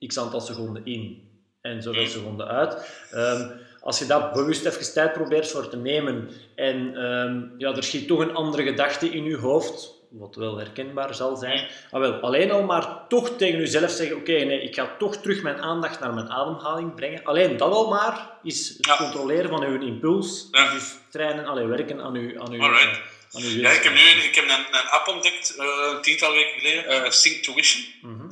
x 0.07 0.19
aantal 0.19 0.41
seconden 0.41 0.85
in 0.85 1.34
en 1.65 1.81
zoveel 1.81 2.07
seconden 2.07 2.47
uit. 2.47 2.91
Ehm, 3.11 3.49
als 3.81 3.99
je 3.99 4.05
dat 4.05 4.33
bewust 4.33 4.65
even 4.65 4.93
tijd 4.93 5.13
probeert 5.13 5.47
voor 5.51 5.69
te 5.69 5.77
nemen 5.77 6.29
en 6.55 6.95
ehm, 6.95 7.41
ja, 7.57 7.75
er 7.75 7.83
schiet 7.83 8.07
toch 8.07 8.19
een 8.19 8.35
andere 8.35 8.63
gedachte 8.63 9.09
in 9.09 9.23
je 9.23 9.37
hoofd, 9.37 9.93
wat 10.09 10.35
wel 10.35 10.57
herkenbaar 10.57 11.15
zal 11.15 11.35
zijn, 11.35 11.67
ah, 11.91 11.99
wel, 11.99 12.13
alleen 12.13 12.51
al 12.51 12.63
maar 12.63 13.07
toch 13.07 13.29
tegen 13.29 13.59
jezelf 13.59 13.91
zeggen, 13.91 14.15
oké, 14.17 14.31
nee, 14.31 14.61
ik 14.61 14.75
ga 14.75 14.95
toch 14.97 15.15
terug 15.17 15.41
mijn 15.41 15.61
aandacht 15.61 15.99
naar 15.99 16.13
mijn 16.13 16.29
ademhaling 16.29 16.95
brengen. 16.95 17.23
Alleen 17.23 17.57
dat 17.57 17.71
al 17.71 17.87
maar 17.89 18.29
is 18.43 18.67
het 18.69 18.85
Ja. 18.85 18.95
controleren 18.97 19.49
van 19.49 19.63
uw 19.63 19.81
impuls, 19.81 20.47
Ja. 20.51 20.71
dus 20.73 20.93
trainen, 21.09 21.45
allee, 21.45 21.65
werken 21.65 22.01
aan 22.01 22.15
uw, 22.15 22.41
aan 22.41 22.51
uw, 22.51 22.61
Alright. 22.61 22.99
aan 23.31 23.41
uw 23.41 23.49
Ja, 23.59 23.69
ik 23.71 23.83
heb 23.83 23.93
nu 23.93 23.99
ik 23.99 24.35
heb 24.35 24.43
een, 24.45 24.79
een 24.79 24.89
app 24.89 25.07
ontdekt, 25.07 25.55
eh, 25.57 25.65
een 25.95 26.01
tiental 26.01 26.31
weken 26.33 26.59
geleden, 26.59 26.85
eh 26.87 27.09
Sync 27.11 27.43
Tuition. 27.43 27.83
Mhm. 28.01 28.27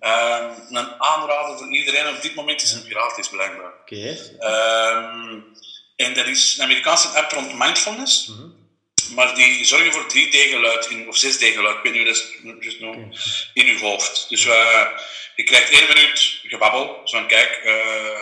Ehm, 0.00 0.50
een 0.70 1.00
aanrader 1.02 1.58
voor 1.58 1.72
iedereen 1.72 2.14
op 2.16 2.22
dit 2.22 2.34
moment 2.34 2.62
is 2.62 2.72
een 2.72 2.90
gratis 2.90 3.28
blijkbaar. 3.28 3.72
Oké. 3.80 4.18
Ehm, 4.38 5.38
en 5.96 6.14
dat 6.14 6.26
is 6.26 6.54
een 6.58 6.64
Amerikaanse 6.64 7.08
app 7.08 7.32
rond 7.32 7.54
mindfulness. 7.58 8.26
Mhm. 8.26 8.48
Maar 9.14 9.34
die 9.34 9.64
zorgen 9.64 9.92
voor 9.92 10.06
3D-geluid, 10.08 10.86
in- 10.86 11.08
of 11.08 11.16
6D-geluid, 11.16 11.76
ik 11.76 11.82
weet 11.82 11.92
niet 11.92 12.02
hoe 12.42 12.54
dat 12.54 12.62
is 12.64 12.78
noemen, 12.78 13.12
in 13.54 13.66
je 13.66 13.78
hoofd. 13.78 14.26
Dus 14.28 14.46
eh, 14.46 14.86
je 15.36 15.44
krijgt 15.44 15.70
één 15.70 15.86
minuut 15.88 16.40
gebabbel, 16.42 17.00
zo 17.04 17.16
van 17.18 17.26
kijk, 17.26 17.50
eh, 17.64 18.20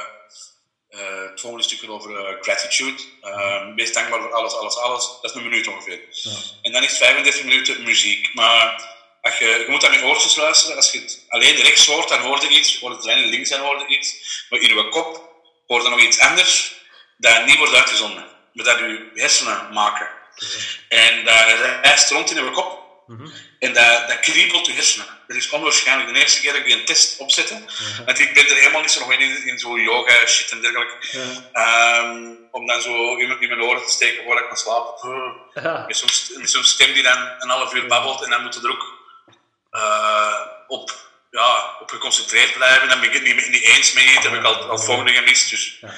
eh, 0.89 1.31
het 1.31 1.41
volgende 1.41 1.65
stukje 1.65 1.91
over 1.91 2.39
gratitude, 2.41 3.03
Eh, 3.23 3.75
wees 3.75 3.93
dankbaar 3.93 4.21
voor 4.21 4.33
alles, 4.35 4.53
alles, 4.53 4.77
alles, 4.77 5.05
dat 5.23 5.31
is 5.31 5.37
een 5.37 5.43
minuut 5.49 5.69
ongeveer. 5.69 6.01
Ja. 6.11 6.31
En 6.63 6.73
dan 6.73 6.83
is 6.83 6.89
het 6.89 6.99
35 6.99 7.45
minuten 7.45 7.83
muziek. 7.83 8.35
Maar 8.35 8.97
als 9.23 9.39
je, 9.39 9.45
je 9.45 9.67
moet 9.69 9.85
aan 9.85 9.93
je 9.93 10.05
oortjes 10.05 10.37
luisteren, 10.37 10.77
als 10.77 10.91
je 10.91 11.01
het 11.01 11.25
alleen 11.29 11.57
rechts 11.57 11.87
hoort, 11.87 12.09
dan 12.09 12.21
hoor 12.21 12.41
je 12.41 12.49
iets, 12.49 12.79
hoort 12.81 12.97
het 12.97 13.05
alleen 13.05 13.29
links, 13.29 13.49
dan 13.51 13.61
hoor 13.61 13.79
je 13.79 13.97
iets. 13.97 14.15
Maar 14.49 14.61
in 14.61 14.69
je 14.69 14.89
kop 14.89 15.31
hoort 15.67 15.85
er 15.85 15.91
nog 15.91 16.01
iets 16.01 16.19
anders, 16.19 16.75
dat 17.17 17.47
niet 17.47 17.57
wordt 17.57 17.75
uitgezonden, 17.75 18.27
maar 18.53 18.65
dat 18.65 18.79
je 18.79 19.11
hersenen 19.15 19.73
maken. 19.73 20.09
En 20.89 21.25
dat 21.25 21.45
reist 21.83 22.11
rond 22.11 22.31
in 22.31 22.45
je 22.45 22.51
kop. 22.51 22.87
Mhm. 23.07 23.29
En 23.59 23.73
dat, 23.73 24.09
dat 24.09 24.21
kriebelt 24.21 24.67
je 24.67 24.73
hersenen. 24.73 25.07
Dat 25.27 25.37
is 25.37 25.51
onwaarschijnlijk. 25.51 26.15
De 26.15 26.21
eerste 26.21 26.41
keer 26.41 26.53
dat 26.53 26.67
ik 26.67 26.73
een 26.73 26.85
test 26.85 27.19
opzette, 27.19 27.55
want 28.05 28.19
ik 28.19 28.35
ben 28.35 28.49
er 28.49 28.57
helemaal 28.57 28.81
niet 28.81 28.91
zo 28.91 29.01
nog 29.01 29.13
in, 29.13 29.47
in 29.47 29.59
zo'n 29.59 29.81
yoga 29.81 30.27
shit 30.27 30.51
en 30.51 30.61
dergelijke. 30.61 30.95
Ehm, 31.53 32.35
om 32.51 32.67
dan 32.67 32.83
zo 32.83 33.19
iemand 33.19 33.41
in 33.41 33.49
mijn 33.49 33.63
oren 33.63 33.87
te 33.87 33.93
steken 33.93 34.25
voordat 34.25 34.43
ik 34.43 34.49
kan 34.49 34.59
slapen. 34.59 35.37
Met 36.37 36.51
zo'n 36.51 36.65
stem 36.65 36.93
die 36.93 37.03
dan 37.03 37.19
een 37.39 37.49
half 37.49 37.75
uur 37.75 37.87
babbelt 37.87 38.23
en 38.23 38.31
dan 38.31 38.43
moet 38.43 38.55
er 38.55 38.71
ook 38.71 38.98
eh, 39.71 40.41
op, 40.67 40.95
ja, 41.31 41.77
op 41.81 41.91
geconcentreerd 41.91 42.53
blijven. 42.53 42.89
Dan 42.89 43.01
ben 43.01 43.09
ik 43.09 43.15
het 43.15 43.23
niet, 43.23 43.49
niet 43.49 43.63
eens 43.63 43.93
mee. 43.93 44.15
Dat 44.15 44.23
heb 44.23 44.35
ik 44.35 44.45
al, 44.45 44.55
al 44.55 44.79
volgende 44.79 45.13
gemist. 45.13 45.51
Dus 45.51 45.79
Ja. 45.81 45.89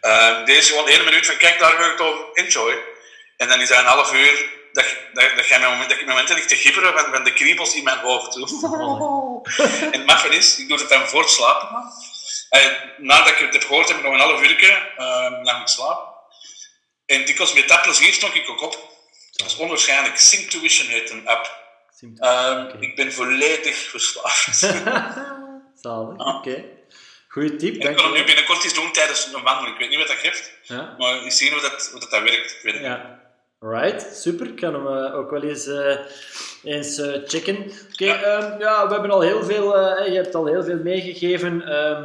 Ehm, 0.00 0.44
deze 0.44 0.68
gewoon 0.68 0.88
één 0.88 1.04
minuut 1.04 1.26
van 1.26 1.36
kijk, 1.36 1.58
daar 1.58 1.78
wil 1.78 1.86
ik 1.86 1.96
toch 1.96 2.32
enjoy. 2.32 2.78
En 3.36 3.48
dan 3.48 3.60
is 3.60 3.68
dat 3.68 3.78
een 3.78 3.84
half 3.84 4.12
uur 4.12 4.54
dat, 4.72 4.84
dat, 5.12 5.36
dat, 5.36 5.48
jij 5.48 5.58
mijn 5.58 5.70
moment, 5.70 5.90
dat 5.90 5.98
ik 5.98 6.06
momenten 6.06 6.46
te 6.46 6.56
gibberen 6.56 6.92
van, 6.98 7.12
van 7.12 7.24
de 7.24 7.32
kriebels 7.32 7.74
in 7.74 7.84
mijn 7.84 7.98
hoofd. 7.98 8.36
en 9.80 9.92
het 9.92 10.06
maffe 10.06 10.28
is, 10.28 10.58
ik 10.58 10.68
doe 10.68 10.78
het 10.78 10.88
dan 10.88 11.08
voor 11.08 11.20
het 11.20 11.30
slapen 11.30 11.68
gaan. 11.68 11.92
Eh, 12.48 12.72
nadat 12.96 13.28
ik 13.28 13.38
het 13.38 13.52
heb 13.52 13.64
gehoord, 13.64 13.88
heb 13.88 13.96
ik 13.96 14.02
nog 14.02 14.12
een 14.12 14.20
half 14.20 14.42
uur 14.42 14.60
uh, 14.60 15.42
naar 15.42 15.58
moet 15.58 15.70
slapen. 15.70 16.14
En 17.06 17.24
dikwijls 17.24 17.52
met 17.52 17.68
dat 17.68 17.82
plezier 17.82 18.12
stond 18.12 18.34
ik 18.34 18.48
ook 18.48 18.62
op. 18.62 18.72
Dat 19.32 19.46
is 19.46 19.56
onwaarschijnlijk. 19.56 20.18
Synctuition 20.18 20.88
heet 20.88 21.10
een 21.10 21.28
app. 21.28 21.65
Ehm. 22.16 22.66
Ik 22.82 22.96
ben 22.96 23.12
volledig 23.12 23.74
verslaafd. 23.76 24.58
Zalig, 25.82 26.36
oké. 26.36 26.64
Goeie 27.28 27.56
tip, 27.56 27.82
En 27.82 27.90
ik 27.90 27.96
kan 27.96 28.12
nu 28.12 28.24
binnenkort 28.24 28.64
eens 28.64 28.74
doen 28.74 28.92
tijdens 28.92 29.30
een 29.34 29.42
wandeling. 29.42 29.74
Ik 29.74 29.80
weet 29.80 29.88
niet 29.88 29.98
wat 29.98 30.08
dat 30.08 30.16
geeft, 30.16 30.52
Ja. 30.62 30.94
maar 30.98 31.22
eens 31.22 31.36
zien 31.36 31.52
hoe 31.52 31.60
dat, 31.60 31.88
hoe 31.92 32.00
dat, 32.00 32.10
dat 32.10 32.22
werkt. 32.22 32.58
Ik. 32.62 32.80
Ja. 32.80 33.24
Right, 33.60 34.16
super. 34.16 34.46
Ik 34.46 34.56
kan 34.56 34.74
hem 34.74 34.86
eh, 34.86 35.14
ook 35.18 35.30
wel 35.30 35.42
eens, 35.42 35.66
eh, 35.66 35.96
eens 36.64 36.98
eh, 36.98 37.20
checken. 37.24 37.56
Oké, 37.92 38.04
Ja. 38.04 38.22
ehm, 38.22 38.60
ja, 38.60 38.86
we 38.86 38.92
hebben 38.92 39.10
al 39.10 39.20
heel 39.20 39.44
veel, 39.44 39.78
je 40.04 40.14
hebt 40.16 40.34
al 40.34 40.46
heel 40.46 40.64
veel 40.64 40.78
meegegeven. 40.82 41.62
Ehm, 41.62 42.04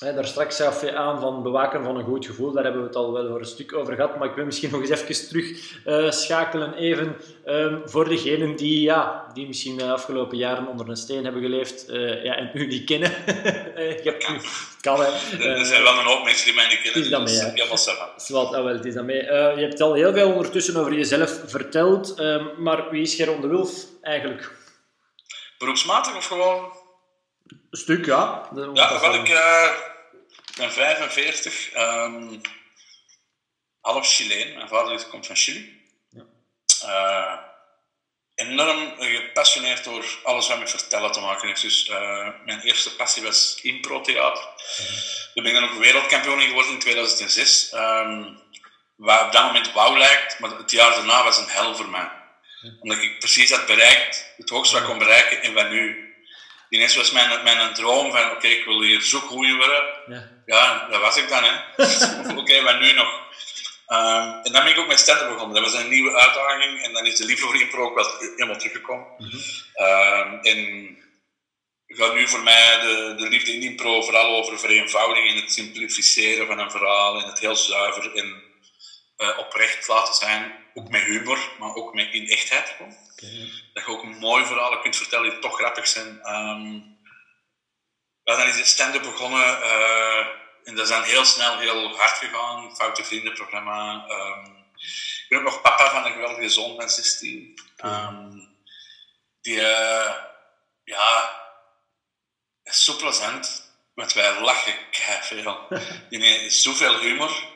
hè, 0.00 0.14
daar 0.14 0.26
straks 0.26 0.56
gaf 0.56 0.80
je 0.80 0.94
aan 0.94 1.20
van 1.20 1.42
bewaken 1.42 1.84
van 1.84 1.96
een 1.96 2.04
goed 2.04 2.26
gevoel. 2.26 2.52
Daar 2.52 2.64
hebben 2.64 2.82
we 2.82 2.86
het 2.86 2.96
al 2.96 3.12
wel 3.12 3.28
voor 3.28 3.38
een 3.38 3.44
stuk 3.44 3.74
over 3.74 3.94
gehad. 3.94 4.18
Maar 4.18 4.28
ik 4.28 4.34
wil 4.34 4.44
misschien 4.44 4.70
nog 4.70 4.80
eens 4.80 4.90
even 4.90 5.28
terug 5.28 5.76
eh, 5.84 6.10
schakelen 6.10 6.74
even 6.74 7.16
ehm, 7.44 7.78
voor 7.84 8.08
degenen 8.08 8.56
die, 8.56 8.80
ja, 8.80 9.26
die 9.34 9.46
misschien 9.46 9.76
de 9.76 9.92
afgelopen 9.92 10.36
jaren 10.36 10.66
onder 10.66 10.88
een 10.88 10.96
steen 10.96 11.24
hebben 11.24 11.42
geleefd 11.42 11.88
eh, 11.88 12.24
ja, 12.24 12.36
en 12.36 12.50
u 12.54 12.66
niet 12.66 12.84
kennen. 12.84 13.12
Eh, 13.80 14.04
nu, 14.04 14.40
kan 14.80 15.00
hè. 15.00 15.06
Er, 15.06 15.64
zijn 15.64 15.82
wel 15.82 15.98
een 15.98 16.04
hoop 16.04 16.24
mensen 16.24 16.44
die 16.44 16.54
mij 16.54 16.66
niet 16.68 16.80
kennen. 16.82 17.02
is 17.02 17.10
dat 17.10 17.26
dus 17.26 17.66
mee, 17.68 17.76
savant. 17.78 18.22
Zwat, 18.22 18.54
ah, 18.54 18.64
wel, 18.64 18.74
het 18.74 18.84
is 18.84 18.94
dat 18.94 19.04
mee. 19.04 19.22
Je 19.22 19.56
hebt 19.56 19.80
al 19.80 19.94
heel 19.94 20.12
veel 20.12 20.32
ondertussen 20.32 20.76
over 20.76 20.94
jezelf 20.94 21.40
verteld, 21.46 22.14
ehm, 22.14 22.44
maar 22.58 22.90
wie 22.90 23.02
is 23.02 23.14
Geron 23.14 23.40
de 23.40 23.46
Wulf 23.46 23.72
eigenlijk? 24.02 24.52
Beroepsmatig 25.58 26.16
of 26.16 26.26
gewoon? 26.26 26.79
Een 27.70 27.78
stuk, 27.78 28.06
ja. 28.06 28.48
De- 28.52 28.70
Ja, 28.74 28.90
wel, 28.90 29.00
wel- 29.00 29.14
ik 29.14 29.28
eh, 29.28 29.70
ben 30.56 30.72
45, 30.72 31.70
ehm, 31.72 32.38
half 33.80 34.08
Chileen. 34.08 34.54
Mijn 34.56 34.68
vader 34.68 35.06
komt 35.06 35.26
van 35.26 35.36
Chili. 35.36 35.88
Ja. 36.10 36.24
Eh, 36.82 37.38
enorm 38.34 38.94
gepassioneerd 38.98 39.84
door 39.84 40.04
alles 40.24 40.48
wat 40.48 40.58
met 40.58 40.70
vertellen 40.70 41.12
te 41.12 41.20
maken 41.20 41.48
heeft. 41.48 41.60
Dus 41.62 41.88
eh, 41.88 42.28
mijn 42.44 42.60
eerste 42.60 42.96
passie 42.96 43.22
was 43.22 43.58
impro-theater. 43.62 44.42
Daar 45.34 45.44
ben 45.44 45.46
ik 45.46 45.52
dan 45.54 45.70
ook 45.70 45.78
wereldkampioen 45.78 46.40
in 46.40 46.48
geworden 46.48 46.72
in 46.72 46.78
2006. 46.78 47.70
ehm, 47.70 48.24
wat 48.96 49.22
op 49.22 49.32
dat 49.32 49.44
moment 49.44 49.72
wauw 49.72 49.96
lijkt, 49.96 50.38
maar 50.38 50.50
het 50.50 50.70
jaar 50.70 50.90
daarna 50.90 51.24
was 51.24 51.38
een 51.38 51.48
hel 51.48 51.74
voor 51.76 51.88
mij. 51.88 52.10
Omdat 52.80 52.98
ik 53.02 53.18
precies 53.18 53.50
had 53.50 53.66
bereikt, 53.66 54.32
het 54.36 54.48
hoogste 54.50 54.74
wat 54.74 54.82
ik 54.82 54.88
kon 54.90 54.98
bereiken 54.98 55.42
en 55.42 55.52
wat 55.54 55.70
nu. 55.70 56.08
Ineens 56.70 56.96
was 56.96 57.10
mijn, 57.10 57.42
mijn 57.42 57.74
droom 57.74 58.12
van, 58.12 58.30
oké, 58.30 58.46
ik 58.46 58.64
wil 58.64 58.82
hier 58.82 59.02
zo 59.02 59.18
goed 59.18 59.46
in 59.46 59.56
worden. 59.56 59.82
Ja. 60.06 60.28
Ja, 60.46 60.88
dat 60.90 61.00
was 61.00 61.16
ik 61.16 61.28
dan, 61.28 61.44
hè. 61.44 61.54
Oké, 62.40 62.60
maar 62.60 62.80
nu 62.80 62.92
nog. 62.92 63.28
Ehm, 63.86 64.28
en 64.42 64.52
dan 64.52 64.62
ben 64.62 64.72
ik 64.72 64.78
ook 64.78 64.86
met 64.86 64.98
stand 64.98 65.28
begonnen. 65.28 65.62
Dat 65.62 65.72
was 65.72 65.82
een 65.82 65.88
nieuwe 65.88 66.16
uitdaging. 66.16 66.82
En 66.82 66.92
dan 66.92 67.06
is 67.06 67.16
de 67.16 67.24
liefde 67.24 67.46
voor 67.46 67.60
impro 67.60 67.82
ook 67.82 67.94
wel 67.94 68.18
helemaal 68.18 68.56
teruggekomen. 68.56 69.06
Ehm, 69.74 70.38
en 70.42 70.98
gaat 71.86 72.14
nu 72.14 72.28
voor 72.28 72.42
mij 72.42 72.80
de, 72.80 73.14
de 73.16 73.28
liefde 73.28 73.52
in 73.52 73.62
impro 73.62 74.02
vooral 74.02 74.36
over 74.36 74.58
vereenvoudiging 74.58 75.30
en 75.30 75.36
het 75.36 75.52
simplificeren 75.52 76.46
van 76.46 76.58
een 76.58 76.70
verhaal. 76.70 77.20
En 77.20 77.28
het 77.28 77.38
heel 77.38 77.56
zuiver 77.56 78.14
en 78.14 78.42
eh, 79.16 79.38
oprecht 79.38 79.88
laten 79.88 80.14
zijn. 80.14 80.52
Ook 80.74 80.88
met 80.88 81.02
humor, 81.02 81.38
maar 81.58 81.74
ook 81.74 81.94
met 81.94 82.12
in 82.12 82.28
echtheid. 82.28 82.74
gewoon. 82.76 82.96
Dat 83.74 83.84
je 83.84 83.90
ook 83.90 84.04
mooie 84.04 84.46
verhalen 84.46 84.80
kunt 84.80 84.96
vertellen 84.96 85.30
die 85.30 85.38
toch 85.38 85.56
grappig 85.56 85.86
zijn. 85.86 86.20
Ehm, 86.22 86.74
ja, 88.24 88.36
dan 88.36 88.46
is 88.46 88.56
de 88.56 88.64
stand-up 88.64 89.02
begonnen. 89.02 89.62
eh, 89.62 90.26
en 90.64 90.74
dat 90.74 90.84
is 90.84 90.90
dan 90.90 91.02
heel 91.02 91.24
snel 91.24 91.58
heel 91.58 91.96
hard 91.96 92.18
gegaan. 92.18 92.76
Foute 92.76 93.04
Vriendenprogramma. 93.04 94.06
Ehm 94.08 94.58
ik 94.80 95.26
ben 95.28 95.38
ook 95.38 95.44
nog 95.44 95.60
papa 95.60 95.90
van 95.90 96.04
een 96.04 96.12
geweldige 96.12 96.48
zoon 96.48 96.76
van 96.76 96.90
16. 96.90 97.58
Ehm, 97.76 98.38
die, 99.40 99.60
eh, 99.60 100.14
ja, 100.84 101.40
is 102.62 102.84
zo 102.84 102.96
plezant. 102.96 103.68
Want 103.94 104.12
wij 104.12 104.40
lachen 104.40 104.74
veel. 105.22 105.66
Die 106.10 106.22
heeft 106.22 106.56
zoveel 106.56 106.98
humor. 106.98 107.48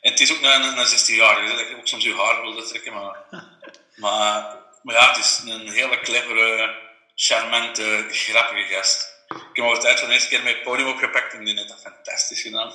En 0.00 0.10
het 0.10 0.20
is 0.20 0.32
ook 0.32 0.42
een, 0.42 0.78
een 0.78 0.86
16-jarige, 0.86 1.50
dat 1.50 1.60
ik 1.60 1.76
ook 1.76 1.86
soms 1.86 2.04
je 2.04 2.14
haar 2.14 2.42
wilde 2.42 2.62
trekken. 2.62 2.92
Maar, 2.92 3.24
maar 3.96 4.58
maar 4.82 4.94
ja, 4.94 5.08
het 5.08 5.16
is 5.16 5.42
een 5.44 5.68
hele 5.68 6.00
clevere, 6.00 6.74
charmante, 7.14 8.06
grappige 8.10 8.74
gast. 8.74 9.18
Ik 9.28 9.36
heb 9.36 9.56
hem 9.56 9.64
over 9.64 9.80
tijd 9.80 9.98
van 9.98 10.08
de 10.08 10.14
eerste 10.14 10.28
keer 10.28 10.42
met 10.42 10.54
het 10.54 10.62
podium 10.62 10.88
opgepakt 10.88 11.32
en 11.32 11.44
die 11.44 11.54
heeft 11.54 11.68
dat 11.68 11.80
fantastisch 11.80 12.42
gedaan. 12.42 12.72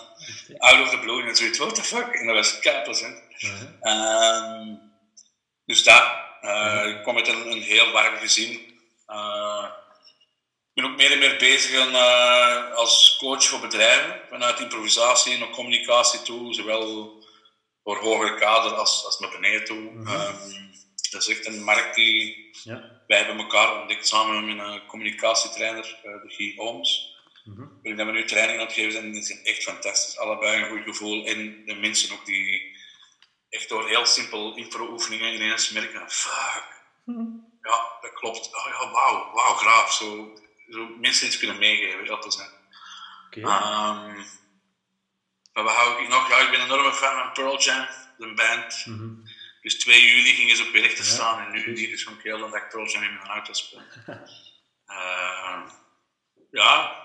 Out 0.57 0.81
of 0.81 0.89
the 0.89 0.99
blue 0.99 1.23
en 1.23 1.35
zoiets, 1.35 1.57
what 1.57 1.75
the 1.75 1.83
fuck? 1.83 2.13
En 2.13 2.25
dat 2.25 2.35
was 2.35 2.59
kei 2.59 2.83
plezant. 2.83 3.21
Ehm, 3.81 4.75
dus 5.65 5.83
dat, 5.83 6.03
eh, 6.41 6.87
ik 6.87 7.13
met 7.13 7.27
een, 7.27 7.51
een 7.51 7.61
heel 7.61 7.91
warm 7.91 8.17
gezin. 8.17 8.79
Eh, 9.05 9.65
ik 10.73 10.83
ben 10.83 10.91
ook 10.91 10.97
meer 10.97 11.11
en 11.11 11.19
meer 11.19 11.37
bezig 11.37 11.79
aan, 11.79 11.95
eh, 11.95 12.75
als 12.75 13.15
coach 13.19 13.43
voor 13.43 13.59
bedrijven, 13.59 14.19
vanuit 14.29 14.59
improvisatie 14.59 15.33
en 15.33 15.49
communicatie 15.49 16.21
toe, 16.21 16.53
zowel 16.53 17.13
voor 17.83 17.97
hogere 17.97 18.35
kader 18.35 18.73
als, 18.73 19.05
als 19.05 19.19
naar 19.19 19.29
beneden 19.29 19.65
toe. 19.65 19.91
Ehm, 20.05 20.64
dat 21.15 21.27
is 21.27 21.37
echt 21.37 21.45
een 21.45 21.63
markt 21.63 21.95
die 21.95 22.49
Ja. 22.63 23.01
wij 23.07 23.17
hebben 23.17 23.37
elkaar 23.37 23.79
ontdekt 23.79 24.07
samen 24.07 24.45
met 24.55 24.65
een 24.67 24.85
communicatietrainer, 24.85 25.99
de 26.03 26.21
Guy 26.27 26.53
Ooms. 26.57 27.13
Mhm. 27.43 27.59
Waarin 27.59 27.97
dat 27.97 28.05
we 28.05 28.11
nu 28.11 28.25
training 28.25 28.59
aan 28.59 28.65
het 28.65 28.73
geven 28.75 28.91
zijn, 28.91 29.11
die 29.11 29.23
zijn 29.23 29.43
echt 29.43 29.63
fantastisch. 29.63 30.17
Allebei 30.17 30.61
een 30.61 30.69
goed 30.69 30.83
gevoel. 30.83 31.25
En 31.25 31.65
de 31.65 31.75
mensen 31.75 32.13
ook 32.15 32.25
die 32.25 32.75
echt 33.49 33.69
door 33.69 33.87
heel 33.87 34.05
simpel 34.05 34.55
impro-oefeningen 34.55 35.33
ineens 35.33 35.69
merken, 35.69 36.09
fuck, 36.11 36.63
ja, 37.61 37.97
dat 38.01 38.13
klopt. 38.13 38.55
Oh 38.55 38.65
ja, 38.65 38.91
wauw, 38.91 39.33
wauw, 39.33 39.53
graaf. 39.53 39.93
Zo, 39.93 40.33
zo 40.69 40.87
mensen 40.99 41.27
iets 41.27 41.37
kunnen 41.37 41.57
meegeven, 41.57 42.19
plezant. 42.19 42.53
Oké. 43.27 43.39
Ehm, 43.39 44.15
maar 45.53 45.63
wat 45.63 45.75
hou 45.75 46.03
ik 46.03 46.09
nog? 46.09 46.29
Ja, 46.29 46.37
ik 46.39 46.51
ben 46.51 46.59
een 46.59 46.65
enorme 46.65 46.93
fan 46.93 47.13
van 47.17 47.31
Pearl 47.33 47.59
Jam, 47.59 47.87
de 48.17 48.33
band. 48.33 48.85
Mhm. 48.85 49.13
Dus 49.65 49.77
2 49.77 50.01
juli 50.01 50.33
gingen 50.35 50.55
ze 50.55 50.63
op 50.63 50.71
weer 50.71 50.95
te 50.95 51.03
Ja, 51.03 51.09
staan 51.09 51.45
en 51.45 51.51
nu 51.51 51.63
precies. 51.63 51.79
niet. 51.79 51.89
Dus 51.89 52.03
gewoon 52.03 52.19
heel 52.23 52.39
dat 52.39 52.55
ik 52.55 52.71
Jam 52.91 53.03
in 53.03 53.13
mijn 53.13 53.27
auto 53.27 53.53
speel. 53.53 53.81
Ehm, 54.85 55.61
ja. 56.51 57.03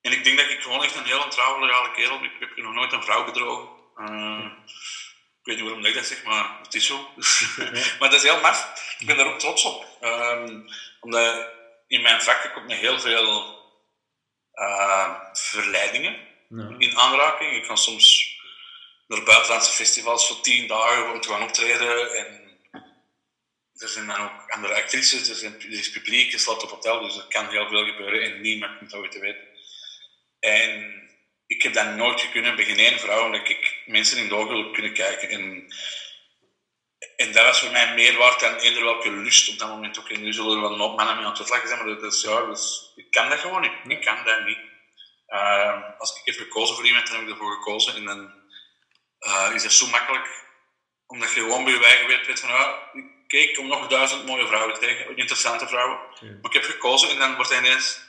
En 0.00 0.12
ik 0.12 0.24
denk 0.24 0.38
dat 0.38 0.50
ik 0.50 0.60
gewoon 0.62 0.82
echt 0.82 0.94
een 0.94 1.04
heel 1.04 1.28
trouwe, 1.28 1.90
kerel 1.94 2.20
ben. 2.20 2.30
Ik 2.32 2.40
heb 2.40 2.56
nog 2.56 2.74
nooit 2.74 2.92
een 2.92 3.02
vrouw 3.02 3.24
bedrogen. 3.24 3.68
Ehm, 3.96 4.46
ik 4.46 5.44
weet 5.44 5.56
niet 5.56 5.64
waarom 5.64 5.84
ik 5.84 5.94
dat 5.94 6.06
zeg, 6.06 6.24
maar 6.24 6.58
het 6.62 6.74
is 6.74 6.86
zo. 6.86 7.08
maar 7.98 8.10
dat 8.10 8.12
is 8.12 8.22
heel 8.22 8.40
maf. 8.40 8.94
Ik 8.98 9.06
ben 9.06 9.16
daar 9.16 9.26
ook 9.26 9.38
trots 9.38 9.64
op. 9.64 9.96
Ehm, 10.00 10.60
omdat 11.00 11.46
in 11.86 12.02
mijn 12.02 12.22
vak 12.22 12.44
ik 12.44 12.56
ook 12.56 12.66
met 12.66 12.76
heel 12.78 13.00
veel 13.00 13.56
verleidingen 15.32 16.26
Ja. 16.48 16.74
in 16.78 16.98
aanraking. 16.98 17.52
Ik 17.56 17.66
kan 17.66 17.78
soms 17.78 18.37
naar 19.08 19.22
buitenlandse 19.22 19.72
festivals 19.72 20.26
voor 20.26 20.40
tien 20.40 20.66
dagen 20.66 21.12
om 21.12 21.20
te 21.20 21.28
gaan 21.28 21.42
optreden. 21.42 22.14
En 22.14 22.58
er 23.74 23.88
zijn 23.88 24.06
dan 24.06 24.20
ook 24.20 24.50
andere 24.50 24.74
actrices, 24.74 25.28
er, 25.28 25.34
zijn, 25.34 25.54
er 25.54 25.70
is 25.70 25.90
publiek, 25.90 26.30
je 26.30 26.38
slaat 26.38 26.62
op 26.62 26.70
hotel, 26.70 27.00
dus 27.00 27.16
er 27.16 27.26
kan 27.28 27.48
heel 27.48 27.68
veel 27.68 27.84
gebeuren 27.84 28.22
en 28.22 28.40
niemand 28.40 28.78
komt 28.78 28.94
ooit 28.94 29.12
te 29.12 29.20
weten. 29.20 29.46
En 30.40 30.92
ik 31.46 31.62
heb 31.62 31.72
dat 31.72 31.94
nooit 31.94 32.30
bij 32.32 32.64
geen 32.64 32.78
één 32.78 32.98
vrouw, 32.98 33.24
omdat 33.24 33.48
ik 33.48 33.82
mensen 33.86 34.18
in 34.18 34.28
de 34.28 34.34
ogen 34.34 34.54
wil 34.54 34.70
kunnen 34.70 34.92
kijken. 34.92 35.28
En, 35.28 35.72
en 37.16 37.32
dat 37.32 37.44
was 37.44 37.60
voor 37.60 37.70
mij 37.70 37.94
meer 37.94 38.16
waard 38.16 38.40
dan 38.40 38.56
eender 38.56 38.82
welke 38.82 39.10
lust 39.10 39.50
op 39.50 39.58
dat 39.58 39.68
moment 39.68 39.98
ook. 39.98 40.10
En 40.10 40.22
nu 40.22 40.32
zullen 40.32 40.54
er 40.54 40.60
wel 40.60 40.78
hoop 40.78 40.96
mannen 40.96 41.16
mee 41.16 41.24
aan 41.24 41.36
het 41.36 41.48
lachen 41.48 41.68
zijn, 41.68 41.84
maar 41.84 41.94
dat 41.94 42.12
is, 42.12 42.22
ja, 42.22 42.46
dus, 42.46 42.92
ik 42.96 43.10
kan 43.10 43.28
dat 43.28 43.38
gewoon 43.38 43.60
niet. 43.60 43.98
Ik 43.98 44.04
kan 44.04 44.24
dat 44.24 44.44
niet. 44.44 44.58
Ehm, 45.26 45.82
als 45.98 46.10
ik 46.10 46.20
heb 46.24 46.34
gekozen 46.34 46.76
voor 46.76 46.86
iemand, 46.86 47.06
dan 47.06 47.16
heb 47.16 47.24
ik 47.24 47.32
ervoor 47.32 47.54
gekozen. 47.54 47.94
En 47.94 48.04
dan 48.04 48.37
eh, 49.18 49.50
is 49.54 49.62
dat 49.62 49.72
zo 49.72 49.86
makkelijk, 49.86 50.26
omdat 51.06 51.32
je 51.34 51.40
gewoon 51.40 51.64
bij 51.64 51.72
je 51.72 51.84
eigen 51.84 52.06
weet, 52.06 52.26
weet 52.26 52.40
van, 52.40 52.48
ja, 52.48 52.74
kijk, 53.26 53.48
ik 53.48 53.54
kom 53.54 53.66
nog 53.66 53.86
duizend 53.86 54.26
mooie 54.26 54.46
vrouwen 54.46 54.78
tegen, 54.78 55.16
interessante 55.16 55.68
vrouwen. 55.68 55.98
Maar 56.20 56.38
ik 56.42 56.52
heb 56.52 56.64
gekozen 56.64 57.08
en 57.10 57.18
dan 57.18 57.34
wordt 57.34 57.50
hij 57.50 57.58
ineens 57.58 58.00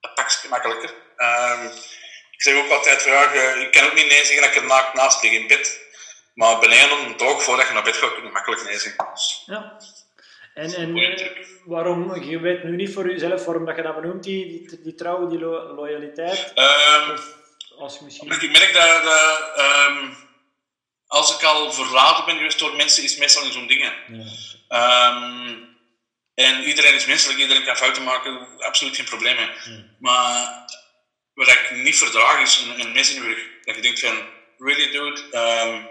een 0.00 0.10
pakje 0.14 0.48
makkelijker. 0.48 0.94
Ehm, 1.16 1.64
ik 2.30 2.42
zeg 2.42 2.54
ook 2.64 2.70
altijd, 2.70 3.04
ja, 3.04 3.32
je, 3.32 3.60
je 3.60 3.70
kan 3.70 3.84
ook 3.84 3.94
niet 3.94 4.08
nee 4.08 4.24
zeggen 4.24 4.40
dat 4.42 4.50
ik 4.50 4.56
er 4.56 4.66
naakt 4.66 4.94
naast 4.94 5.22
lig 5.22 5.32
in 5.32 5.46
bed. 5.46 5.86
Maar 6.34 6.58
beneden 6.58 6.98
een 7.06 7.16
toog, 7.16 7.42
voordat 7.42 7.66
je 7.68 7.72
naar 7.74 7.82
bed 7.82 7.96
gaat, 7.96 8.14
kun 8.14 8.24
je 8.24 8.30
makkelijk 8.30 8.62
nee 8.64 8.78
zeggen. 8.78 9.08
Dus, 9.14 9.42
Ja. 9.46 9.76
En, 10.54 10.74
en 10.74 10.96
eh, 10.96 11.28
waarom, 11.64 12.22
je 12.24 12.40
weet 12.40 12.64
nu 12.64 12.76
niet 12.76 12.92
voor 12.94 13.10
jezelf 13.10 13.44
waarom 13.44 13.64
dat 13.64 13.76
je 13.76 13.82
dat 13.82 14.00
benoemt, 14.00 14.22
die, 14.22 14.46
die, 14.68 14.80
die 14.82 14.94
trouw, 14.94 15.26
die 15.28 15.38
lo- 15.38 15.72
loyaliteit. 15.74 16.52
ehm, 16.54 17.16
als 17.78 17.98
je 17.98 18.04
misschien... 18.04 18.30
ik 18.30 18.50
merk 18.58 18.72
dat, 18.72 19.02
dat 19.04 19.52
ehm, 19.56 20.08
als 21.08 21.34
ik 21.34 21.42
al 21.42 21.72
verraden 21.72 22.24
ben 22.24 22.36
geweest 22.36 22.58
door 22.58 22.76
mensen, 22.76 23.04
is 23.04 23.16
meestal 23.16 23.44
in 23.44 23.52
zo'n 23.52 23.66
dingen. 23.66 23.92
Ja. 24.08 24.24
Ehm, 24.68 25.54
en 26.34 26.64
iedereen 26.64 26.94
is 26.94 27.06
menselijk, 27.06 27.38
iedereen 27.38 27.64
kan 27.64 27.76
fouten 27.76 28.04
maken, 28.04 28.48
absoluut 28.58 28.96
geen 28.96 29.04
probleem 29.04 29.36
mee. 29.36 29.50
Maar 29.98 30.64
wat 31.34 31.48
ik 31.48 31.70
niet 31.70 31.98
verdraag 31.98 32.40
is 32.40 32.58
een, 32.58 32.80
een 32.80 32.92
mes 32.92 33.14
in 33.14 33.22
je 33.22 33.28
rug. 33.28 33.38
Dat 33.64 33.74
je 33.74 33.82
denkt 33.82 34.00
van, 34.00 34.28
really 34.58 34.90
dude. 34.90 35.30
Ehm, 35.30 35.82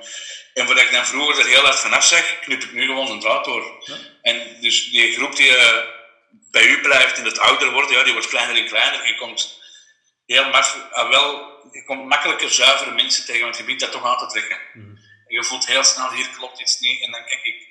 en 0.54 0.66
wat 0.66 0.80
ik 0.80 0.92
dan 0.92 1.06
vroeger 1.06 1.40
er 1.40 1.50
heel 1.50 1.64
hard 1.64 1.80
vanaf 1.80 2.06
zag, 2.06 2.40
knip 2.40 2.64
ik 2.64 2.74
nu 2.74 2.86
gewoon 2.86 3.12
een 3.12 3.20
draad 3.20 3.46
door. 3.46 3.84
Ja. 3.86 3.96
En 4.22 4.62
dus 4.62 4.90
die 4.90 5.14
groep 5.14 5.36
die 5.36 5.58
eh, 5.58 5.84
bij 6.52 6.66
u 6.66 6.82
blijft 6.82 7.18
in 7.18 7.26
het 7.26 7.40
ouder 7.40 7.72
worden, 7.72 7.98
ja, 7.98 8.04
die 8.04 8.14
wordt 8.14 8.28
kleiner 8.28 8.58
en 8.58 8.68
kleiner. 8.68 9.08
Je 9.08 9.16
komt 9.16 9.62
heel 10.26 10.50
maf, 10.50 10.78
ah, 10.92 11.10
wel, 11.10 11.58
je 11.72 11.84
komt 11.84 12.06
makkelijker 12.06 12.52
zuivere 12.52 12.92
mensen 12.92 13.26
tegen, 13.26 13.42
want 13.42 13.58
je 13.58 13.64
begint 13.64 13.82
dat 13.82 13.92
toch 13.92 14.06
aan 14.06 14.18
te 14.18 14.28
trekken. 14.28 14.58
Mhm. 14.74 14.96
En 15.28 15.36
je 15.36 15.44
voelt 15.44 15.66
heel 15.66 15.84
snel, 15.84 16.12
hier 16.12 16.30
klopt 16.30 16.60
iets 16.60 16.80
niet. 16.80 17.02
En 17.04 17.12
dan 17.12 17.26
kijk 17.26 17.44
ik, 17.44 17.68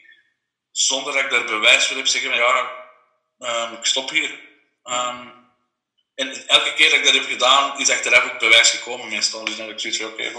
zonder 0.71 1.13
dat 1.13 1.23
ik 1.25 1.31
daar 1.31 1.45
bewijs 1.45 1.87
voor 1.87 1.97
heb, 1.97 2.07
zeggen 2.07 2.31
van 2.31 2.39
ja, 2.39 2.71
ehm, 3.39 3.73
ik 3.75 3.85
stop 3.85 4.11
hier. 4.11 4.41
Ehm, 4.83 5.29
en 6.15 6.47
elke 6.47 6.75
keer 6.75 6.91
dat 6.91 6.99
ik 6.99 7.05
dat 7.05 7.15
heb 7.15 7.25
gedaan, 7.25 7.79
is 7.81 7.91
achteraf 7.91 8.33
ook 8.33 8.39
bewijs 8.39 8.71
gekomen 8.71 9.09
meestal. 9.09 9.45
Dus 9.45 9.57
dan 9.57 9.67
heb 9.67 9.75
ik 9.75 9.81
zoiets 9.81 9.99
van, 10.01 10.09
oké. 10.13 10.33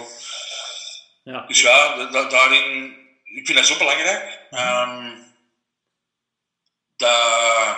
Ja. 1.23 1.41
Dus 1.47 1.61
ja, 1.61 1.95
da- 1.95 2.05
da- 2.05 2.29
daarin, 2.29 2.85
ik 3.23 3.45
vind 3.45 3.57
dat 3.57 3.67
zo 3.67 3.77
belangrijk. 3.77 4.39
Ehm, 4.51 5.15
dat, 6.95 7.77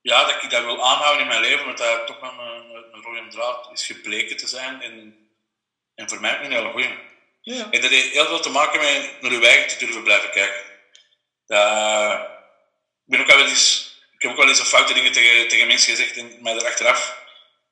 ja, 0.00 0.24
dat 0.24 0.42
ik 0.42 0.50
dat 0.50 0.64
wil 0.64 0.84
aanhouden 0.84 1.22
in 1.22 1.28
mijn 1.28 1.40
leven, 1.40 1.60
omdat 1.60 1.78
dat 1.78 2.06
toch 2.06 2.20
wel 2.20 2.30
een, 2.40 2.88
een 2.92 3.02
rode 3.02 3.28
draad 3.28 3.68
is 3.72 3.86
gebleken 3.86 4.36
te 4.36 4.46
zijn. 4.46 4.82
En, 4.82 5.28
en 5.94 6.08
voor 6.08 6.20
mij 6.20 6.36
ook 6.38 6.44
een 6.44 6.52
hele 6.52 6.70
goeie. 6.70 6.98
Ja. 7.42 7.70
En 7.70 7.80
dat 7.80 7.90
heeft 7.90 8.12
heel 8.12 8.26
veel 8.26 8.40
te 8.40 8.50
maken 8.50 8.80
met 8.80 9.20
naar 9.20 9.30
uw 9.30 9.42
eigen 9.42 9.68
te 9.68 9.84
durven 9.84 10.02
blijven 10.02 10.30
kijken. 10.30 10.62
Dat- 11.46 12.28
ik, 13.06 13.16
ben 13.16 13.20
ook 13.20 13.30
al 13.30 13.36
wel 13.36 13.46
eens, 13.48 13.94
ik 14.16 14.22
heb 14.22 14.30
ook 14.30 14.36
wel 14.36 14.48
eens 14.48 14.58
een 14.58 14.64
foute 14.64 14.94
dingen 14.94 15.12
tegen, 15.12 15.48
tegen 15.48 15.66
mensen 15.66 15.96
gezegd 15.96 16.16
en 16.16 16.38
mij 16.42 16.54
er 16.54 16.66
achteraf 16.66 17.18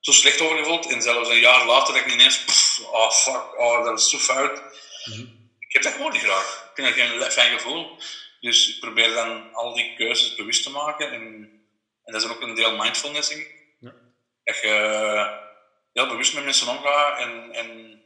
zo 0.00 0.12
slecht 0.12 0.40
over 0.40 0.58
gevoeld. 0.58 0.90
En 0.90 1.02
zelfs 1.02 1.28
een 1.28 1.38
jaar 1.38 1.66
later 1.66 1.94
dat 1.94 2.02
ik 2.02 2.08
niet 2.10 2.20
eens, 2.20 2.44
pff, 2.44 2.80
oh 2.80 3.10
fuck, 3.10 3.58
oh, 3.58 3.84
dat 3.84 3.98
is 3.98 4.10
zo 4.10 4.18
fout. 4.18 4.62
Mhm. 5.04 5.20
Ik 5.58 5.72
heb 5.74 5.82
dat 5.82 5.92
gewoon 5.92 6.12
niet 6.12 6.22
graag. 6.22 6.70
Ik 6.74 6.84
vind 6.84 6.96
dat 6.96 7.06
geen 7.06 7.30
fijn 7.32 7.58
gevoel. 7.58 7.98
Dus 8.40 8.68
ik 8.74 8.80
probeer 8.80 9.14
dan 9.14 9.54
al 9.54 9.74
die 9.74 9.94
keuzes 9.96 10.34
bewust 10.34 10.62
te 10.62 10.70
maken. 10.70 11.12
En, 11.12 11.22
en 12.04 12.12
dat 12.12 12.22
is 12.22 12.28
ook 12.28 12.40
een 12.40 12.54
deel 12.54 12.76
mindfulness, 12.76 13.28
denk 13.28 13.40
ik. 13.40 13.54
Ja. 13.80 13.92
Dat 14.44 14.60
je 14.60 15.48
heel 15.92 16.06
bewust 16.06 16.34
met 16.34 16.44
mensen 16.44 16.68
omgaat 16.68 17.18
en, 17.18 17.52
en 17.52 17.97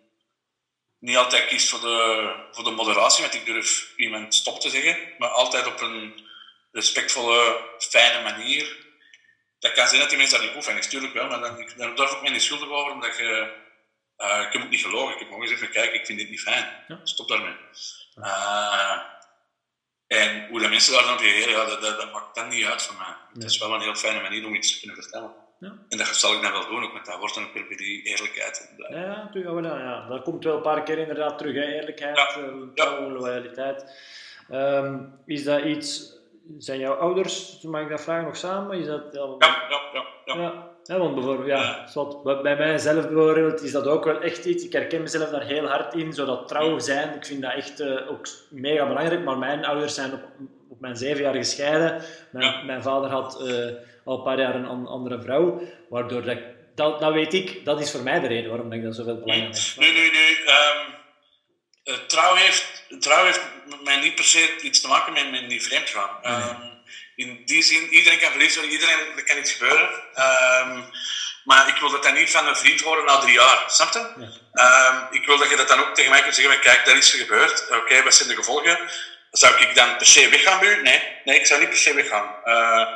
niet 1.03 1.17
altijd 1.17 1.47
kiest 1.47 1.69
voor 1.69 1.81
de, 1.81 2.35
voor 2.53 2.65
de 2.65 2.71
moderatie, 2.71 3.23
want 3.23 3.35
ik 3.35 3.45
durf 3.45 3.93
iemand 3.97 4.35
stop 4.35 4.61
te 4.61 4.71
zeggen, 4.71 4.99
maar 5.19 5.29
altijd 5.29 5.67
op 5.67 5.81
een 5.81 6.29
respectvolle, 6.73 7.61
fijne 7.79 8.23
manier. 8.23 8.77
Dat 9.59 9.73
kan 9.73 9.89
zijn 9.89 10.01
dat 10.01 10.09
die 10.09 10.19
mensen 10.19 10.37
dat 10.37 10.47
niet 10.47 10.55
goed 10.55 10.65
vinden, 10.65 10.85
natuurlijk 10.85 11.13
wel, 11.13 11.29
maar 11.29 11.41
dan, 11.77 11.95
durf 11.95 12.11
ik 12.13 12.23
me 12.23 12.29
niet 12.31 12.43
schuldig 12.43 12.69
over, 12.69 12.93
omdat 12.93 13.17
je... 13.17 13.53
eh, 14.17 14.41
ik 14.41 14.53
heb 14.53 14.63
ook 14.63 14.71
niet 14.71 14.81
gelogen, 14.83 15.13
ik 15.13 15.19
heb 15.19 15.29
gewoon 15.29 15.43
gezegd, 15.43 15.61
van, 15.61 15.71
kijk, 15.71 15.93
ik 15.93 16.07
vind 16.07 16.19
dit 16.19 16.31
niet 16.31 16.41
fijn. 16.41 16.85
Ja. 16.89 17.01
Stop 17.05 17.29
daarmee. 17.29 17.57
Eh, 18.15 19.01
en 20.07 20.49
hoe 20.49 20.61
de 20.61 20.69
mensen 20.69 20.93
daar 20.93 21.03
dan 21.03 21.19
reageren, 21.19 21.53
ja, 21.53 21.65
dat, 21.65 21.83
dat, 21.83 22.01
dat 22.01 22.13
maakt 22.13 22.35
dan 22.35 22.49
niet 22.49 22.65
uit 22.65 22.83
voor 22.83 22.95
mij. 22.95 23.15
Het 23.35 23.45
is 23.45 23.59
wel 23.59 23.75
een 23.75 23.81
heel 23.81 23.95
fijne 23.95 24.21
manier 24.21 24.47
om 24.47 24.55
iets 24.55 24.73
te 24.73 24.79
kunnen 24.79 25.03
vertellen. 25.03 25.35
Ja. 25.63 25.73
En 25.89 25.99
dat 25.99 26.07
zal 26.07 26.33
ik 26.35 26.43
dan 26.43 26.53
wel 26.53 26.67
doen, 26.69 26.85
ook 26.85 26.93
met 26.93 27.05
dat 27.07 27.19
woord 27.19 27.37
en 27.37 27.47
weer 27.55 27.67
bij 27.69 27.77
die 27.77 28.03
eerlijkheid. 28.03 28.69
En 28.71 28.77
blijven. 28.77 29.01
Ja, 29.01 29.07
ja, 29.07 29.23
natuurlijk, 29.23 29.67
ja, 29.67 29.79
ja, 29.79 30.09
dat 30.09 30.23
komt 30.23 30.45
wel 30.45 30.57
een 30.57 30.63
paar 30.63 30.83
keer 30.83 30.99
inderdaad 30.99 31.39
terug, 31.39 31.55
hè. 31.55 31.63
eerlijkheid, 31.63 32.17
Ja. 32.75 32.85
eh, 32.97 33.13
loyaliteit. 33.13 33.85
Ehm, 34.51 34.99
is 35.27 35.45
dat 35.45 35.61
iets, 35.63 36.17
zijn 36.59 36.79
jouw 36.79 36.95
ouders, 36.95 37.61
mag 37.63 37.83
ik 37.83 37.89
dat 37.89 38.01
vragen, 38.03 38.25
nog 38.25 38.37
samen? 38.37 38.79
Is 38.79 38.87
dat, 38.87 39.03
ja, 39.13 39.21
Ja, 39.39 39.67
ja, 39.71 39.81
ja. 39.93 40.05
ja. 40.25 40.41
Ja, 40.43 40.71
ja, 40.85 40.99
want 40.99 41.15
bijvoorbeeld, 41.15 41.47
ja, 41.49 41.87
bij- 42.43 42.57
mijzelf 42.57 43.09
bijvoorbeeld 43.09 43.63
is 43.63 43.73
dat 43.73 43.87
ook 43.87 44.05
wel 44.05 44.21
echt 44.21 44.45
iets. 44.45 44.65
Ik 44.65 44.73
herken 44.73 45.01
mezelf 45.03 45.29
daar 45.31 45.45
heel 45.45 45.67
hard 45.67 45.95
in, 45.95 46.13
zo 46.13 46.25
dat 46.25 46.49
trouw 46.49 46.79
zijn. 46.79 47.15
Ik 47.15 47.27
vind 47.27 47.43
dat 47.43 47.53
echt 47.55 47.81
eh, 47.81 48.11
ook 48.11 48.27
mega 48.51 48.87
belangrijk. 48.87 49.25
Maar 49.25 49.39
mijn 49.39 49.65
ouders 49.65 49.95
zijn 49.95 50.13
op, 50.13 50.21
op 50.69 50.81
mijn 50.81 50.97
zeven 50.97 51.23
jaar 51.23 51.35
gescheiden. 51.35 52.03
Mijn, 52.33 52.67
mijn 52.67 52.83
vader 52.83 53.11
had 53.11 53.41
eh, 53.49 53.67
al 54.05 54.17
een 54.17 54.23
paar 54.23 54.39
jaar 54.39 54.55
een 54.55 54.67
an- 54.67 54.87
andere 54.87 55.21
vrouw. 55.23 55.63
Waardoor 55.89 56.23
dat, 56.75 57.01
dat 57.01 57.13
weet 57.13 57.35
ik, 57.35 57.65
dat 57.65 57.81
is 57.81 57.91
voor 57.91 58.03
mij 58.03 58.21
de 58.21 58.27
reden 58.27 58.51
waarom 58.51 58.73
ik 58.73 58.83
dat 58.83 58.95
zoveel 58.95 59.19
belangrijk 59.21 59.57
vind. 59.57 59.77
Nu, 59.77 59.93
nu, 59.93 60.11
nu. 60.11 60.45
ehm, 60.47 60.91
Uh, 61.85 61.95
trouw, 62.07 62.35
heeft, 62.35 62.85
trouw 63.01 63.25
heeft 63.25 63.41
met 63.67 63.83
mij 63.85 63.97
niet 63.97 64.15
per 64.15 64.25
se 64.25 64.57
iets 64.61 64.81
te 64.81 64.89
maken 64.89 65.13
met, 65.13 65.31
met 65.31 65.47
niet 65.47 65.67
vreemd 65.67 65.89
gaan. 65.91 66.11
Ehm, 66.23 66.61
in 67.17 67.43
die 67.45 67.63
zin, 67.63 67.89
iedereen 67.89 68.19
kan 68.19 68.31
verliefd 68.31 68.55
worden, 68.55 68.73
iedereen, 68.73 68.97
er 69.17 69.25
kan 69.25 69.39
iets 69.39 69.53
gebeuren. 69.53 69.89
Ehm, 70.15 70.81
maar 71.45 71.69
ik 71.69 71.77
wil 71.77 71.91
dat 71.91 72.03
dan 72.03 72.15
niet 72.15 72.31
van 72.31 72.47
een 72.49 72.57
vriend 72.57 72.81
horen 72.81 73.05
na 73.05 73.19
drie 73.19 73.33
jaar, 73.35 73.65
snap 73.67 73.93
je? 73.93 74.29
Ik 75.11 75.27
wil 75.27 75.39
dat 75.39 75.51
je 75.51 75.57
dat 75.57 75.69
dan 75.69 75.81
ook 75.81 75.95
tegen 75.95 76.11
mij 76.11 76.23
kunt 76.23 76.35
zeggen, 76.35 76.61
kijk, 76.61 76.85
dat 76.85 76.97
is 76.97 77.13
er 77.13 77.19
gebeurd. 77.19 77.71
Oké, 77.71 78.03
wat 78.03 78.15
zijn 78.15 78.29
de 78.29 78.35
gevolgen? 78.35 78.79
Zou 79.31 79.61
ik 79.61 79.75
dan 79.75 79.97
per 79.97 80.07
se 80.07 80.29
weggaan 80.29 80.61
bij 80.61 80.69
u? 80.79 80.83
Nee, 80.83 81.03
nee 81.25 81.39
ik 81.39 81.47
zou 81.47 81.61
niet 81.61 81.69
per 81.69 81.79
se 81.79 81.95
weggaan. 81.95 82.35
Uh, 82.45 82.89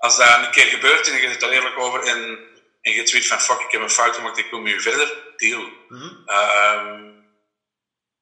als 0.00 0.16
dat 0.16 0.38
een 0.38 0.50
keer 0.50 0.66
gebeurt 0.66 1.08
en 1.08 1.20
je 1.20 1.28
zit 1.28 1.42
er 1.42 1.50
eerlijk 1.50 1.78
over 1.78 2.02
en, 2.02 2.38
en 2.82 2.92
je 2.92 3.06
zoiets 3.06 3.28
van, 3.28 3.40
fuck, 3.40 3.60
ik 3.60 3.72
heb 3.72 3.80
een 3.80 3.90
fout 3.90 4.14
gemaakt, 4.14 4.38
ik 4.38 4.50
wil 4.50 4.60
met 4.60 4.72
u 4.72 4.80
verder, 4.80 5.12
deal. 5.36 5.68
Mm 5.88 7.18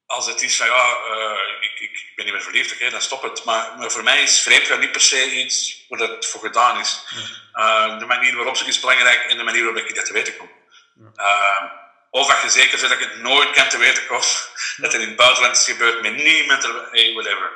als 0.09 0.25
het 0.25 0.41
is 0.41 0.57
van 0.57 0.67
ja, 0.67 0.97
uh, 1.11 1.39
ik, 1.59 1.79
ik, 1.79 2.11
ben 2.15 2.25
niet 2.25 2.33
meer 2.33 2.43
verliefd, 2.43 2.73
oké, 2.73 2.89
dan 2.89 3.01
stop 3.01 3.21
het. 3.21 3.43
Maar, 3.43 3.73
maar 3.77 3.91
voor 3.91 4.03
mij 4.03 4.21
is 4.21 4.39
vreemdgaan 4.39 4.79
niet 4.79 4.91
per 4.91 5.01
se 5.01 5.31
iets 5.31 5.85
waar 5.89 5.99
dat 5.99 6.25
voor 6.25 6.41
gedaan 6.41 6.79
is. 6.79 7.03
Uh, 7.53 7.99
de 7.99 8.05
manier 8.05 8.35
waarop 8.35 8.57
ze 8.57 8.65
is 8.65 8.79
belangrijk 8.79 9.25
en 9.29 9.37
de 9.37 9.43
manier 9.43 9.63
waarop 9.63 9.83
ik 9.83 9.95
dat 9.95 10.05
te 10.05 10.13
weten 10.13 10.37
kom. 10.37 10.49
Uh, 11.15 11.63
of 12.09 12.27
dat 12.27 12.41
je 12.41 12.49
zeker 12.49 12.77
zit 12.77 12.89
dat 12.89 12.99
ik 12.99 13.09
het 13.09 13.21
nooit 13.21 13.51
kan 13.51 13.69
te 13.69 13.77
weten 13.77 14.07
kom, 14.07 14.21
dat 14.77 14.93
er 14.93 15.01
in 15.01 15.07
het 15.07 15.15
buitenland 15.15 15.57
is 15.57 15.65
gebeurd 15.65 16.01
met 16.01 16.15
niemand, 16.15 16.63
hey, 16.91 17.13
whatever. 17.13 17.51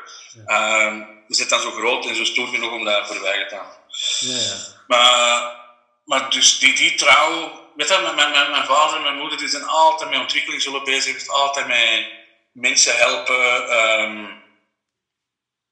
Je 1.27 1.35
zit 1.35 1.49
dan 1.49 1.61
zo 1.61 1.71
groot 1.71 2.05
en 2.05 2.15
zo 2.15 2.23
stoer 2.23 2.47
genoeg 2.47 2.71
om 2.71 2.85
daar 2.85 3.07
voorbij 3.07 3.47
te 3.47 3.55
gaan. 3.55 3.82
Ja, 4.19 4.55
maar, 4.87 5.55
maar 6.05 6.29
dus 6.29 6.59
die, 6.59 6.75
die 6.75 6.95
trouw, 6.95 7.51
weet 7.75 7.87
je, 7.87 8.11
mijn, 8.15 8.31
mijn, 8.31 8.51
mijn 8.51 8.65
vader 8.65 8.97
en 8.97 9.03
mijn 9.03 9.17
moeder 9.17 9.37
die 9.37 9.47
zijn 9.47 9.63
altijd 9.63 10.09
met 10.09 10.19
ontwikkeling 10.19 10.61
zullen 10.61 10.83
bezig, 10.83 11.27
altijd 11.27 11.67
met 11.67 12.05
mensen 12.51 12.97
helpen. 12.97 13.77
Um, 13.79 14.41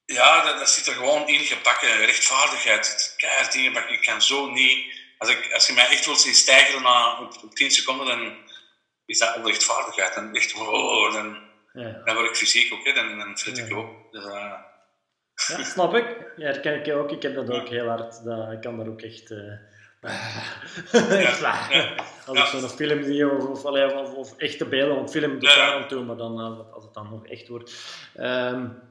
ja, 0.05 0.43
dat, 0.43 0.60
dat, 0.60 0.69
zit 0.69 0.88
er 0.88 0.93
gewoon 0.93 1.27
in 1.27 1.39
gebakken. 1.39 2.05
Rechtvaardigheid. 2.05 3.13
Keihard 3.17 3.55
ingebakken. 3.55 3.93
Ik 3.93 4.01
kan 4.01 4.21
zo 4.21 4.49
niet... 4.49 4.99
Als, 5.17 5.29
ik, 5.29 5.53
als 5.53 5.67
je 5.67 5.73
mij 5.73 5.89
echt 5.89 6.05
wilt 6.05 6.21
zien 6.21 6.36
stijgen 6.36 6.81
na, 6.81 7.19
op, 7.19 7.43
op 7.43 7.55
10 7.55 7.71
seconden, 7.71 8.07
dan 8.07 8.38
is 9.05 9.17
dat 9.17 9.36
onrechtvaardigheid. 9.36 10.13
Dan 10.13 10.36
echt, 10.36 10.53
oh, 10.53 11.13
dan, 11.13 11.49
ja. 11.73 12.01
dan 12.05 12.15
word 12.15 12.29
ik 12.29 12.36
fysiek 12.36 12.73
ook, 12.73 12.86
hè. 12.86 12.93
dan, 12.93 13.17
dan 13.17 13.38
flit 13.38 13.57
ik 13.57 13.75
op. 13.75 14.12
Dus, 14.12 14.25
uh... 14.25 14.53
Ja, 15.47 15.63
snap 15.63 15.95
ik. 15.95 16.34
Ja, 16.36 16.51
dat 16.51 16.60
ken 16.60 16.86
ik 16.86 16.93
ook. 16.93 17.12
Ik 17.12 17.21
heb 17.21 17.36
dat 17.36 17.49
ook 17.51 17.67
heel 17.67 17.88
hard. 17.88 18.23
Dat, 18.23 18.51
ik 18.51 18.62
kan 18.62 18.77
daar 18.77 18.88
ook 18.88 19.01
echt... 19.01 19.32
Uh 20.01 21.21
ja, 21.21 21.95
Als 22.25 22.39
ik 22.39 22.45
zo'n 22.45 22.69
film 22.69 23.04
zie 23.04 23.32
of, 23.32 23.45
of, 23.45 23.63
of, 23.63 24.13
of, 24.13 24.38
echte 24.38 24.65
beelden, 24.65 24.95
want 24.95 25.12
film 25.12 25.32
doet 25.32 25.56
daar 25.56 25.73
aan 25.73 25.88
toe, 25.88 26.04
maar 26.04 26.17
dan, 26.17 26.39
als 26.73 26.84
het 26.84 26.93
dan 26.93 27.10
nog 27.10 27.27
echt 27.27 27.47
wordt. 27.47 27.73
Um, 28.19 28.82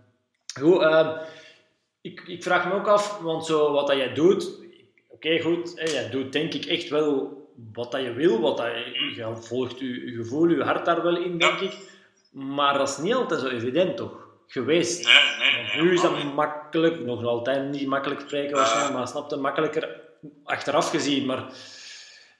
goed, 0.61 0.83
um, 0.83 1.13
ik, 2.01 2.21
ik 2.27 2.43
vraag 2.43 2.67
me 2.67 2.75
ook 2.75 2.89
af, 2.89 3.19
want 3.19 3.47
zo, 3.47 3.73
wat 3.73 3.87
dat 3.87 3.97
jij 3.97 4.15
doet, 4.15 4.51
oké 5.09 5.41
goed, 5.41 5.73
hè, 5.75 5.85
jij 5.85 6.11
doet 6.11 6.33
denk 6.33 6.55
ik 6.55 6.65
echt 6.65 6.89
wel 6.89 7.39
wat 7.73 7.93
dat 7.93 8.03
je 8.03 8.13
wil, 8.13 8.41
wat 8.41 8.57
dat 8.57 8.67
je, 8.67 9.13
je 9.17 9.37
volgt 9.37 9.79
je, 9.79 10.11
je, 10.11 10.17
gevoel, 10.17 10.49
je 10.49 10.63
hart 10.63 10.85
daar 10.85 11.03
wel 11.03 11.17
in, 11.17 11.39
denk 11.39 11.61
ik. 11.61 11.77
Maar 12.31 12.79
dat 12.79 12.89
is 12.89 12.99
niet 12.99 13.15
altijd 13.15 13.41
zo 13.41 13.49
evident, 13.49 13.97
toch? 13.97 14.20
Geweest. 14.53 15.05
Nee, 15.05 15.37
nee, 15.39 15.63
nee, 15.63 15.83
nu 15.83 15.95
is 15.95 16.01
dat 16.01 16.23
makkelijk, 16.35 17.01
nog 17.01 17.25
altijd 17.25 17.63
niet 17.63 17.87
makkelijk 17.87 18.21
spreken 18.21 18.57
waarschijnlijk, 18.57 18.95
maar 18.95 19.09
snap 19.09 19.31
je, 19.31 19.37
makkelijker 19.37 20.01
achteraf 20.45 20.91
gezien, 20.91 21.27
maar 21.27 21.45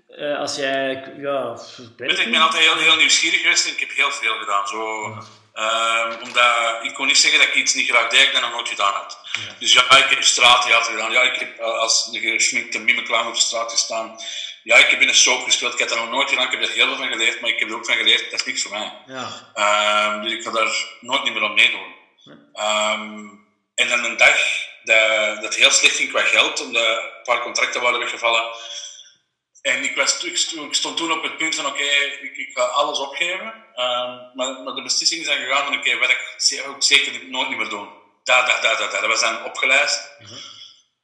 uh, 0.09 0.38
als 0.38 0.57
jij, 0.57 1.14
ja... 1.16 1.59
Ik, 1.77 1.88
weet 1.96 2.18
ik 2.18 2.31
ben 2.31 2.40
altijd 2.40 2.62
heel, 2.62 2.77
heel 2.77 2.96
nieuwsgierig 2.96 3.40
geweest 3.40 3.66
en 3.66 3.73
ik 3.73 3.81
heb 3.81 3.90
heel 3.94 4.11
veel 4.11 4.38
gedaan. 4.38 4.66
Zo, 4.66 5.09
uh, 5.55 6.07
omdat 6.23 6.85
ik 6.85 6.94
kon 6.94 7.07
niet 7.07 7.18
zeggen 7.18 7.40
dat 7.40 7.49
ik 7.49 7.55
iets 7.55 7.75
niet 7.75 7.88
graag 7.88 8.09
deed, 8.09 8.20
ik 8.20 8.33
dat 8.33 8.42
nog 8.42 8.53
nooit 8.53 8.68
gedaan 8.68 8.92
had. 8.92 9.18
Ja. 9.33 9.55
Dus 9.59 9.73
ja, 9.73 9.96
ik 9.96 10.11
heb 10.11 10.23
straattheater 10.23 10.92
gedaan. 10.92 11.12
Ja, 11.12 11.23
ik 11.23 11.38
heb 11.38 11.59
uh, 11.59 11.64
als 11.64 12.09
gesminkte 12.12 12.79
mimeclown 12.79 13.27
op 13.27 13.35
de 13.35 13.40
straat 13.40 13.70
gestaan. 13.70 14.16
Ja, 14.62 14.77
ik 14.77 14.87
heb 14.87 15.01
in 15.01 15.09
een 15.09 15.14
soap 15.14 15.44
gespeeld. 15.44 15.73
Ik 15.73 15.79
heb 15.79 15.88
dat 15.88 15.99
nog 15.99 16.11
nooit 16.11 16.29
gedaan. 16.29 16.44
Ik 16.44 16.51
heb 16.51 16.62
er 16.62 16.70
heel 16.70 16.87
veel 16.87 16.96
van 16.96 17.09
geleerd, 17.09 17.40
maar 17.40 17.51
ik 17.51 17.59
heb 17.59 17.68
er 17.68 17.75
ook 17.75 17.87
van 17.87 17.96
geleerd, 17.96 18.31
dat 18.31 18.40
is 18.40 18.46
niks 18.46 18.62
voor 18.62 18.70
mij. 18.70 18.92
Ja. 19.07 19.29
Ehm, 19.55 20.23
dus 20.23 20.33
ik 20.33 20.42
ga 20.42 20.51
daar 20.51 20.87
nooit 21.01 21.25
meer 21.25 21.44
aan 21.44 21.55
meedoen. 21.55 21.99
Um, 22.26 23.48
en 23.74 23.88
dan 23.88 24.04
een 24.04 24.16
dag 24.16 24.38
dat, 24.83 25.42
dat 25.42 25.54
heel 25.54 25.70
slecht 25.70 25.96
ging 25.96 26.11
qua 26.11 26.22
geld, 26.22 26.61
omdat 26.61 26.83
een 26.83 27.22
paar 27.22 27.42
contracten 27.42 27.80
waren 27.80 27.98
weggevallen. 27.98 28.52
En 29.62 29.85
ik, 29.85 29.96
was, 29.96 30.24
ik, 30.24 30.37
stond 30.70 30.96
toen 30.96 31.12
op 31.12 31.22
het 31.22 31.37
punt 31.37 31.54
van, 31.54 31.66
oké, 31.66 31.83
ik, 32.22 32.37
ik, 32.37 32.50
ga 32.52 32.62
alles 32.62 32.98
opgeven. 32.98 33.46
Um, 33.46 34.30
maar, 34.35 34.62
maar, 34.64 34.74
de 34.74 34.83
beslissing 34.83 35.20
is 35.20 35.26
dan 35.26 35.37
gegaan 35.37 35.64
van, 35.64 35.78
oké, 35.78 35.88
okay, 35.88 35.98
werk 35.98 36.35
zou 36.37 36.74
ik 36.74 36.83
zeker 36.83 37.26
nooit 37.28 37.48
meer 37.48 37.68
doen. 37.68 37.88
Dat, 38.24 38.46
dat, 38.46 38.62
dat, 38.62 38.78
dat, 38.78 38.92
dat. 38.92 39.06
was 39.06 39.20
dan 39.20 39.44
opgelijst. 39.44 40.11
Mm 40.18 40.26
-hmm. 40.26 40.38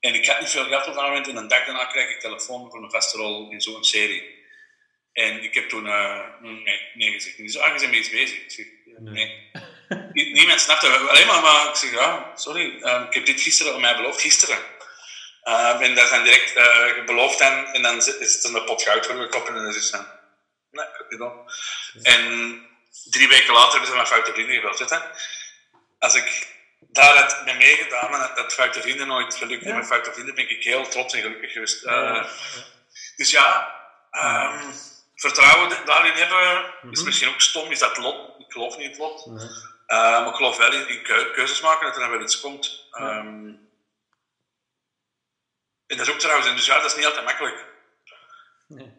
En 0.01 0.15
ik 0.15 0.27
had 0.27 0.41
niet 0.41 0.51
veel 0.51 0.65
geld 0.65 0.87
op 0.87 0.95
dat 0.95 1.03
moment. 1.03 1.29
En 1.29 1.37
een 1.37 1.49
dag 1.49 1.65
daarna 1.65 1.85
kreeg 1.85 2.11
ik 2.11 2.21
telefoon 2.21 2.71
voor 2.71 2.83
een 2.83 2.91
vaste 2.91 3.17
rol 3.17 3.51
in 3.51 3.61
zo'n 3.61 3.85
serie. 3.85 4.35
En 5.13 5.43
ik 5.43 5.55
heb 5.55 5.69
toen 5.69 5.87
uh, 5.87 6.41
nee, 6.41 6.81
nee 6.95 7.13
gezegd. 7.13 7.37
En 7.37 7.43
die 7.43 7.53
zei, 7.53 7.65
ah, 7.65 7.73
je 7.73 7.81
bent 7.81 7.91
mee 7.91 8.01
iets 8.01 8.11
bezig. 8.11 8.39
Ik 8.39 8.51
zeg, 8.51 8.67
nee. 8.99 9.51
Niemand 10.13 10.61
snapte 10.61 10.99
alleen 10.99 11.27
maar, 11.27 11.43
maar 11.43 11.69
ik 11.69 11.75
zeg, 11.75 11.91
ja, 11.91 12.33
sorry, 12.35 12.77
uh, 12.81 13.03
ik 13.09 13.15
heb 13.15 13.27
dit 13.27 13.41
gisteren 13.41 13.75
aan 13.75 13.81
mij 13.81 13.97
beloofd, 13.97 14.21
gisteren. 14.21 14.59
Uh, 15.45 15.81
en 15.81 15.95
dat 15.95 16.09
zijn 16.09 16.23
direct 16.23 16.57
uh, 16.57 17.05
beloofd 17.05 17.41
en, 17.41 17.67
en 17.67 17.83
dan 17.83 17.97
is 17.97 18.35
het 18.35 18.45
een 18.45 18.65
pot 18.65 18.83
goud 18.83 19.07
voor 19.07 19.15
mijn 19.15 19.31
kop 19.31 19.49
en 19.49 19.55
dan 19.55 19.67
is 19.67 19.91
het 19.91 20.07
nee, 20.71 20.85
ik 20.85 20.95
heb 20.97 21.11
niet 21.11 21.19
doen. 21.19 21.51
En 22.03 22.61
drie 23.11 23.29
weken 23.29 23.55
later 23.55 23.71
hebben 23.71 23.89
ze 23.89 23.95
mijn 23.95 24.07
foute 24.07 24.33
vrienden 24.33 24.55
gebeld. 24.55 24.79
Weet 24.79 25.01
Als 25.99 26.15
ik 26.15 26.47
daar 26.81 27.17
had 27.17 27.45
mee 27.45 27.55
meegedaan 27.55 28.13
en 28.13 28.19
dat, 28.19 28.37
dat 28.37 28.55
foute 28.55 28.81
vrienden 28.81 29.07
nooit 29.07 29.35
gelukt 29.35 29.65
ja. 29.65 29.77
met 29.77 29.87
foute 29.87 30.13
vrienden, 30.13 30.35
ben 30.35 30.51
ik 30.51 30.65
heel 30.65 30.89
trots 30.89 31.15
en 31.15 31.21
gelukkig 31.21 31.53
geweest. 31.53 31.85
Ja. 31.85 32.27
Dus 33.17 33.31
ja, 33.31 33.75
um, 34.13 34.75
vertrouwen 35.15 35.85
daarin 35.85 36.13
hebben 36.13 36.65
is 36.91 36.99
-hmm. 36.99 37.05
misschien 37.05 37.29
ook 37.29 37.41
stom, 37.41 37.71
is 37.71 37.79
dat 37.79 37.97
lot. 37.97 38.36
Ik 38.47 38.53
geloof 38.53 38.77
niet 38.77 38.85
in 38.85 38.91
het 38.91 38.99
lot. 38.99 39.27
Uh, 39.27 39.41
maar 39.87 40.29
ik 40.29 40.35
geloof 40.35 40.57
wel 40.57 40.73
in, 40.73 40.89
in 40.89 41.03
keuzes 41.33 41.61
maken, 41.61 41.87
dat 41.87 41.95
er 41.95 42.01
dan 42.01 42.11
wel 42.11 42.23
iets 42.23 42.41
komt. 42.41 42.89
Um, 42.99 43.67
en 45.87 45.97
dat 45.97 46.07
is 46.07 46.13
ook 46.13 46.19
trouwens, 46.19 46.67
ja, 46.67 46.81
dat 46.81 46.91
is 46.91 46.97
niet 46.97 47.07
altijd 47.07 47.25
makkelijk. 47.25 47.65
Nee. 48.67 48.93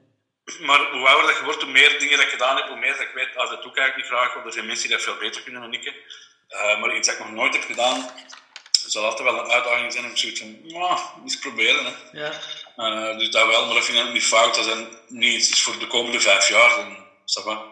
Maar 0.60 0.91
hoe 0.91 1.07
ouder 1.07 1.27
dat 1.27 1.38
je 1.38 1.43
wordt, 1.43 1.62
hoe 1.62 1.71
meer 1.71 1.99
dingen 1.99 2.17
dat 2.17 2.25
ik 2.25 2.31
gedaan 2.31 2.55
heb, 2.55 2.67
hoe 2.67 2.77
meer 2.77 2.91
dat 2.91 3.01
ik 3.01 3.12
weet, 3.13 3.36
ah, 3.36 3.49
dat 3.49 3.62
doe 3.62 3.71
ik 3.71 3.77
eigenlijk 3.77 3.95
niet 4.10 4.17
graag, 4.17 4.33
want 4.33 4.45
er 4.45 4.51
zijn 4.51 4.65
mensen 4.65 4.88
die 4.88 4.97
dat 4.97 5.05
veel 5.05 5.17
beter 5.17 5.41
kunnen 5.41 5.62
dan 5.62 5.73
ik. 5.73 5.86
Uh, 6.49 6.79
maar 6.79 6.95
iets 6.95 7.07
dat 7.07 7.17
ik 7.17 7.25
nog 7.25 7.33
nooit 7.33 7.53
heb 7.53 7.63
gedaan, 7.63 8.10
zal 8.71 9.05
altijd 9.05 9.23
wel 9.31 9.39
een 9.39 9.51
uitdaging 9.51 9.93
zijn 9.93 10.05
om 10.05 10.17
zoiets 10.17 10.39
van, 10.39 11.21
eens 11.23 11.39
proberen. 11.39 11.86
Hè. 11.86 11.93
Ja. 12.12 12.31
Uh, 12.77 13.17
dus 13.17 13.29
dat 13.29 13.47
wel, 13.47 13.65
maar 13.65 13.75
dat 13.75 13.86
vind 13.86 14.07
ik 14.07 14.13
niet 14.13 14.23
fout, 14.23 14.55
dat 14.55 14.65
is 14.65 14.75
niet 15.07 15.49
iets 15.49 15.63
voor 15.63 15.79
de 15.79 15.88
komende 15.88 16.19
vijf 16.19 16.49
jaar, 16.49 16.75
dan 16.75 17.05
is 17.25 17.33
dat 17.33 17.65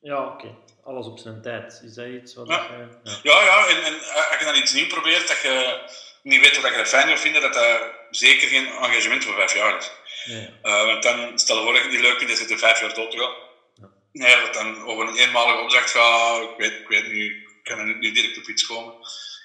Ja, 0.00 0.24
oké. 0.24 0.32
Okay 0.32 0.67
alles 0.88 1.06
op 1.06 1.18
zijn 1.18 1.42
tijd. 1.42 1.80
Is 1.84 1.94
dat 1.94 2.06
iets 2.06 2.34
wat 2.34 2.48
ja. 2.48 2.66
Je, 2.70 3.10
ja. 3.10 3.18
ja, 3.22 3.42
ja, 3.44 3.66
en, 3.66 3.82
en 3.84 3.94
als 4.30 4.38
je 4.38 4.44
dan 4.44 4.56
iets 4.56 4.72
nieuws 4.72 4.88
probeert 4.88 5.28
dat 5.28 5.40
je 5.40 5.80
niet 6.22 6.40
weet 6.40 6.60
wat 6.60 6.70
je 6.70 6.76
dat 6.76 6.88
fijn 6.88 7.06
wil 7.06 7.16
vinden, 7.16 7.42
dat 7.42 7.54
dat 7.54 7.80
zeker 8.10 8.48
geen 8.48 8.66
engagement 8.66 9.24
voor 9.24 9.34
vijf 9.34 9.54
jaar 9.54 9.76
is. 9.78 9.90
Ja. 10.24 10.48
Uh, 10.62 10.84
want 10.84 11.02
dan, 11.02 11.38
stel 11.38 11.56
je 11.56 11.62
voor 11.62 11.72
dat 11.72 11.82
je 11.82 11.88
het 11.88 11.96
niet 11.96 12.06
leuk 12.06 12.18
vindt, 12.18 12.28
dan 12.28 12.36
zit 12.36 12.50
er 12.50 12.58
vijf 12.58 12.80
jaar 12.80 12.94
dood 12.94 13.10
te 13.10 13.18
gaan. 13.18 13.34
Ja. 13.74 13.88
Nee, 14.12 14.40
dat 14.40 14.54
dan 14.54 14.84
over 14.84 15.08
een 15.08 15.16
eenmalige 15.16 15.62
opdracht 15.62 15.90
gaat, 15.90 16.42
ik 16.42 16.54
weet, 16.56 16.72
ik 16.72 16.88
weet 16.88 17.06
nu, 17.06 17.24
ik 17.24 17.64
kan 17.64 17.78
er 17.78 17.84
nu 17.84 18.12
direct 18.12 18.38
op 18.38 18.48
iets 18.48 18.66
komen. 18.66 18.94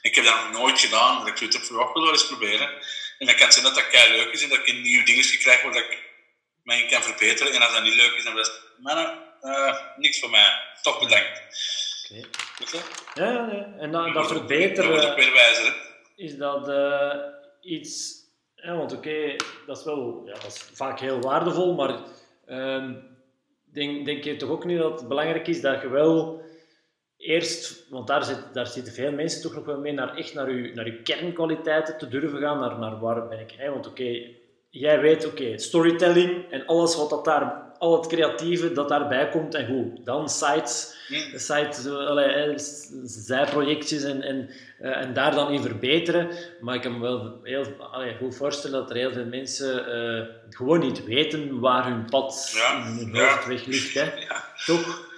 Ik 0.01 0.15
heb 0.15 0.25
dat 0.25 0.35
nog 0.35 0.51
nooit 0.51 0.79
gedaan, 0.79 1.19
dat 1.19 1.27
ik 1.27 1.39
het 1.39 1.53
heb 1.53 1.63
verwacht, 1.63 1.93
wil 1.93 2.03
wel 2.03 2.11
eens 2.11 2.27
proberen. 2.27 2.69
En 3.17 3.25
dan 3.25 3.35
kan 3.35 3.45
het 3.45 3.53
zijn 3.53 3.65
dat 3.65 3.75
dat 3.75 3.87
kei 3.87 4.11
leuk 4.11 4.33
is 4.33 4.43
en 4.43 4.49
dat 4.49 4.67
ik 4.67 4.81
nieuwe 4.81 5.05
dingen 5.05 5.37
krijg 5.39 5.61
waar 5.61 5.75
ik 5.75 5.97
mij 6.63 6.85
kan 6.85 7.03
verbeteren. 7.03 7.53
En 7.53 7.61
als 7.61 7.73
dat 7.73 7.83
niet 7.83 7.93
leuk 7.93 8.13
is, 8.13 8.23
dan 8.23 8.35
best, 8.35 8.51
mannen, 8.77 9.05
uh, 9.05 9.32
niks 9.97 10.19
voor 10.19 10.29
mij. 10.29 10.51
Toch 10.81 10.99
bedankt. 10.99 11.41
Oké. 12.11 12.27
Okay. 12.61 12.81
Ja, 13.13 13.31
ja, 13.31 13.51
ja, 13.51 13.73
en 13.79 13.91
dan, 13.91 14.13
dat 14.13 14.27
verbeteren... 14.27 14.91
Dat 14.91 15.03
wordt 15.03 15.15
weer 15.15 15.33
wijzer, 15.33 15.75
Is 16.15 16.37
dat 16.37 16.69
uh, 16.69 17.15
iets... 17.61 18.21
Ja, 18.55 18.75
want 18.75 18.93
oké, 18.93 19.07
okay, 19.09 19.39
dat 19.65 19.77
is 19.77 19.83
wel 19.83 20.21
ja, 20.25 20.33
dat 20.33 20.45
is 20.45 20.69
vaak 20.73 20.99
heel 20.99 21.19
waardevol, 21.19 21.73
maar 21.73 21.99
uh, 22.47 22.89
denk, 23.73 24.05
denk 24.05 24.23
je 24.23 24.35
toch 24.35 24.49
ook 24.49 24.65
niet 24.65 24.77
dat 24.77 24.99
het 24.99 25.07
belangrijk 25.07 25.47
is 25.47 25.61
dat 25.61 25.81
je 25.81 25.89
wel 25.89 26.41
eerst, 27.17 27.89
want 27.89 28.07
daar, 28.07 28.23
zit, 28.23 28.53
daar 28.53 28.67
zitten 28.67 28.93
veel 28.93 29.11
mensen 29.11 29.41
toch 29.41 29.53
nog 29.53 29.65
wel 29.65 29.79
mee, 29.79 29.93
naar 29.93 30.15
echt 30.15 30.33
naar 30.33 30.51
je, 30.51 30.73
naar 30.73 30.85
je 30.85 31.01
kernkwaliteiten 31.01 31.97
te 31.97 32.07
durven 32.07 32.39
gaan, 32.39 32.59
naar, 32.59 32.79
naar 32.79 32.99
waar 32.99 33.27
ben 33.27 33.39
ik. 33.39 33.51
Hè? 33.51 33.69
Want 33.69 33.87
oké, 33.87 34.01
okay, 34.01 34.37
jij 34.69 34.99
weet, 34.99 35.25
oké, 35.25 35.41
okay, 35.41 35.57
storytelling 35.57 36.51
en 36.51 36.65
alles 36.65 36.95
wat 36.95 37.09
dat 37.09 37.25
daar 37.25 37.72
al 37.83 37.97
het 37.97 38.07
creatieve 38.07 38.71
dat 38.71 38.89
daarbij 38.89 39.29
komt 39.29 39.53
en 39.55 39.67
goed. 39.67 40.05
Dan 40.05 40.29
sites, 40.29 40.95
sites 41.35 41.87
allee, 41.87 42.53
zijprojectjes 43.03 44.03
en, 44.03 44.21
en, 44.21 44.49
uh, 44.81 44.97
en 44.97 45.13
daar 45.13 45.31
dan 45.31 45.51
in 45.51 45.61
verbeteren. 45.61 46.29
Maar 46.61 46.75
ik 46.75 46.81
kan 46.81 46.93
me 46.93 46.99
wel 46.99 47.39
heel 47.43 47.65
goed 48.19 48.35
voorstellen 48.35 48.79
dat 48.79 48.89
er 48.89 48.95
heel 48.95 49.13
veel 49.13 49.25
mensen 49.25 49.73
uh, 49.95 50.25
gewoon 50.49 50.79
niet 50.79 51.05
weten 51.05 51.59
waar 51.59 51.85
hun 51.85 52.05
pad 52.05 52.51
ja. 52.55 52.75
in 52.75 53.11
hun 53.11 53.15
hoofdweg 53.15 53.65
ligt. 53.65 53.93
Hè. 53.93 54.11
Ja. 54.29 54.53
Toch? 54.65 55.11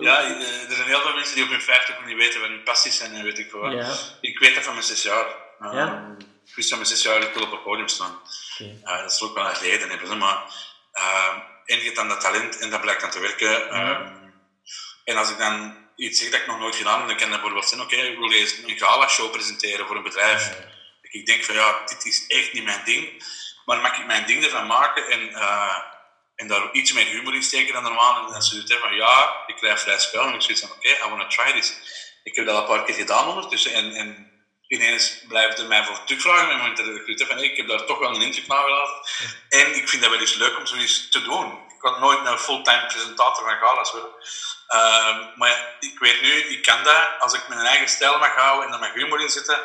Ja, 0.00 0.22
eh, 0.22 0.68
er 0.68 0.74
zijn 0.76 0.88
heel 0.88 1.00
veel 1.00 1.14
mensen 1.14 1.34
die 1.34 1.44
op 1.44 1.50
hun 1.50 1.60
50 1.60 1.98
nog 1.98 2.06
niet 2.06 2.16
weten 2.16 2.40
wat 2.40 2.48
hun 2.48 2.62
passies 2.62 2.96
zijn 2.96 3.12
en 3.12 3.24
weet 3.24 3.38
ik 3.38 3.50
veel 3.50 3.60
wat. 3.60 4.16
Ik 4.20 4.38
weet 4.38 4.54
dat 4.54 4.64
van 4.64 4.72
mijn 4.72 4.84
zes 4.84 5.02
jaar. 5.02 5.26
Ja? 5.60 6.16
Ik 6.46 6.54
wist 6.54 6.68
van 6.68 6.78
mijn 6.78 6.90
zes 6.90 7.02
jaar, 7.02 7.22
ik 7.22 7.34
wil 7.34 7.42
op 7.42 7.50
het 7.50 7.62
podium 7.62 7.88
staan. 7.88 8.14
Uh, 8.60 8.98
dat 9.02 9.12
is 9.12 9.22
ook 9.22 9.34
wel 9.34 9.46
een 9.46 9.60
reden 9.62 9.88
hebben, 9.88 10.18
maar 10.18 10.38
uh, 10.94 11.49
en 11.70 11.78
je 11.78 11.84
hebt 11.84 11.96
dan 11.96 12.08
dat 12.08 12.20
talent 12.20 12.58
en 12.58 12.70
dat 12.70 12.80
blijkt 12.80 13.00
dan 13.00 13.10
te 13.10 13.20
werken. 13.20 13.80
Um, 13.80 14.32
en 15.04 15.16
als 15.16 15.30
ik 15.30 15.38
dan 15.38 15.76
iets 15.96 16.20
zeg 16.20 16.30
dat 16.30 16.40
ik 16.40 16.46
nog 16.46 16.58
nooit 16.58 16.76
gedaan 16.76 16.98
heb, 16.98 17.08
dan 17.08 17.16
kan 17.16 17.30
dat 17.30 17.40
bijvoorbeeld 17.40 17.68
zijn, 17.68 17.80
oké, 17.80 17.96
ik 17.96 18.18
wil 18.18 18.32
eens 18.32 18.56
een 18.66 18.78
gala-show 18.78 19.30
presenteren 19.30 19.86
voor 19.86 19.96
een 19.96 20.02
bedrijf. 20.02 20.56
Ik 21.02 21.26
denk 21.26 21.44
van 21.44 21.54
ja, 21.54 21.84
dit 21.86 22.04
is 22.04 22.26
echt 22.26 22.52
niet 22.52 22.64
mijn 22.64 22.82
ding, 22.84 23.24
maar 23.64 23.80
mag 23.80 23.98
ik 23.98 24.06
mijn 24.06 24.26
ding 24.26 24.44
ervan 24.44 24.66
maken 24.66 25.08
en, 25.08 25.20
uh, 25.20 25.76
en 26.36 26.48
daar 26.48 26.72
iets 26.72 26.92
meer 26.92 27.06
humor 27.06 27.34
in 27.34 27.42
steken 27.42 27.72
dan 27.72 27.82
normaal. 27.82 28.26
En 28.26 28.32
dan 28.32 28.42
zoiets 28.42 28.74
van 28.74 28.94
ja, 28.94 29.44
ik 29.46 29.56
krijg 29.56 29.80
vrij 29.80 29.98
spel 29.98 30.26
en 30.26 30.34
ik 30.34 30.42
zoiets 30.42 30.60
van 30.60 30.70
oké, 30.70 30.88
I 30.88 31.08
wanna 31.08 31.26
try 31.26 31.52
this. 31.52 31.74
Ik 32.22 32.36
heb 32.36 32.46
dat 32.46 32.54
al 32.54 32.60
een 32.60 32.68
paar 32.68 32.84
keer 32.84 32.94
gedaan 32.94 33.28
ondertussen 33.28 33.72
en, 33.72 33.92
en 33.94 34.29
ineens 34.70 35.24
blijven 35.28 35.58
er 35.58 35.66
mij 35.66 35.84
voor 35.84 36.04
terugvragen 36.04 36.74
dat 36.76 37.08
ik 37.08 37.26
van 37.26 37.36
hey, 37.36 37.44
ik 37.44 37.56
heb 37.56 37.68
daar 37.68 37.84
toch 37.84 37.98
wel 37.98 38.14
een 38.14 38.22
indruk 38.22 38.46
nagelaten. 38.46 38.94
En 39.48 39.76
ik 39.76 39.88
vind 39.88 40.02
dat 40.02 40.10
wel 40.10 40.20
eens 40.20 40.34
leuk 40.34 40.58
om 40.58 40.66
zoiets 40.66 41.08
te 41.08 41.22
doen. 41.22 41.68
Ik 41.68 41.78
kan 41.78 42.00
nooit 42.00 42.26
een 42.26 42.38
fulltime 42.38 42.86
presentator 42.86 43.44
van 43.44 43.56
galas. 43.56 43.94
Uh, 43.94 45.36
maar 45.36 45.76
ik 45.80 45.98
weet 45.98 46.22
nu, 46.22 46.32
ik 46.32 46.62
kan 46.62 46.84
dat. 46.84 47.08
Als 47.18 47.34
ik 47.34 47.48
mijn 47.48 47.60
eigen 47.60 47.88
stijl 47.88 48.18
mag 48.18 48.34
houden 48.34 48.68
en 48.68 48.74
er 48.74 48.80
mag 48.80 48.92
humor 48.92 49.20
in 49.20 49.30
zitten, 49.30 49.58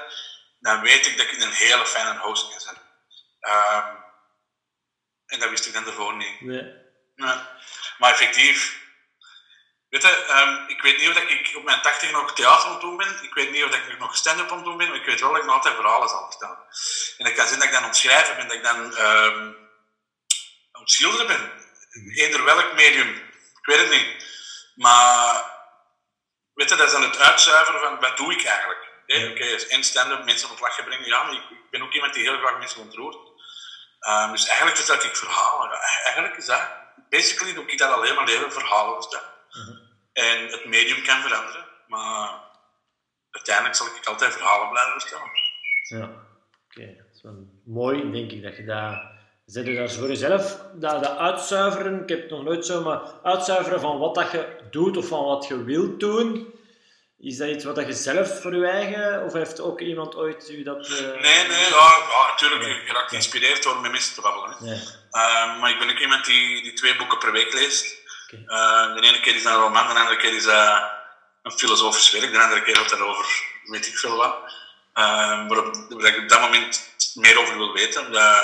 dan 0.60 0.82
weet 0.82 1.08
ik 1.08 1.18
dat 1.18 1.28
ik 1.28 1.42
een 1.42 1.52
hele 1.52 1.86
fijne 1.86 2.20
host 2.20 2.50
kan 2.50 2.60
zijn. 2.60 2.78
Uh, 3.42 3.88
en 5.26 5.40
dat 5.40 5.50
wist 5.50 5.66
ik 5.66 5.74
dan 5.74 5.86
ervoor 5.86 6.16
niet. 6.16 6.42
Nee. 6.42 6.74
Ja. 7.16 7.58
Maar 7.98 8.12
effectief, 8.12 8.85
weet 10.02 10.12
je, 10.12 10.42
um, 10.42 10.68
ik 10.68 10.82
weet 10.82 10.98
niet 10.98 11.10
of 11.10 11.18
ik 11.18 11.54
op 11.56 11.64
mijn 11.64 11.82
80 11.82 12.12
nog 12.12 12.34
theater 12.34 12.66
aan 12.66 12.72
het 12.72 12.82
doen 12.82 12.98
ben. 12.98 13.24
Ik 13.24 13.34
weet 13.34 13.52
niet 13.52 13.64
of 13.64 13.76
ik 13.76 14.00
nog 14.00 14.16
stand-up 14.16 14.50
aan 14.50 14.56
het 14.56 14.66
doen 14.66 14.78
ben. 14.78 14.88
Maar 14.88 14.98
ik 14.98 15.06
weet 15.06 15.20
wel 15.20 15.30
dat 15.30 15.40
ik 15.40 15.46
nog 15.46 15.56
altijd 15.56 15.76
verhalen 15.76 16.10
zal 16.10 16.28
vertellen. 16.30 16.58
En 17.18 17.26
dat 17.26 17.34
kan 17.34 17.48
zijn 17.48 17.60
dat 17.60 17.68
ik 17.68 17.74
dan 17.74 17.82
aan 17.82 17.88
het 17.88 17.98
schrijven 17.98 18.36
ben, 18.36 18.48
dat 18.48 18.58
ik 18.58 18.64
dan 18.64 18.80
um, 18.80 19.58
aan 20.72 20.82
het 20.82 20.92
schilderen 20.92 21.28
ben. 21.28 21.52
Eender 22.16 22.44
welk 22.44 22.74
medium, 22.74 23.16
ik 23.60 23.66
weet 23.66 23.80
het 23.80 23.90
niet. 23.90 24.26
Maar 24.76 25.44
weet 26.54 26.70
je, 26.70 26.76
dat 26.76 26.86
is 26.86 26.92
dan 26.92 27.04
het 27.04 27.20
uitzuiveren 27.20 27.82
van 27.82 28.00
wat 28.00 28.18
doe 28.18 28.34
ik 28.34 28.44
eigenlijk. 28.44 28.84
Oké, 29.08 29.32
okay, 29.32 29.66
en 29.70 29.84
stand-up, 29.84 30.24
mensen 30.24 30.50
op 30.50 30.54
het 30.54 30.64
lachen 30.64 30.84
brengen. 30.84 31.08
Ja, 31.08 31.24
maar 31.24 31.34
ik, 31.34 31.50
ik, 31.50 31.70
ben 31.72 31.82
ook 31.82 31.94
iemand 31.94 32.14
die 32.14 32.24
heel 32.24 32.38
graag 32.38 32.58
mensen 32.58 32.82
ontroert. 32.82 33.16
Um, 34.08 34.32
dus 34.32 34.46
eigenlijk 34.46 34.78
vertel 34.78 35.10
ik 35.10 35.16
verhalen. 35.16 35.72
Eigenlijk 36.04 36.38
is 36.38 36.46
dat, 36.46 36.62
basically 37.10 37.54
doe 37.54 37.66
ik 37.66 37.78
dat 37.78 37.92
alleen 37.92 38.16
maar 38.16 38.26
leven 38.26 38.52
verhalen 38.52 39.02
vertellen. 39.02 39.34
Mhm. 39.52 39.85
En 40.16 40.48
het 40.48 40.66
medium 40.66 41.04
kan 41.04 41.22
veranderen, 41.22 41.66
maar 41.88 42.30
uiteindelijk 43.32 43.76
zal 43.76 43.88
ik 43.88 44.06
altijd 44.06 44.34
verhalen 44.34 44.70
blijven 44.70 45.02
vertellen. 45.02 45.30
Ja, 45.88 46.04
oké. 46.04 46.14
Okay. 46.70 46.96
Dat 46.98 47.16
is 47.16 47.22
wel 47.22 47.34
mooi, 47.66 48.12
denk 48.12 48.32
ik, 48.32 48.44
dat 48.44 48.56
je 48.56 48.66
dat... 48.66 49.14
Zet 49.46 49.66
je 49.66 49.76
daar 49.76 49.92
voor 49.92 50.08
jezelf 50.08 50.60
dat, 50.74 51.04
dat 51.04 51.18
uitzuiveren, 51.18 52.02
ik 52.02 52.10
heb 52.10 52.22
het 52.22 52.30
nog 52.30 52.44
nooit 52.44 52.66
zo, 52.66 52.84
maar 52.84 53.02
uitzuiveren 53.24 53.80
van 53.80 53.98
wat 53.98 54.16
dat 54.16 54.32
je 54.32 54.58
doet 54.72 54.98
of 54.98 55.08
van 55.08 55.24
wat 55.24 55.48
je 55.48 55.64
wilt 55.64 56.00
doen, 56.00 56.54
is 57.18 57.38
dat 57.38 57.50
iets 57.50 57.64
wat 57.64 57.76
je 57.76 57.94
zelf 57.94 58.42
voor 58.42 58.56
je 58.56 58.68
eigen, 58.68 59.24
of 59.24 59.34
heeft 59.34 59.60
ook 59.60 59.82
iemand 59.82 60.16
ooit 60.16 60.50
u 60.50 60.64
dat... 60.64 60.90
Uh... 60.90 61.00
Nee, 61.00 61.48
nee, 61.48 61.70
ja, 61.70 61.90
ja 62.10 62.28
natuurlijk, 62.30 62.64
je 62.88 62.94
raakt 62.94 63.10
geïnspireerd 63.10 63.64
door 63.64 63.82
met 63.82 63.92
mensen 63.92 64.14
te 64.16 64.22
babbelen. 64.22 64.58
Uh, 64.64 65.60
maar 65.60 65.70
ik 65.70 65.80
ben 65.80 65.90
ook 65.90 66.00
iemand 66.00 66.26
die, 66.26 66.64
die 66.64 66.74
twee 66.74 66.96
boeken 66.96 67.18
per 67.18 67.32
week 67.32 67.54
leest. 67.54 68.04
Uh, 68.48 68.96
de 68.96 69.02
ene 69.02 69.20
keer 69.20 69.36
is 69.36 69.44
dat 69.44 69.54
een 69.54 69.60
roman, 69.60 69.88
de 69.88 70.00
andere 70.00 70.18
keer 70.18 70.34
is 70.36 70.44
dat 70.44 70.84
een 71.44 71.52
filosofisch 71.52 72.12
werk, 72.12 72.32
de 72.32 72.42
andere 72.42 72.62
keer 72.62 72.76
gaat 72.76 72.90
dat 72.90 73.00
over 73.00 73.26
weet 73.64 73.88
ik 73.88 73.98
veel 73.98 74.16
wat. 74.16 74.36
Uh, 74.96 75.48
waarop 75.48 75.76
waar 75.90 76.16
ik 76.16 76.22
op 76.22 76.30
dat 76.30 76.42
moment 76.42 76.90
meer 77.14 77.40
over 77.40 77.58
wil 77.58 77.74
weten. 77.74 78.12
Dat, 78.12 78.44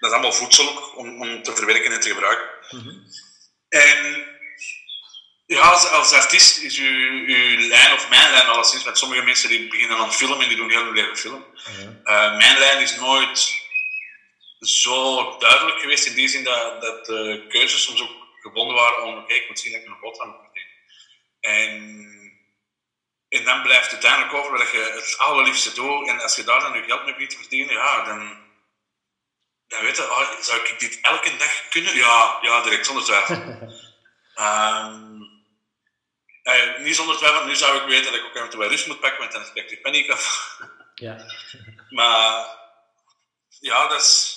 dat 0.00 0.10
is 0.10 0.16
allemaal 0.16 0.32
voedsel 0.32 0.92
om, 0.96 1.20
om 1.20 1.42
te 1.42 1.56
verwerken 1.56 1.92
en 1.92 2.00
te 2.00 2.08
gebruiken. 2.08 2.48
Mm 2.70 2.80
-hmm. 2.80 3.04
En 3.68 4.26
ja, 5.46 5.60
als, 5.60 5.88
als 5.88 6.12
artiest 6.12 6.58
is 6.58 6.78
uw, 6.78 7.26
uw 7.26 7.68
lijn, 7.68 7.92
of 7.92 8.08
mijn 8.08 8.30
lijn 8.30 8.46
alleszins, 8.46 8.84
met 8.84 8.98
sommige 8.98 9.22
mensen 9.22 9.48
die 9.48 9.68
beginnen 9.68 9.96
aan 9.96 10.12
filmen 10.12 10.40
en 10.40 10.48
die 10.48 10.56
doen 10.56 10.70
heel 10.70 10.84
hun 10.84 10.94
leven 10.94 11.16
film. 11.16 11.44
Ja. 12.04 12.36
mijn 12.36 12.58
lijn 12.58 12.80
is 12.80 12.96
nooit 12.96 13.66
zo 14.60 15.36
duidelijk 15.38 15.80
geweest 15.80 16.06
in 16.06 16.14
die 16.14 16.28
zin 16.28 16.44
dat, 16.44 16.82
dat 16.82 17.06
de 17.06 17.46
keuzes 17.48 17.82
soms 17.82 18.02
ook 18.02 18.17
gebonden 18.40 18.76
waren 18.76 19.02
om, 19.02 19.24
ik 19.26 19.48
moet 19.48 19.60
zien 19.60 19.72
dat 19.72 19.80
ik 19.80 19.86
een 19.86 20.00
boterham 20.00 20.30
moet 20.30 20.40
verdienen. 20.42 20.76
En, 21.40 21.72
en 23.28 23.44
dan 23.44 23.62
blijft 23.62 23.90
het 23.90 24.04
uiteindelijk 24.04 24.34
over 24.34 24.58
dat 24.58 24.70
je 24.70 24.92
het 24.94 25.18
allerliefste 25.18 25.74
doet. 25.74 26.08
En 26.08 26.20
als 26.20 26.36
je 26.36 26.44
daar 26.44 26.60
dan 26.60 26.76
je 26.76 26.82
geld 26.82 27.04
mee 27.04 27.12
begint 27.12 27.30
te 27.30 27.36
verdienen, 27.38 27.74
ja, 27.74 28.04
dan, 28.04 28.46
dan 29.66 29.82
weet 29.82 29.96
je, 29.96 30.02
oh, 30.02 30.40
zou 30.40 30.60
ik 30.60 30.78
dit 30.78 30.98
elke 31.00 31.36
dag 31.36 31.68
kunnen? 31.68 31.96
Ja, 31.96 32.38
ja 32.42 32.62
direct, 32.62 32.86
zonder 32.86 33.04
twijfel. 33.04 33.36
um, 34.36 35.26
uh, 36.48 36.78
niet 36.78 36.96
zonder 36.96 37.16
twijfel, 37.16 37.44
nu 37.44 37.56
zou 37.56 37.76
ik 37.76 37.88
weten 37.88 38.12
dat 38.12 38.20
ik 38.20 38.26
ook 38.26 38.36
even 38.36 38.58
wel 38.58 38.68
rust 38.68 38.86
moet 38.86 39.00
pakken, 39.00 39.18
want 39.18 39.32
dan 39.32 39.44
spreekt 39.44 39.68
die 39.68 39.80
paniek 39.80 40.10
af. 40.10 40.58
ja. 40.94 41.16
maar 41.98 42.56
ja, 43.60 43.88
dat 43.88 44.00
is... 44.00 44.36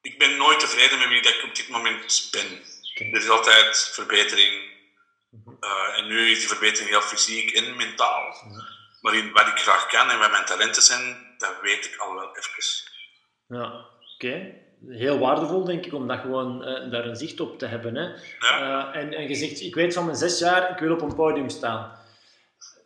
Ik 0.00 0.18
ben 0.18 0.36
nooit 0.36 0.60
tevreden 0.60 0.98
met 0.98 1.08
wie 1.08 1.22
dat 1.22 1.34
ik 1.34 1.42
op 1.42 1.54
dit 1.54 1.68
moment 1.68 2.28
ben. 2.30 2.64
Okay. 2.98 3.12
Er 3.12 3.20
is 3.20 3.28
altijd 3.28 3.90
verbetering. 3.92 4.76
Uh, 5.60 5.98
en 5.98 6.06
nu 6.06 6.30
is 6.30 6.38
die 6.38 6.48
verbetering 6.48 6.90
heel 6.90 7.00
fysiek 7.00 7.50
en 7.50 7.76
mentaal. 7.76 8.22
Ja. 8.22 8.64
Maar 9.00 9.14
in 9.14 9.32
wat 9.32 9.46
ik 9.46 9.58
graag 9.58 9.86
kan 9.86 10.10
en 10.10 10.18
wat 10.18 10.30
mijn 10.30 10.44
talenten 10.44 10.82
zijn, 10.82 11.34
dat 11.38 11.54
weet 11.62 11.84
ik 11.84 11.96
al 11.96 12.14
wel 12.14 12.36
even. 12.36 12.86
Ja, 13.46 13.64
oké. 13.64 14.26
Okay. 14.26 14.62
Heel 14.88 15.18
waardevol, 15.18 15.64
denk 15.64 15.86
ik, 15.86 15.92
om 15.92 16.08
dat 16.08 16.20
gewoon 16.20 16.68
uh, 16.68 16.90
daar 16.90 17.04
een 17.04 17.16
zicht 17.16 17.40
op 17.40 17.58
te 17.58 17.66
hebben. 17.66 17.94
Hè? 17.94 18.04
Ja. 18.38 18.94
Uh, 18.94 19.00
en, 19.00 19.12
en 19.12 19.28
je 19.28 19.34
zegt, 19.34 19.60
ik 19.60 19.74
weet 19.74 19.94
van 19.94 20.04
mijn 20.04 20.16
zes 20.16 20.38
jaar, 20.38 20.70
ik 20.70 20.78
wil 20.78 20.92
op 20.92 21.02
een 21.02 21.14
podium 21.14 21.48
staan. 21.48 21.92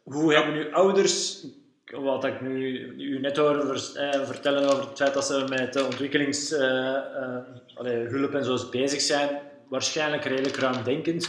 Hoe 0.02 0.34
hebben 0.34 0.54
uw 0.54 0.72
ouders 0.72 1.44
wat 1.90 2.24
ik 2.24 2.40
nu 2.40 2.78
u 2.98 3.18
net 3.20 3.36
hoor 3.36 3.56
eh, 3.56 4.24
vertellen 4.24 4.72
over 4.72 4.88
het 4.88 4.96
feit 4.96 5.14
dat 5.14 5.26
ze 5.26 5.44
met 5.48 5.72
de 5.72 5.84
ontwikkelingshulp 5.84 6.60
uh, 7.86 7.92
uh, 7.92 8.34
en 8.34 8.44
zo 8.44 8.68
bezig 8.70 9.00
zijn, 9.00 9.40
waarschijnlijk 9.72 10.24
redelijk 10.24 10.56
ruimdenkend. 10.56 11.28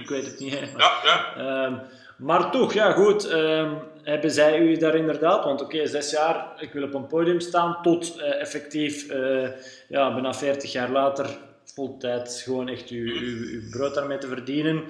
ik 0.00 0.08
weet 0.08 0.26
het 0.26 0.38
niet. 0.38 0.58
Hè, 0.58 0.60
maar, 0.72 1.00
ja, 1.04 1.32
ja. 1.36 1.68
Uh, 1.68 1.78
maar 2.18 2.50
toch, 2.50 2.72
ja 2.72 2.92
goed, 2.92 3.28
ehm, 3.28 3.74
hebben 4.02 4.30
zij 4.30 4.58
u 4.58 4.76
daar 4.76 4.94
inderdaad, 4.94 5.44
want 5.44 5.60
oké, 5.60 5.74
okay, 5.74 5.86
zes 5.86 6.10
jaar, 6.10 6.46
ik 6.58 6.72
wil 6.72 6.82
op 6.82 6.94
een 6.94 7.06
podium 7.06 7.40
staan, 7.40 7.78
tot 7.82 8.18
eh, 8.18 8.40
effectief, 8.40 9.06
ja, 9.88 10.12
bijna 10.12 10.34
40 10.34 10.72
jaar 10.72 10.90
later, 10.90 11.26
voltijd 11.74 12.42
gewoon 12.44 12.68
echt 12.68 12.88
uw, 12.88 13.06
uw, 13.06 13.46
uw 13.52 13.70
brood 13.70 13.94
daarmee 13.94 14.18
te 14.18 14.28
verdienen. 14.28 14.84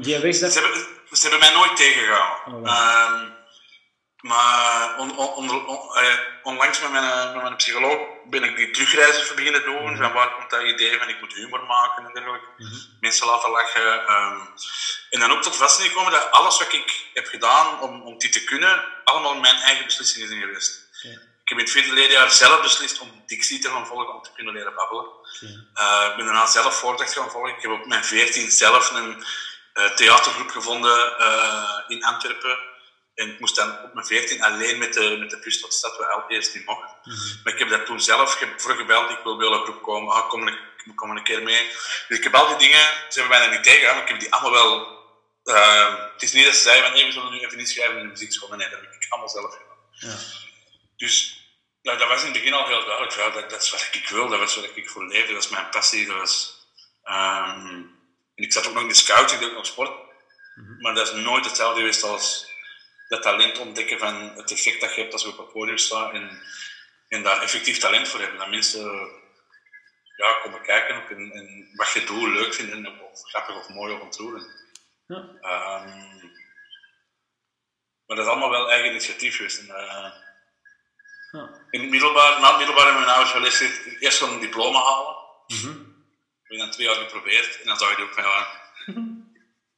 Die 0.00 0.18
weg 0.18 0.34
ze, 0.34 0.44
hebben, 0.44 0.86
ze 1.12 1.28
hebben 1.28 1.38
mij 1.38 1.52
nooit 1.52 1.76
tegengehouden. 1.76 2.46
Oh, 2.46 2.52
wow. 2.52 3.20
um, 3.22 3.37
maar 4.20 4.98
on, 4.98 5.18
on, 5.18 5.50
on, 5.50 5.90
uh, 6.02 6.14
onlangs 6.42 6.80
met 6.80 6.90
mijn, 6.90 7.32
met 7.32 7.42
mijn 7.42 7.56
psycholoog 7.56 7.98
ben 8.24 8.44
ik 8.44 8.56
die 8.56 8.70
terugreizen 8.70 9.36
beginnen 9.36 9.64
doen. 9.64 9.86
-hmm. 9.86 9.96
Van 9.96 10.12
waar 10.12 10.34
komt 10.34 10.50
dat 10.50 10.62
idee 10.62 10.98
van 10.98 11.08
ik 11.08 11.20
moet 11.20 11.34
humor 11.34 11.64
maken 11.64 12.06
en 12.06 12.12
dergelijke. 12.12 12.46
-hmm. 12.56 12.96
Mensen 13.00 13.26
laten 13.26 13.50
lachen. 13.50 14.10
Um, 14.10 14.48
en 15.10 15.20
dan 15.20 15.32
ook 15.32 15.42
tot 15.42 15.56
vaststelling 15.56 15.94
komen 15.94 16.12
dat 16.12 16.30
alles 16.30 16.58
wat 16.58 16.72
ik 16.72 17.06
heb 17.14 17.26
gedaan 17.26 17.80
om, 17.80 18.02
om 18.02 18.18
dit 18.18 18.32
te 18.32 18.44
kunnen, 18.44 18.84
allemaal 19.04 19.34
mijn 19.34 19.56
eigen 19.56 19.84
beslissingen 19.84 20.28
zijn 20.28 20.40
geweest. 20.40 20.88
Okay. 20.98 21.12
Ik 21.42 21.48
heb 21.48 21.58
in 21.58 21.64
het 21.64 21.72
vierde 21.72 21.92
leerjaar 21.92 22.30
zelf 22.30 22.62
beslist 22.62 22.98
om 22.98 23.22
Dixie 23.26 23.58
te 23.58 23.68
gaan 23.68 23.86
volgen, 23.86 24.14
om 24.14 24.22
te 24.22 24.32
kunnen 24.34 24.54
leren 24.54 24.74
babbelen. 24.74 25.04
Okay. 25.04 25.48
Uh, 25.74 26.10
ik 26.10 26.16
ben 26.16 26.24
daarna 26.24 26.46
zelf 26.46 26.74
voordracht 26.74 27.12
gaan 27.12 27.30
volgen. 27.30 27.56
Ik 27.56 27.62
heb 27.62 27.70
op 27.70 27.86
mijn 27.86 28.04
veertien 28.04 28.50
zelf 28.50 28.90
een 28.90 29.24
uh, 29.74 29.90
theatergroep 29.90 30.50
gevonden 30.50 31.14
uh, 31.20 31.80
in 31.86 32.04
Antwerpen. 32.04 32.58
En 33.18 33.28
ik 33.28 33.40
moest 33.40 33.56
dan 33.56 33.82
op 33.84 33.94
mijn 33.94 34.06
14 34.06 34.42
alleen 34.42 34.78
met 34.78 34.92
de, 34.92 35.16
met 35.18 35.30
de 35.30 35.38
bus 35.38 35.60
tot 35.60 35.70
de 35.70 35.76
stad, 35.76 35.96
waar 35.96 36.10
al 36.10 36.24
eerst 36.28 36.54
niet 36.54 36.64
mocht. 36.64 36.80
Mm 36.80 37.12
-hmm. 37.12 37.40
Maar 37.42 37.52
ik 37.52 37.58
heb 37.58 37.68
dat 37.68 37.86
toen 37.86 38.00
zelf 38.00 38.44
voor 38.56 38.76
gebeld, 38.76 39.10
ik 39.10 39.18
wil 39.22 39.36
bij 39.36 39.48
een 39.48 39.62
groep 39.62 39.82
komen, 39.82 40.14
ah, 40.14 40.28
kom, 40.28 40.46
een, 40.46 40.58
kom 40.94 41.10
een 41.10 41.22
keer 41.22 41.42
mee. 41.42 41.66
Dus 42.08 42.18
ik 42.18 42.24
heb 42.24 42.34
al 42.34 42.48
die 42.48 42.56
dingen, 42.56 42.80
ze 43.08 43.20
hebben 43.20 43.28
mij 43.28 43.38
daar 43.38 43.50
niet 43.50 43.64
tegengehouden, 43.64 44.02
maar 44.02 44.02
ik 44.02 44.08
heb 44.08 44.20
die 44.20 44.32
allemaal 44.32 44.52
wel... 44.52 44.96
Uh, 45.44 46.12
het 46.12 46.22
is 46.22 46.32
niet 46.32 46.44
dat 46.44 46.54
ze 46.54 46.60
zeiden, 46.60 46.84
van, 46.84 46.94
nee, 46.94 47.04
we 47.04 47.12
zullen 47.12 47.32
nu 47.32 47.38
even 47.38 47.58
niet 47.58 47.68
schrijven 47.68 47.96
in 47.96 48.02
de 48.02 48.08
muziekschool. 48.08 48.48
Nee, 48.48 48.68
dat 48.68 48.80
heb 48.80 48.92
ik 48.92 49.06
allemaal 49.08 49.28
zelf 49.28 49.52
gedaan. 49.52 49.76
Ja. 49.90 50.16
Dus 50.96 51.44
ja, 51.82 51.96
dat 51.96 52.08
was 52.08 52.20
in 52.20 52.24
het 52.24 52.32
begin 52.32 52.52
al 52.52 52.66
heel 52.66 52.84
duidelijk. 52.84 53.14
Ja, 53.14 53.30
dat, 53.30 53.50
dat 53.50 53.62
is 53.62 53.70
wat 53.70 53.88
ik 53.92 54.08
wil, 54.08 54.28
dat 54.28 54.40
is 54.40 54.54
wat 54.54 54.70
ik 54.74 54.90
voor 54.90 55.06
leefde, 55.06 55.32
dat 55.32 55.44
is 55.44 55.50
mijn 55.50 55.68
passie. 55.68 56.06
Dat 56.06 56.16
was, 56.16 56.66
um, 57.04 57.96
en 58.34 58.44
ik 58.44 58.52
zat 58.52 58.66
ook 58.66 58.74
nog 58.74 58.82
in 58.82 58.88
de 58.88 58.94
scouting, 58.94 59.30
ik 59.30 59.40
deed 59.40 59.48
ook 59.48 59.56
nog 59.56 59.66
sport. 59.66 59.90
Mm 59.90 60.66
-hmm. 60.66 60.80
Maar 60.80 60.94
dat 60.94 61.06
is 61.06 61.14
nooit 61.14 61.44
hetzelfde 61.44 61.80
geweest 61.80 62.02
als 62.02 62.47
dat 63.08 63.22
talent 63.22 63.58
ontdekken 63.58 63.98
van 63.98 64.14
het 64.36 64.50
effect 64.50 64.80
dat 64.80 64.94
je 64.94 65.00
hebt 65.00 65.12
als 65.12 65.22
je 65.22 65.28
op 65.28 65.38
het 65.38 65.52
podium 65.52 65.78
staat 65.78 66.12
en, 66.14 66.42
en 67.08 67.22
daar 67.22 67.42
effectief 67.42 67.78
talent 67.78 68.08
voor 68.08 68.20
hebben. 68.20 68.38
Dat 68.38 68.48
mensen 68.50 69.10
ja, 70.16 70.32
komen 70.42 70.62
kijken 70.62 70.96
ook 70.96 71.10
en, 71.10 71.30
en 71.32 71.70
wat 71.74 71.92
je 71.92 72.04
doet 72.04 72.28
leuk 72.28 72.54
vinden, 72.54 73.00
of 73.10 73.22
grappig 73.22 73.56
of 73.56 73.68
mooi 73.68 73.94
of 73.94 74.00
ontroerend. 74.00 74.48
Ja. 75.06 75.28
Ehm, 75.40 76.26
maar 78.06 78.16
dat 78.16 78.26
is 78.26 78.26
allemaal 78.26 78.50
wel 78.50 78.70
eigen 78.70 78.90
initiatief 78.90 79.36
geweest. 79.36 79.58
En, 79.58 79.68
eh, 79.76 80.12
Ja. 81.30 81.50
in 81.70 81.80
het 81.80 81.90
middelbaar, 81.90 82.40
na 82.40 82.48
het 82.48 82.56
middelbaar 82.56 82.84
hebben 82.84 83.02
mijn 83.02 83.14
ouders 83.14 83.32
wel 83.32 83.44
eens 83.44 83.60
eerst 84.00 84.18
gewoon 84.18 84.34
een 84.34 84.40
diploma 84.40 84.80
halen. 84.80 85.16
Mhm. 85.46 85.80
Ik 86.42 86.54
heb 86.54 86.58
dan 86.58 86.70
twee 86.70 86.86
jaar 86.86 86.96
geprobeerd 86.96 87.60
en 87.60 87.66
dan 87.66 87.78
zag 87.78 87.96
je 87.96 88.02
ook 88.02 88.14
van 88.14 88.24
ja, 88.24 88.46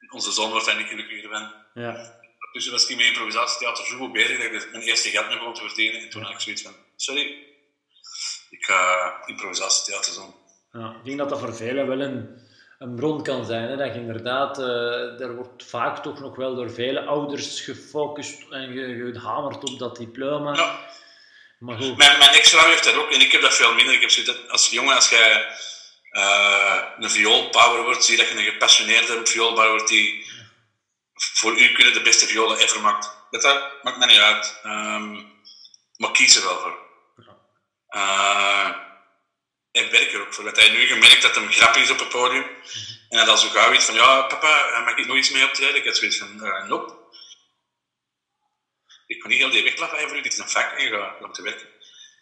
onze 0.09 0.33
zoon 0.33 0.51
wordt 0.51 0.67
daar 0.67 0.77
niet 0.77 0.89
gelukkiger 0.89 1.31
van. 1.31 1.55
Ja. 1.75 2.20
Dus 2.53 2.69
was 2.69 2.87
ik 2.89 2.97
met 2.97 3.07
improvisatietheater 3.07 3.87
zo 3.87 3.97
goed 3.97 4.13
bezig 4.13 4.37
dat 4.37 4.63
ik 4.63 4.71
mijn 4.73 4.83
eerste 4.85 5.09
geld 5.11 5.29
mee 5.29 5.39
begon 5.39 5.55
te 5.55 5.61
verdienen. 5.61 6.01
En 6.01 6.11
toen 6.11 6.23
had 6.23 6.33
ik 6.33 6.41
zoiets 6.41 6.63
van, 6.63 6.75
sorry, 6.97 7.37
ik 8.51 8.65
ga 8.65 9.13
improvisatietheater 9.27 10.15
doen. 10.15 10.35
Ja, 10.73 10.91
ik 10.99 11.05
denk 11.05 11.19
dat 11.19 11.29
dat 11.29 11.39
voor 11.41 11.55
velen 11.57 11.87
wel 11.87 12.01
een, 12.01 12.39
een 12.79 12.95
bron 12.95 13.23
kan 13.23 13.45
zijn. 13.47 13.69
Hè? 13.69 13.77
Dat 13.77 13.95
je 13.95 14.01
inderdaad, 14.01 14.59
eh, 14.59 15.21
er 15.21 15.35
wordt 15.37 15.65
vaak 15.65 16.03
toch 16.03 16.21
nog 16.21 16.37
wel 16.37 16.55
door 16.55 16.71
vele 16.71 17.05
ouders 17.05 17.61
gefocust 17.61 18.43
en 18.51 18.73
ge- 18.73 19.11
gehamerd 19.13 19.65
op 19.65 19.79
dat 19.79 19.97
diploma. 19.97 20.55
Ja. 20.57 20.89
Maar 21.59 21.77
goed, 21.77 21.97
Mijn, 21.97 22.19
mijn 22.19 22.31
ex-vrouw 22.31 22.69
heeft 22.69 22.85
dat 22.85 22.95
ook 22.95 23.11
en 23.11 23.21
ik 23.21 23.33
heb 23.33 23.41
dat 23.41 23.55
veel 23.55 23.75
minder. 23.75 23.95
Ik 23.95 24.01
heb 24.01 24.11
zoiets 24.11 24.33
dat 24.33 24.49
als 24.51 24.69
jongen, 24.71 24.95
als 24.95 25.09
jij 25.09 25.47
eh, 26.11 26.83
een 26.99 27.11
vioolbouwer 27.11 27.85
wordt, 27.85 28.05
zie 28.05 28.17
je 28.17 28.23
dat 28.23 28.33
je 28.33 28.39
een 28.39 28.53
gepassioneerde 28.53 29.21
vioolbouwer 29.27 29.71
wordt 29.77 29.89
die 29.89 30.27
voor 31.21 31.61
u 31.61 31.73
kunnen 31.73 31.93
de 31.93 32.03
beste 32.03 32.27
violen 32.27 32.59
ever 32.59 32.81
maakt. 32.81 33.11
Dat, 33.31 33.43
dat 33.43 33.83
maakt 33.83 33.99
mij 33.99 34.07
niet 34.07 34.19
uit. 34.19 34.61
Ehm, 34.63 35.13
maar 35.97 36.11
kies 36.13 36.37
er 36.37 36.43
wel 36.43 36.61
voor. 36.61 36.89
Eh, 37.87 38.71
en 39.73 39.91
werk 39.91 40.13
er 40.13 40.21
ook 40.21 40.35
voor. 40.35 40.45
Dat 40.45 40.57
hij 40.57 40.69
nu 40.69 40.87
gemerkt 40.87 41.23
dat 41.23 41.35
hem 41.35 41.53
grappig 41.53 41.83
is 41.83 41.91
op 41.91 41.99
het 41.99 42.09
podium. 42.09 42.47
En 43.09 43.19
hij 43.19 43.27
had 43.27 43.41
zo 43.41 43.49
gauw 43.49 43.73
iets 43.73 43.85
van, 43.85 43.95
ja 43.95 44.23
papa, 44.23 44.81
mag 44.85 44.97
ik 44.97 45.07
nog 45.07 45.17
iets 45.17 45.31
mee 45.31 45.45
optreden? 45.45 45.77
Ik 45.77 45.85
had 45.85 45.97
zoiets 45.97 46.19
van, 46.19 46.47
uh, 46.47 46.65
nope. 46.65 46.99
Ik 49.07 49.21
kan 49.21 49.31
niet 49.31 49.39
heel 49.39 49.51
die 49.51 49.63
weg 49.63 49.89
voor 49.89 50.17
u, 50.17 50.21
dit 50.21 50.33
is 50.33 50.39
een 50.39 50.49
vak 50.49 50.73
en 50.73 50.85
je 50.85 50.91
gaat 50.91 51.25
om 51.25 51.33
te 51.33 51.43
werken. 51.43 51.69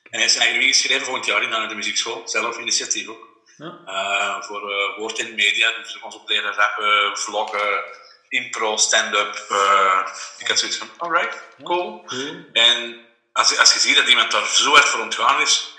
En 0.03 0.11
hij 0.11 0.21
heeft 0.21 0.33
zijn 0.33 0.49
eigen 0.49 0.63
geschreven 0.63 1.05
volgend 1.05 1.27
jaar 1.27 1.43
in 1.43 1.55
aan 1.55 1.69
de 1.69 1.75
muziekschool, 1.75 2.29
zelf 2.29 2.59
initiatief 2.59 3.09
ook. 3.09 3.27
ja. 3.57 3.81
Uh, 3.87 4.43
voor 4.43 4.71
uh, 4.71 4.99
woord 4.99 5.19
en 5.19 5.35
media, 5.35 5.73
dus 5.73 5.93
we 5.93 6.01
gaan 6.01 6.15
ook 6.15 6.29
leren 6.29 6.55
rappen, 6.55 7.19
vloggen, 7.19 7.85
impro, 8.29 8.77
stand-up. 8.77 9.47
Uh, 9.51 10.09
ik 10.39 10.49
had 10.49 10.59
zoiets 10.59 10.77
van, 10.77 10.91
alright, 10.97 11.39
cool. 11.63 12.05
En 12.53 13.01
als, 13.33 13.59
als 13.59 13.73
je 13.73 13.81
ziet 13.81 13.97
dat 13.97 14.09
iemand 14.09 14.31
daar 14.31 14.47
zo 14.47 14.71
hard 14.71 14.89
voor 14.89 15.01
ontgaan 15.01 15.41
is, 15.41 15.77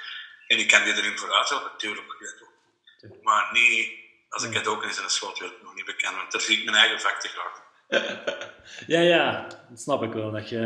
en 0.47 0.59
ik 0.59 0.67
kan 0.67 0.83
die 0.83 0.93
erin 0.93 1.17
vooruit 1.17 1.49
helpen, 1.49 1.71
natuurlijk 1.71 2.07
dat 2.07 3.11
ook. 3.11 3.23
Maar 3.23 3.49
niet, 3.51 3.91
als 4.29 4.43
ik 4.43 4.53
het 4.53 4.67
ook 4.67 4.83
is 4.83 4.97
in 4.97 5.03
een 5.03 5.09
schoot 5.09 5.39
wil 5.39 5.51
nog 5.63 5.75
niet 5.75 5.85
bekend, 5.85 6.15
want 6.15 6.31
daar 6.31 6.41
zie 6.41 6.57
ik 6.57 6.65
mijn 6.65 6.77
eigen 6.77 6.99
vak 6.99 7.19
te 7.21 7.27
graag. 7.27 7.67
Ja, 8.87 8.99
ja, 8.99 9.47
dat 9.69 9.79
snap 9.79 10.03
ik 10.03 10.13
wel. 10.13 10.31
Dat 10.31 10.49
je, 10.49 10.59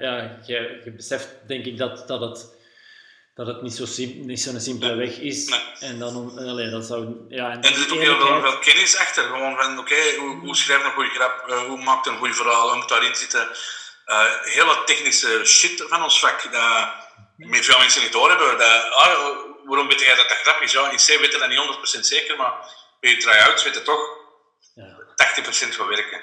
ja, 0.00 0.38
je, 0.46 0.80
je 0.84 0.90
beseft, 0.90 1.28
denk 1.46 1.64
ik, 1.64 1.78
dat, 1.78 2.08
dat 2.08 2.20
het, 2.20 2.54
dat 3.40 3.54
het 3.54 3.62
niet 3.62 3.74
zo'n 3.74 3.86
sim, 3.86 4.26
niet 4.26 4.40
zo'n 4.40 4.60
simpele 4.60 4.94
weg 4.94 5.16
is. 5.18 5.48
Nee. 5.48 5.60
En 5.80 5.98
dan, 5.98 6.38
allee, 6.38 6.70
dat 6.70 6.84
zou, 6.84 7.26
ja, 7.28 7.50
En 7.50 7.62
er 7.62 7.74
zit 7.74 7.92
ook 7.92 8.00
heel 8.00 8.18
veel, 8.18 8.40
veel 8.40 8.58
kennis 8.58 8.96
achter. 8.96 9.22
Gewoon 9.22 9.56
van, 9.56 9.78
oké, 9.78 9.92
okay, 9.92 10.16
hoe, 10.16 10.36
hoe 10.36 10.56
schrijf 10.56 10.80
je 10.80 10.86
een 10.86 10.92
goede 10.92 11.10
grap, 11.10 11.48
uh, 11.48 11.62
hoe 11.62 11.82
maakt 11.82 12.06
een 12.06 12.18
goed 12.18 12.36
verhaal, 12.36 12.68
hoe 12.68 12.76
moet 12.76 12.88
daarin 12.88 13.14
zitten. 13.14 13.48
Uh, 14.06 14.24
hele 14.42 14.82
technische 14.84 15.44
shit 15.44 15.84
van 15.88 16.02
ons 16.02 16.20
vak, 16.20 16.52
dat 16.52 16.88
met 17.36 17.64
veel 17.64 17.78
mensen 17.78 18.02
niet 18.02 18.12
doorhebben. 18.12 18.58
Dat, 18.58 18.92
ah, 18.92 19.36
waarom 19.64 19.88
weet 19.88 20.00
jij 20.00 20.16
dat 20.16 20.28
dat 20.28 20.38
grap 20.38 20.60
is? 20.60 20.72
Ja, 20.72 20.90
in 20.90 20.96
C 20.96 21.20
weten 21.20 21.40
dat 21.40 21.48
niet 21.48 21.98
100% 21.98 22.00
zeker, 22.00 22.36
maar 22.36 22.52
bij 23.00 23.10
je 23.10 23.16
try-outs 23.16 23.62
weten 23.62 23.84
toch 23.84 24.00
ja. 24.74 24.96
80% 25.70 25.76
van 25.76 25.86
werken. 25.86 26.20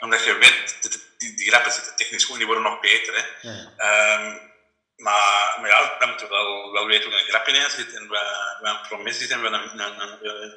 Omdat 0.00 0.24
je 0.24 0.38
weet, 0.38 0.76
die, 0.80 1.02
die, 1.18 1.36
die 1.36 1.48
grappen 1.48 1.72
zitten 1.72 1.96
technisch 1.96 2.24
goed, 2.24 2.36
die 2.36 2.46
worden 2.46 2.64
nog 2.64 2.80
beter. 2.80 3.14
Hè. 3.14 3.48
Ja. 3.48 4.20
Um, 4.20 4.54
maar, 4.96 5.58
maar 5.60 5.70
ja, 5.70 5.96
dan 5.98 6.08
moeten 6.08 6.28
we 6.28 6.34
wel, 6.34 6.72
wel 6.72 6.86
weten 6.86 7.10
hoe 7.10 7.18
een 7.18 7.26
grap 7.26 7.46
in 7.46 7.70
zit 7.70 7.94
en 7.94 8.08
wat, 8.08 8.58
wat 8.60 8.70
een 8.70 8.88
promis 8.88 9.20
is 9.20 9.28
en 9.28 9.42
wat 9.42 9.52
een, 9.52 9.80
een, 9.80 10.00
een, 10.22 10.54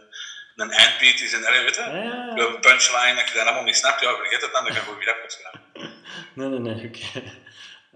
een 0.56 0.72
eindbeat 0.72 1.20
is 1.20 1.34
en 1.34 1.42
weet 1.42 1.76
je, 1.76 1.82
ja. 1.82 2.38
een 2.38 2.60
punchline, 2.60 3.16
dat 3.16 3.30
je 3.30 3.34
dat 3.38 3.46
allemaal 3.46 3.64
niet 3.64 3.76
snapt, 3.76 4.02
ja, 4.02 4.16
vergeet 4.16 4.42
het 4.42 4.52
dan, 4.52 4.64
dan 4.64 4.74
ga 4.74 4.80
je 4.80 4.86
gewoon 4.86 5.02
grap. 5.02 5.18
Nee, 6.34 6.48
nee, 6.48 6.60
nee, 6.60 6.88
oké. 6.88 6.98
Okay. 6.98 7.32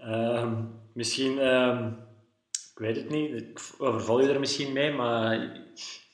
Um, 0.06 0.80
misschien, 0.94 1.46
um, 1.46 2.06
ik 2.52 2.78
weet 2.78 2.96
het 2.96 3.10
niet, 3.10 3.34
ik 3.34 3.60
overval 3.78 4.20
je 4.20 4.32
er 4.32 4.40
misschien 4.40 4.72
mee, 4.72 4.92
maar 4.92 5.50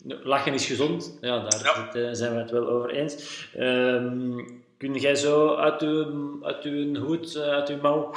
lachen 0.05 0.55
is 0.55 0.67
gezond, 0.67 1.19
ja, 1.21 1.39
daar 1.39 1.91
ja. 1.93 2.15
zijn 2.15 2.35
we 2.35 2.41
het 2.41 2.51
wel 2.51 2.69
over 2.69 2.91
eens. 2.91 3.47
Um, 3.57 4.65
kun 4.79 4.95
jij 4.95 5.15
zo 5.15 5.55
uit 5.55 5.83
uw, 5.83 6.39
uit 6.45 6.65
uw 6.65 6.97
hoed, 6.97 7.37
uit 7.37 7.69
uw 7.69 7.81
mouw 7.81 8.15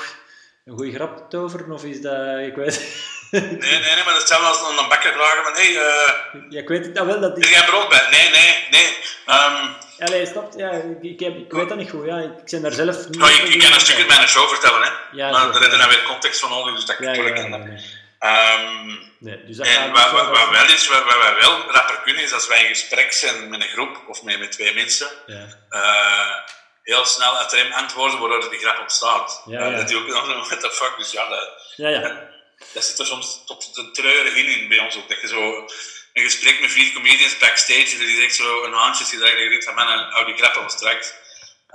een 0.66 0.78
goede 0.78 0.94
grap 0.94 1.30
toveren, 1.30 1.72
of 1.72 1.84
is 1.84 2.02
dat, 2.02 2.40
ik 2.40 2.56
weet 2.56 3.12
Nee, 3.32 3.42
nee, 3.42 3.80
nee, 3.80 4.04
maar 4.06 4.14
dat 4.14 4.28
zou 4.28 4.44
als 4.44 4.60
een 4.70 4.88
bakker 4.90 5.14
vragen 5.14 5.44
van, 5.44 5.54
hé, 5.54 5.74
hey, 5.74 6.02
uh, 6.34 6.42
ja, 6.50 6.60
ik 6.60 6.68
weet 6.68 6.86
het 6.86 6.94
nou 6.94 7.08
wel 7.08 7.20
dat... 7.20 7.38
Is 7.38 7.50
jij 7.50 7.66
brood 7.66 7.90
bij? 7.90 8.08
Nee, 8.12 8.30
nee, 8.30 8.68
nee. 8.72 8.88
Um, 9.28 9.76
ja, 9.98 10.10
nee, 10.10 10.26
snap, 10.26 10.54
ja, 10.58 10.72
ik, 10.72 11.02
ik, 11.02 11.20
heb, 11.20 11.38
ik 11.38 11.52
weet 11.52 11.70
dat 11.70 11.78
niet 11.78 11.90
goed, 11.90 12.06
ja, 12.06 12.18
ik 12.18 12.50
ben 12.50 12.62
daar 12.62 12.72
zelf 12.72 13.08
niet... 13.08 13.18
Nou, 13.18 13.32
ik, 13.32 13.54
ik 13.54 13.60
kan 13.60 13.74
een 13.74 13.80
stukje 13.80 14.06
bij 14.06 14.22
een 14.22 14.28
show 14.28 14.50
vertellen, 14.50 14.82
hè. 14.82 14.90
Ja, 15.12 15.32
maar 15.32 15.52
daar 15.52 15.62
heb 15.62 15.72
je 15.72 15.78
dan 15.78 15.90
weer 15.90 16.04
context 16.04 16.40
van 16.40 16.50
nodig, 16.50 16.76
dus 16.76 16.86
dat 16.86 16.96
ja, 17.00 17.14
ja, 17.14 17.24
ja, 17.24 17.58
nee. 17.58 18.02
Um, 18.20 19.00
nee, 19.20 19.46
dus 19.46 19.58
dat 19.58 19.68
en 19.68 19.92
wat, 19.92 20.12
wat, 20.12 20.28
wat, 20.28 20.50
wel 20.50 20.66
is, 20.66 20.88
wat, 20.88 21.04
wat 21.04 21.18
wij 21.18 21.36
wel 21.40 21.72
rapper 21.72 22.02
kunnen, 22.04 22.24
is 22.24 22.34
als 22.34 22.48
wij 22.48 22.62
in 22.62 22.68
gesprek 22.68 23.14
zijn 23.14 23.50
met 23.50 23.62
een 23.62 23.68
groep 23.68 24.04
of 24.08 24.24
met, 24.24 24.40
met 24.40 24.52
twee 24.52 24.74
mensen, 24.74 25.08
ja. 25.26 25.46
uh, 25.70 26.36
heel 26.84 27.06
snel 27.06 27.38
uit 27.38 27.52
hem 27.52 27.72
antwoorden 27.72 28.20
waardoor 28.20 28.50
die 28.50 28.60
grap 28.60 28.80
ontstaat. 28.80 29.42
Ja, 29.46 29.68
ja. 29.68 29.78
Dat 29.78 29.88
die 29.88 29.98
ook 29.98 30.08
dan 30.08 30.28
what 30.28 30.62
the 30.62 30.72
fuck, 30.72 30.98
dus 30.98 31.12
ja, 31.12 31.30
dat, 31.30 31.74
ja, 31.76 31.90
ja. 31.90 32.30
dat 32.74 32.86
zit 32.86 33.00
er 33.00 33.06
soms 33.06 33.44
tot 33.46 33.76
de 33.76 33.92
treuren 33.92 34.36
in, 34.36 34.46
in 34.46 34.68
bij 34.68 34.80
ons 34.80 34.98
ook. 34.98 35.10
Dat 35.10 35.22
je 35.22 35.28
zo 35.28 35.68
een 36.14 36.24
gesprek 36.24 36.62
met 36.62 36.72
vier 36.72 36.94
comedians 36.94 37.38
backstage, 37.38 37.98
dat 37.98 38.08
is 38.08 38.24
echt 38.24 38.36
zo 38.36 38.64
een 38.64 38.74
handje 38.74 39.06
die 39.10 39.20
dat 39.20 39.30
je 39.30 39.50
denkt 39.50 39.66
van 39.66 39.76
man, 39.76 40.00
hou 40.00 40.26
die 40.26 40.36
grappen 40.36 40.70
straks. 40.70 41.14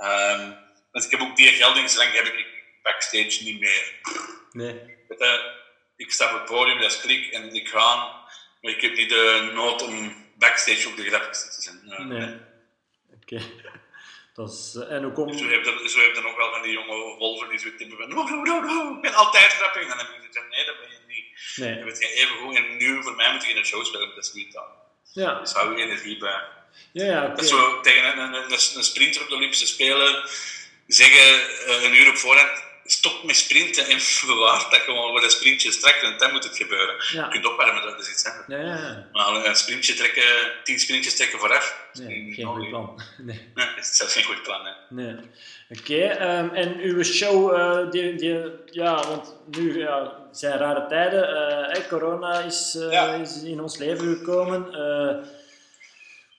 Um, 0.01 0.57
want 0.91 1.05
ik 1.05 1.11
heb 1.11 1.21
ook 1.21 1.35
die 1.35 1.47
geldingsrang 1.47 2.13
heb 2.13 2.25
ik 2.25 2.47
backstage 2.83 3.43
niet 3.43 3.59
meer. 3.59 3.93
Nee. 4.51 4.73
Je, 5.07 5.57
ik 5.95 6.11
sta 6.11 6.25
op 6.25 6.39
het 6.39 6.45
podium, 6.45 6.79
dat 6.79 6.91
is 6.91 7.01
klik 7.01 7.31
en 7.31 7.53
ik 7.53 7.67
ga, 7.67 7.95
maar 8.61 8.71
ik 8.71 8.81
heb 8.81 8.95
niet 8.95 9.09
de 9.09 9.51
nood 9.53 9.81
om 9.81 10.25
backstage 10.37 10.87
op 10.87 10.95
de 10.95 11.03
grapjes 11.03 11.55
te 11.55 11.61
zijn. 11.61 11.81
Uh, 11.85 11.99
nee. 11.99 12.37
Oké. 13.13 13.35
Okay. 13.35 13.77
Is, 14.47 14.75
en 14.89 15.03
hoe 15.03 15.11
kom... 15.11 15.37
Zo 15.37 15.47
heb 15.47 15.63
je, 15.63 15.89
zo 15.89 15.99
heb 15.99 16.15
je 16.15 16.21
nog 16.21 16.35
wel 16.35 16.51
van 16.51 16.61
die 16.61 16.71
jonge 16.71 17.15
wolven 17.17 17.49
die 17.49 17.59
zo 17.59 17.69
tippen 17.77 17.97
van 17.97 18.09
no, 18.09 18.23
no, 18.23 18.41
no, 18.41 18.59
no, 18.59 18.95
ik 18.95 19.01
ben 19.01 19.13
altijd 19.13 19.53
grappig. 19.53 19.81
En 19.81 19.87
dan 19.87 19.97
heb 19.97 20.07
je 20.07 20.27
gezegd, 20.27 20.49
nee, 20.49 20.65
dat 20.65 20.75
ben 20.79 20.89
je 20.89 20.99
niet. 21.07 21.25
Nee. 21.55 21.77
Je 21.77 21.83
bent 21.83 21.99
even 21.99 22.35
goed 22.37 22.55
en 22.55 22.77
nu 22.77 23.03
voor 23.03 23.15
mij 23.15 23.31
moet 23.31 23.43
je 23.43 23.49
in 23.49 23.57
een 23.57 23.65
show 23.65 23.85
spelen, 23.85 24.15
dat 24.15 24.23
is 24.23 24.33
niet 24.33 24.53
dan. 24.53 24.67
Ja. 25.13 25.39
Dus 25.39 25.51
hou 25.51 25.77
je 25.77 25.83
energie 25.83 26.17
bij. 26.17 26.41
Ja, 26.91 27.05
ja, 27.05 27.23
okay. 27.23 27.29
Dat 27.29 27.43
is 27.43 27.49
zo 27.49 27.81
tegen 27.81 28.05
een, 28.05 28.17
een, 28.17 28.33
een, 28.33 28.51
een 28.51 28.83
sprinter 28.83 29.21
op 29.21 29.29
de 29.29 29.35
Olympische 29.35 29.67
Spelen 29.67 30.29
zeggen 30.87 31.39
uh, 31.67 31.83
een 31.83 31.95
uur 31.95 32.09
op 32.09 32.17
voorhand, 32.17 32.63
stop 32.91 33.23
met 33.23 33.35
sprinten 33.35 33.87
en 33.87 33.97
bewaar 34.33 34.67
dat 34.69 34.79
gewoon 34.79 35.09
voor 35.09 35.23
een 35.23 35.29
sprintje 35.29 35.71
strak, 35.71 36.01
want 36.01 36.19
dan 36.19 36.31
moet 36.31 36.43
het 36.43 36.57
gebeuren. 36.57 36.95
Ja. 37.11 37.23
Je 37.23 37.29
kunt 37.29 37.45
opwarmen, 37.45 37.83
dat 37.83 37.99
is 37.99 38.09
iets. 38.11 38.23
Hè. 38.23 38.55
Ja, 38.55 38.63
ja. 38.63 39.07
Maar 39.11 39.45
een 39.45 39.55
sprintje 39.55 39.93
trekken, 39.93 40.23
tien 40.63 40.79
sprintjes 40.79 41.15
trekken 41.15 41.39
vooraf. 41.39 41.89
Nee, 41.93 42.33
geen 42.33 42.45
goed 42.45 42.69
plan. 42.69 43.01
Nee. 43.17 43.51
nee, 43.55 43.65
dat 43.75 43.77
is 43.77 43.95
zelfs 43.95 44.13
geen 44.13 44.23
goed 44.23 44.43
plan. 44.43 44.65
Hè. 44.65 44.71
Nee. 44.89 45.15
Oké, 45.69 45.93
okay, 45.93 46.39
um, 46.39 46.49
en 46.49 46.79
uw 46.79 47.03
show, 47.03 47.53
uh, 47.53 47.91
die, 47.91 48.15
die, 48.15 48.51
ja, 48.65 49.07
want 49.07 49.35
nu 49.51 49.79
ja, 49.79 50.27
zijn 50.31 50.57
rare 50.57 50.87
tijden. 50.87 51.29
Uh, 51.29 51.71
hey, 51.71 51.87
corona 51.87 52.39
is, 52.39 52.75
uh, 52.75 52.91
ja. 52.91 53.13
is 53.13 53.43
in 53.43 53.61
ons 53.61 53.77
leven 53.77 54.17
gekomen. 54.17 54.65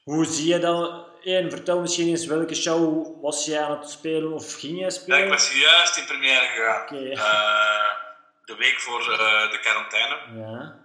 hoe 0.03 0.25
zie 0.25 0.49
je 0.49 0.59
dat? 0.59 1.10
Eén, 1.23 1.51
vertel 1.51 1.81
misschien 1.81 2.09
eens 2.09 2.27
welke 2.27 2.55
show 2.55 3.07
was 3.23 3.45
jij 3.45 3.63
aan 3.63 3.79
het 3.79 3.91
spelen 3.91 4.33
of 4.33 4.55
ging 4.55 4.79
jij 4.79 4.91
spelen? 4.91 5.19
Ja, 5.19 5.25
ik 5.25 5.31
was 5.31 5.53
juist 5.53 5.97
in 5.97 6.07
première 6.07 6.47
gegaan. 6.47 6.83
Okay. 6.83 7.11
Uh, 7.11 7.91
de 8.45 8.55
week 8.55 8.81
voor 8.81 9.01
uh, 9.01 9.51
de 9.51 9.59
quarantaine. 9.61 10.17
Ja. 10.35 10.79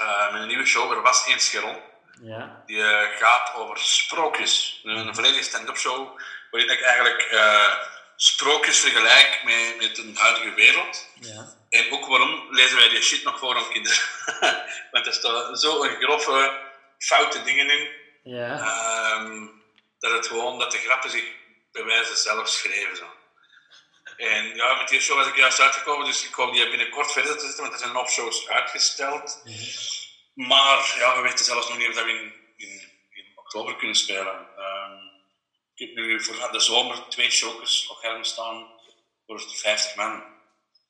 Uh, 0.00 0.32
met 0.32 0.40
een 0.40 0.48
nieuwe 0.48 0.66
show, 0.66 0.92
Er 0.92 1.02
was 1.02 1.26
eens 1.26 1.48
Geron. 1.48 1.76
Ja. 2.22 2.62
Die 2.66 2.82
gaat 3.18 3.54
over 3.54 3.78
sprookjes. 3.78 4.80
Een, 4.84 5.14
volledige 5.14 5.42
stand-up 5.42 5.76
show. 5.76 6.20
Waarin 6.50 6.70
ik 6.70 6.80
eigenlijk 6.82 7.36
sprookjes 8.16 8.80
vergelijk 8.80 9.40
met, 9.44 9.74
met 9.78 9.98
een 9.98 10.16
huidige 10.16 10.54
wereld. 10.54 11.08
Ja. 11.20 11.46
En 11.68 11.92
ook 11.92 12.06
waarom 12.06 12.46
lezen 12.50 12.76
wij 12.76 12.88
die 12.88 13.02
shit 13.02 13.24
nog 13.24 13.38
voor 13.38 13.56
aan 13.56 13.72
kinderen. 13.72 13.98
Want 14.92 15.06
er 15.06 15.12
staan 15.12 15.56
zo'n 15.56 15.88
grove, 15.88 16.60
foute 16.98 17.42
dingen 17.42 17.70
in. 17.70 17.88
Ja. 18.22 19.14
Um, 19.14 19.61
dat 20.02 20.12
het 20.12 20.26
gewoon, 20.26 20.58
dat 20.58 20.70
de 20.72 20.78
grappen 20.78 21.10
zich 21.10 21.24
bij 21.72 21.84
wijze 21.84 22.16
zelf 22.16 22.48
schreven. 22.48 22.96
Zo. 22.96 23.06
En 24.16 24.54
ja, 24.54 24.74
met 24.74 24.88
die 24.88 25.00
show 25.00 25.16
was 25.16 25.26
ik 25.26 25.36
juist 25.36 25.60
uitgekomen, 25.60 26.06
dus 26.06 26.26
ik 26.26 26.34
hoop 26.34 26.52
die 26.52 26.68
binnenkort 26.68 27.12
verder 27.12 27.36
te 27.36 27.44
zetten, 27.44 27.60
want 27.60 27.72
er 27.72 27.78
zijn 27.78 27.92
nog 27.92 28.10
shows 28.10 28.48
uitgesteld. 28.48 29.40
Mm 29.44 29.52
-hmm. 29.52 30.46
Maar 30.46 30.94
ja, 30.98 31.16
we 31.16 31.22
weten 31.22 31.44
zelfs 31.44 31.68
nog 31.68 31.78
niet 31.78 31.88
of 31.88 31.94
dat 31.94 32.04
we 32.04 32.10
in, 32.10 32.34
in, 32.56 32.90
in 33.10 33.32
oktober 33.34 33.76
kunnen 33.76 33.96
spelen. 33.96 34.48
Ehm, 34.56 34.98
ik 35.74 35.86
heb 35.86 35.94
nu 35.94 36.22
voor 36.22 36.52
de 36.52 36.60
zomer 36.60 37.08
twee 37.08 37.30
chokers 37.30 37.86
op 37.86 38.02
Herm 38.02 38.24
staan 38.24 38.70
voor 39.26 39.40
50 39.40 39.94
man. 39.94 40.24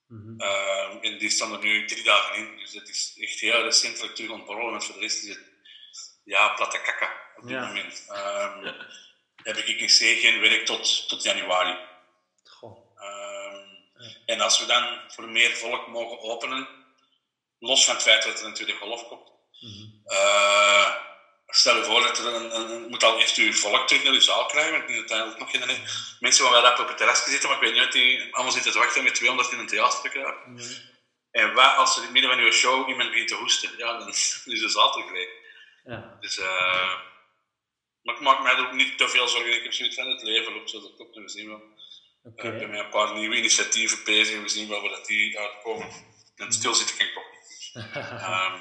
Mhm. 0.08 0.40
Ehm, 0.40 0.96
en 0.96 1.18
die 1.18 1.30
staan 1.30 1.52
er 1.52 1.58
nu 1.58 1.86
drie 1.86 2.04
dagen 2.04 2.36
in. 2.36 2.56
Dus 2.56 2.72
het 2.72 2.88
is 2.88 3.14
echt 3.18 3.40
heel 3.40 3.62
recentelijk 3.62 4.14
terug 4.14 4.30
ontborrelen. 4.30 4.72
Met 4.72 4.84
voor 4.84 4.94
de 4.94 5.00
rest 5.00 5.22
is 5.22 5.28
het 5.28 5.50
ja, 6.24 6.48
platte 6.48 6.80
kakka 6.80 7.22
op 7.36 7.42
dit 7.42 7.50
Ja. 7.50 7.66
moment. 7.66 8.04
Ehm, 8.08 8.72
Heb 9.42 9.56
ik 9.56 9.66
in 9.80 9.86
C 9.86 10.20
geen 10.20 10.40
werk 10.40 10.66
tot, 10.66 11.08
tot 11.08 11.22
januari. 11.22 11.76
Goh. 12.44 13.00
Ehm, 13.00 13.70
En 14.26 14.40
als 14.40 14.58
we 14.60 14.66
dan 14.66 15.00
voor 15.08 15.28
meer 15.28 15.50
volk 15.56 15.86
mogen 15.86 16.20
openen, 16.20 16.68
los 17.58 17.84
van 17.84 17.94
het 17.94 18.02
feit 18.02 18.22
dat 18.22 18.40
er 18.40 18.46
een 18.46 18.54
tweede 18.54 18.72
golf 18.74 19.08
komt, 19.08 19.30
Mhm. 19.60 19.84
eh, 20.04 20.94
stel 21.46 21.76
je 21.76 21.84
voor 21.84 22.00
dat 22.02 22.18
er 22.18 22.26
een, 22.34 22.88
moet 22.88 23.02
al 23.02 23.18
eerst 23.18 23.36
uw 23.36 23.52
volk 23.52 23.86
terug 23.88 24.02
naar 24.02 24.12
uw 24.12 24.20
zaal 24.20 24.46
krijgen, 24.46 25.06
want 25.08 25.38
nog 25.38 25.50
geen 25.50 25.86
mensen 26.20 26.44
gaan 26.44 26.52
wel 26.52 26.62
rap 26.62 26.78
op 26.78 26.88
het 26.88 26.96
terras 26.96 27.24
zitten, 27.24 27.48
maar 27.48 27.58
ik 27.58 27.64
weet 27.64 27.74
niet 27.74 27.84
of 27.86 27.90
die 27.92 28.34
allemaal 28.34 28.52
zitten 28.52 28.72
te 28.72 28.78
wachten 28.78 29.02
met 29.04 29.14
200 29.14 29.52
in 29.52 29.58
een 29.58 29.66
theater 29.66 30.00
te 30.00 30.08
krijgen. 30.08 30.36
Mhm. 30.46 30.72
En 31.30 31.52
wat 31.54 31.76
als 31.76 31.90
er 31.90 31.96
in 31.96 32.02
het 32.02 32.12
midden 32.12 32.30
van 32.30 32.40
uw 32.40 32.50
show 32.52 32.88
iemand 32.88 33.10
begint 33.10 33.28
te 33.28 33.34
hoesten, 33.34 33.70
ja, 33.76 33.98
dan 33.98 34.08
is 34.14 34.42
de 34.44 34.68
zaal 34.68 35.10
leeg. 35.12 35.28
Ja. 35.84 36.16
Dus, 36.20 36.38
eh, 36.38 36.92
maar 38.02 38.14
ik 38.14 38.20
maak 38.20 38.42
mij 38.42 38.52
er 38.52 38.66
ook 38.66 38.72
niet 38.72 38.98
te 38.98 39.08
veel 39.08 39.28
zorgen. 39.28 39.56
Ik 39.56 39.62
heb 39.62 39.72
zoiets 39.72 39.96
van 39.96 40.10
het 40.10 40.22
leven 40.22 40.52
loopt 40.52 40.70
zoals 40.70 40.84
het 40.84 40.98
loopt 40.98 41.16
en 41.16 41.22
we 41.22 41.28
zien 41.28 41.48
wel. 41.48 41.62
Oké. 42.22 42.52
Ik 42.52 42.58
ben 42.58 42.70
met 42.70 42.78
een 42.78 42.88
paar 42.88 43.14
nieuwe 43.14 43.36
initiatieven 43.36 44.04
bezig 44.04 44.34
en 44.36 44.42
we 44.42 44.48
zien 44.48 44.68
wel 44.68 44.88
dat 44.88 45.06
die 45.06 45.38
uitkomen. 45.38 45.88
En 46.36 46.52
stilzitten 46.52 46.96
kan 46.96 47.06
ik 47.06 47.12
toch 47.12 47.24
niet. 47.32 47.50
Ehm, 48.26 48.60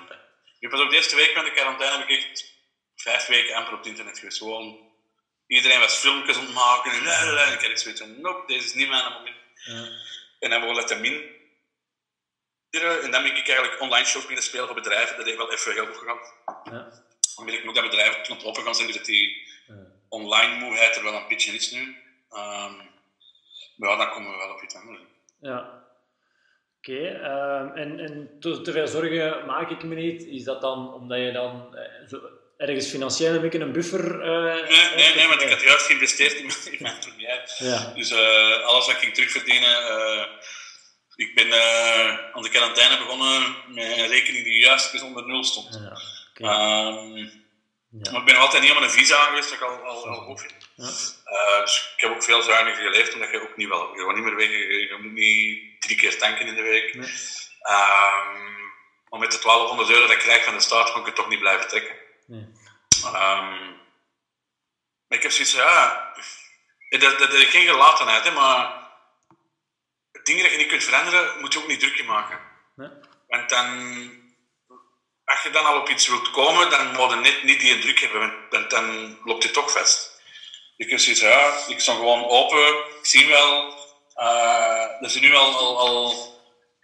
nu 0.60 0.70
pas 0.70 0.82
op 0.82 0.89
de 0.89 0.96
eerste 0.96 1.16
week 1.16 1.34
van 1.34 1.44
de 1.44 1.52
quarantaine 1.52 1.98
heb 1.98 2.10
ik 2.10 2.18
echt 2.18 2.54
vijf 2.96 3.26
weken 3.26 3.56
amper 3.56 3.74
op 3.74 3.80
het 3.80 3.88
internet 3.88 4.20
geweest. 4.20 4.38
Gewoon, 4.38 4.92
iedereen 5.48 5.80
was 5.80 5.94
filmpjes 5.94 6.38
aan 6.38 6.46
het 6.46 6.54
maken 6.54 6.92
en 6.92 7.04
la. 7.04 7.46
En 7.46 7.54
ik 7.54 7.68
had 7.68 7.80
zoiets 7.80 8.02
van, 8.02 8.22
nope, 8.22 8.48
deze 8.48 8.66
is 8.66 8.74
niet 8.74 8.89
mijn 8.89 9.14
moment. 9.14 9.36
Ja. 9.54 9.89
En 10.39 10.50
dan 10.50 10.60
begon 10.60 10.78
het 10.78 11.00
min. 11.00 11.39
En 12.70 13.12
dan 13.12 13.24
ben 13.24 13.36
ik 13.36 13.48
eigenlijk 13.48 13.82
online 13.82 14.12
beginnen 14.14 14.44
spelen 14.44 14.66
voor 14.66 14.76
bedrijven. 14.76 15.18
Dat 15.18 15.26
heeft 15.26 15.38
wel 15.38 15.52
even 15.52 15.74
heel 15.74 15.94
goed. 15.94 16.08
Ja. 16.64 17.10
Ik 17.46 17.68
ook 17.68 17.76
dat 17.76 17.84
bedrijven 17.84 18.16
aan 18.30 18.36
het 18.38 18.46
open 18.46 18.64
gaan 18.64 18.76
zijn, 18.76 18.88
dus 18.88 18.96
dat 18.98 19.06
die 19.06 19.48
online 20.10 20.56
moeheid 20.66 20.96
er 20.96 21.04
wel 21.04 21.14
een 21.14 21.28
beetje 21.28 21.52
is 21.52 21.72
nu. 21.72 21.96
Ehm, 22.32 22.74
maar 23.76 23.90
ja, 23.90 23.96
dan 23.98 24.10
komen 24.10 24.32
we 24.32 24.38
wel 24.38 24.54
op 24.56 24.62
iets 24.64 24.76
anders. 24.76 25.00
Ja. 25.42 25.80
Oké, 26.78 27.08
ehm, 27.08 27.68
en, 27.78 28.00
en 28.00 28.38
te, 28.40 28.62
te 28.62 28.72
veel 28.72 28.88
zorgen 28.88 29.46
maak 29.46 29.70
ik 29.70 29.84
me 29.84 29.96
niet. 29.96 30.24
Is 30.24 30.44
dat 30.44 30.62
dan 30.62 30.94
omdat 30.94 31.18
je 31.20 31.32
dan 31.32 31.76
eh, 31.76 32.08
zo 32.08 32.22
ergens 32.58 32.88
financieel 32.88 33.34
een 33.34 33.42
beetje 33.42 33.60
een 33.60 33.72
buffer... 33.72 34.22
eh, 34.22 34.70
Nee, 34.70 34.96
nee, 34.96 35.16
nee, 35.16 35.28
want 35.28 35.42
ik 35.42 35.50
had 35.50 35.62
juist 35.62 35.86
geïnvesteerd 35.86 36.34
in 36.34 36.46
mijn, 36.46 36.58
in 36.72 36.78
mijn. 36.82 37.42
Ja. 37.58 37.94
Dus 37.96 38.12
eh, 38.12 38.62
alles 38.64 38.86
wat 38.86 38.96
ik 38.96 39.02
ging 39.02 39.14
terugverdienen. 39.14 39.78
ik 41.16 41.36
ben 41.36 41.54
aan 42.34 42.42
de 42.42 42.50
quarantaine 42.50 42.98
begonnen 42.98 43.56
met 43.68 43.98
een 43.98 44.08
rekening 44.08 44.44
die 44.44 44.60
juist 44.60 44.94
eens 44.94 45.02
onder 45.04 45.28
nul 45.28 45.44
stond. 45.44 45.80
Ja. 45.84 45.98
Ehm, 46.50 47.28
Ja. 47.92 48.12
Maar 48.12 48.20
ik 48.20 48.26
ben 48.26 48.36
altijd 48.36 48.64
niet 48.64 48.72
aan 48.72 48.84
een 48.84 48.89
visa 48.92 49.24
geweest, 49.24 49.50
dat 49.50 49.58
ik 49.58 49.66
al, 49.66 49.84
al, 49.84 50.08
al 50.08 50.38
vind. 50.38 50.70
Ja. 50.76 50.86
Eh, 51.26 51.60
dus 51.60 51.94
ik 51.96 52.02
heb 52.02 52.12
ook 52.12 52.24
veel 52.24 52.42
zuiniger 52.42 52.84
geleefd, 52.84 53.14
omdat 53.14 53.32
je 53.32 53.42
ook 53.42 53.58
niet 53.58 53.68
wel, 53.68 53.96
je 53.96 54.14
niet 54.14 54.24
meer 54.24 54.36
weg, 54.36 54.48
je, 54.48 54.88
je 54.89 54.98
moet 55.02 55.12
niet 55.12 55.82
drie 55.82 55.98
keer 55.98 56.18
tanken 56.18 56.48
in 56.48 56.56
de 56.56 56.62
week. 56.62 56.94
Nee. 56.94 57.10
Ehm, 57.62 58.60
maar 59.10 59.20
met 59.20 59.32
de 59.32 59.39
1200 59.39 59.89
euro 59.89 60.02
dat 60.02 60.12
ik 60.12 60.20
krijg 60.20 60.44
van 60.44 60.54
de 60.54 60.60
staat, 60.62 60.92
kan 60.92 61.00
ik 61.00 61.06
het 61.06 61.16
toch 61.16 61.30
niet 61.30 61.39
blijven 61.39 61.68
trekken. 61.68 61.96
Nee. 62.28 62.48
Ehm, 63.04 63.70
maar 65.08 65.18
ik 65.18 65.24
heb 65.24 65.32
zoiets 65.32 65.56
van, 65.56 65.64
ja, 65.64 66.14
dat, 66.89 67.02
dat, 67.02 67.20
dat 67.20 67.34
is 67.34 67.50
geen 67.50 67.68
gelatenheid, 67.68 68.24
hè, 68.24 68.32
maar 68.32 68.89
dingen 70.24 70.44
dat 70.44 70.52
je 70.52 70.58
niet 70.58 70.68
kunt 70.68 70.84
veranderen, 70.84 71.39
moet 71.39 71.54
je 71.54 71.60
ook 71.60 71.68
niet 71.68 71.80
druk 71.80 72.06
maken. 72.06 72.39
Nee. 72.76 72.89
Want 73.28 73.50
dan, 73.50 74.12
als 75.32 75.44
je 75.44 75.50
dan 75.50 75.66
al 75.66 75.80
op 75.80 75.90
iets 75.90 76.08
wilt 76.08 76.32
komen, 76.32 76.70
dan 76.70 76.92
moet 76.92 77.10
je 77.10 77.16
net 77.16 77.44
niet 77.44 77.60
die 77.60 77.80
druk 77.80 78.00
hebben, 78.00 78.34
want, 78.50 78.70
dan 78.70 79.18
loopt 79.24 79.44
je 79.44 79.52
toch 79.52 79.72
vast. 79.72 80.22
Je 80.78 80.86
kunt 80.86 81.02
zoiets 81.02 81.22
ja, 81.22 81.68
ik 81.68 81.80
sta 81.80 81.94
gewoon 81.94 82.26
open, 82.26 82.68
ik 82.68 83.06
zie 83.06 83.28
wel, 83.28 83.76
eh, 84.16 85.02
er 85.02 85.10
zijn 85.10 85.24
nu 85.24 85.36
al, 85.36 85.78
al, 85.78 86.30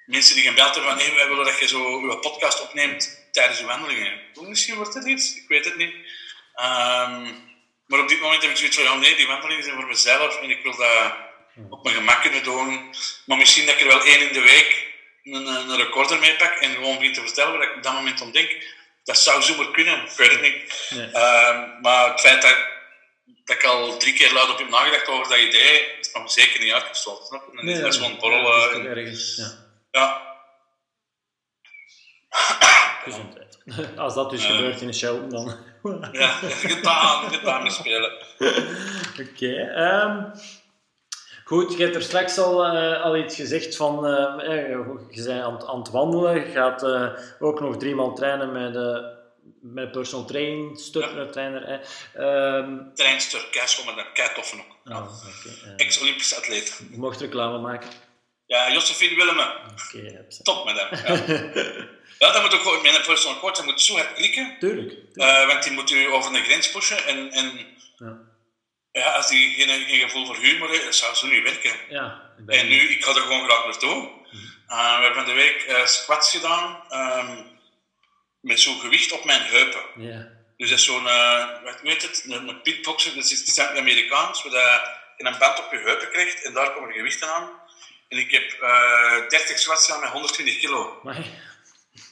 mensen 0.05 0.35
die 0.35 0.47
gebeld 0.47 0.75
hebben 0.75 0.91
van, 0.91 1.01
hey, 1.01 1.15
wij 1.15 1.27
willen 1.27 1.45
dat 1.45 1.59
je 1.59 1.67
zo 1.67 1.99
je 1.99 2.17
podcast 2.19 2.61
opneemt 2.61 3.27
tijdens 3.31 3.59
je 3.59 3.65
wandelingen. 3.65 4.21
Misschien 4.33 4.75
wordt 4.75 4.93
het 4.93 5.07
iets, 5.07 5.35
ik 5.35 5.47
weet 5.47 5.65
het 5.65 5.77
niet. 5.77 5.95
Ehm, 6.53 7.23
maar 7.87 7.99
op 7.99 8.09
dit 8.09 8.21
moment 8.21 8.41
heb 8.41 8.51
ik 8.51 8.57
zoiets 8.57 8.77
van, 8.77 8.99
nee, 8.99 9.15
die 9.15 9.27
wandelingen 9.27 9.63
zijn 9.63 9.75
voor 9.75 9.87
mezelf 9.87 10.37
en 10.41 10.49
ik 10.49 10.63
wil 10.63 10.75
dat 10.75 11.13
op 11.69 11.83
mijn 11.83 11.95
gemak 11.95 12.21
kunnen 12.21 12.43
doen. 12.43 12.95
Maar 13.25 13.37
misschien 13.37 13.65
dat 13.65 13.75
ik 13.75 13.81
er 13.81 13.87
wel 13.87 14.03
één 14.03 14.27
in 14.27 14.33
de 14.33 14.41
week 14.41 14.87
een, 15.33 15.45
een 15.47 15.75
recorder 15.75 16.19
mee 16.19 16.35
pak 16.35 16.53
en 16.53 16.73
gewoon 16.73 16.97
begin 16.97 17.13
te 17.13 17.21
vertellen 17.21 17.53
wat 17.53 17.67
ik 17.67 17.75
op 17.75 17.83
dat 17.83 17.93
moment 17.93 18.21
om 18.21 18.31
denk. 18.31 18.75
Dat 19.03 19.17
zou 19.17 19.41
zomaar 19.41 19.71
kunnen, 19.71 20.03
ik 20.03 20.11
weet 20.17 20.31
het 20.31 20.41
niet. 20.41 20.87
Nee. 20.89 21.11
Ehm, 21.11 21.81
maar 21.81 22.09
het 22.09 22.19
feit 22.19 22.41
dat, 22.41 22.57
dat 23.45 23.55
ik 23.55 23.63
al 23.63 23.97
drie 23.97 24.13
keer 24.13 24.33
luid 24.33 24.49
op 24.49 24.57
heb 24.57 24.69
nagedacht 24.69 25.07
over 25.07 25.29
dat 25.29 25.37
idee, 25.37 25.97
is 25.99 26.11
nog 26.13 26.31
zeker 26.31 26.59
niet 26.59 26.71
uitgesloten. 26.73 27.41
Je? 27.51 27.55
Dan 27.55 27.67
is 27.67 27.79
dat 27.79 27.95
gewoon 27.95 28.19
borrelen. 28.19 28.59
Ja, 28.59 28.67
dat 28.67 28.73
en- 28.73 28.85
ergens, 28.85 29.35
ja. 29.35 29.51
ja, 29.91 30.27
Gezondheid. 33.03 33.57
Als 33.97 34.13
dat 34.13 34.29
dus 34.29 34.45
gebeurt 34.45 34.81
in 34.81 34.87
een 34.87 34.93
show, 34.93 35.29
dan... 35.31 35.57
ja, 36.11 36.27
gedaan, 36.49 37.33
gedaan 37.33 37.71
spelen. 37.71 38.11
Oké. 39.29 39.53
ehm, 39.75 40.23
goed, 41.47 41.77
je 41.77 41.83
hebt 41.83 41.95
er 41.95 42.01
straks 42.01 42.37
al, 42.37 42.65
eh, 42.65 43.01
al 43.03 43.17
iets 43.17 43.35
gezegd 43.35 43.75
van... 43.75 44.05
eh, 44.07 44.67
je 45.09 45.23
bent 45.25 45.29
aan, 45.41 45.53
het- 45.53 45.67
aan 45.67 45.79
het 45.79 45.89
wandelen. 45.89 46.35
Je 46.35 46.51
gaat 46.51 46.83
eh, 46.83 47.09
ook 47.39 47.59
nog 47.59 47.77
driemaal 47.77 48.13
trainen 48.15 48.51
met, 48.51 48.73
de 48.73 49.15
met 49.61 49.91
personal 49.91 50.25
train, 50.25 50.75
stuk, 50.77 51.31
trainer. 51.31 51.63
hè. 51.67 51.77
Treinster, 52.93 53.47
keischoon, 53.51 53.85
maar 53.85 53.95
dat 53.95 54.05
ook. 54.59 54.77
Ja. 54.83 54.93
ah, 54.95 55.01
oké, 55.05 55.73
Ex-Olympische 55.75 56.35
atleet. 56.35 56.81
je 56.91 56.97
mocht 56.97 57.21
reclame 57.21 57.57
maken. 57.59 57.89
Ja, 58.45 58.71
Josephine 58.71 59.15
Willemen. 59.15 59.47
Ze. 60.29 60.43
Top 60.43 60.65
met 60.65 60.75
hem. 60.79 60.89
Ja. 62.19 62.27
ja, 62.27 62.31
dat 62.33 62.41
moet 62.41 62.53
ook 62.53 62.61
gewoon 62.61 62.81
met 62.81 62.95
een 62.95 63.01
personal 63.05 63.39
coach. 63.39 63.55
Dat 63.55 63.65
moet 63.65 63.81
zo 63.81 63.93
hard 63.95 64.13
klikken. 64.13 64.55
Tuurlijk. 64.59 64.89
tuurlijk. 65.13 65.47
want 65.51 65.63
die 65.63 65.71
moet 65.71 65.91
u 65.91 66.05
over 66.13 66.33
de 66.33 66.39
grens 66.39 66.71
pushen. 66.71 67.05
En, 67.07 67.31
en 67.31 67.51
ja. 67.97 68.17
Ja, 68.97 69.11
als 69.11 69.27
die 69.27 69.53
geen, 69.55 69.85
geen 69.87 69.99
gevoel 69.99 70.25
voor 70.25 70.35
humor 70.37 70.69
heeft, 70.69 70.95
zou 70.95 71.15
zo 71.15 71.27
niet 71.27 71.43
werken. 71.43 71.75
ja, 71.89 72.21
En 72.47 72.67
nu, 72.67 72.89
ik 72.89 73.03
ga 73.03 73.11
er 73.15 73.21
gewoon 73.21 73.49
graag 73.49 73.65
naartoe. 73.65 74.09
Uh, 74.69 74.97
we 74.97 75.03
hebben 75.03 75.25
de 75.25 75.33
week 75.33 75.61
eh, 75.61 75.85
squats 75.85 76.31
gedaan. 76.31 76.83
ehm, 76.89 77.43
met 78.39 78.59
zo'n 78.59 78.79
gewicht 78.79 79.11
op 79.11 79.25
mijn 79.25 79.41
heupen. 79.41 79.81
Dus 80.57 80.69
dat 80.69 80.79
is 80.79 80.85
zo'n, 80.85 81.07
eh, 81.07 81.63
wat 81.63 81.81
weet 81.81 82.01
het, 82.01 82.23
een, 82.27 82.47
een 82.47 82.61
pitboxer, 82.61 83.15
dat 83.15 83.31
is, 83.31 83.59
Amerikaans, 83.59 84.43
waar 84.43 84.51
je 85.17 85.25
een 85.25 85.37
band 85.39 85.59
op 85.59 85.71
je 85.71 85.77
heupen 85.77 86.09
krijgt 86.11 86.43
en 86.43 86.53
daar 86.53 86.73
komen 86.73 86.89
de 86.89 86.95
gewichten 86.95 87.33
aan. 87.33 87.49
En 88.09 88.17
ik 88.17 88.31
heb 88.31 88.51
eh 88.61 89.29
30 89.29 89.59
squats 89.59 89.85
gedaan 89.85 90.01
met 90.01 90.09
120 90.09 90.57
kilo. 90.57 90.99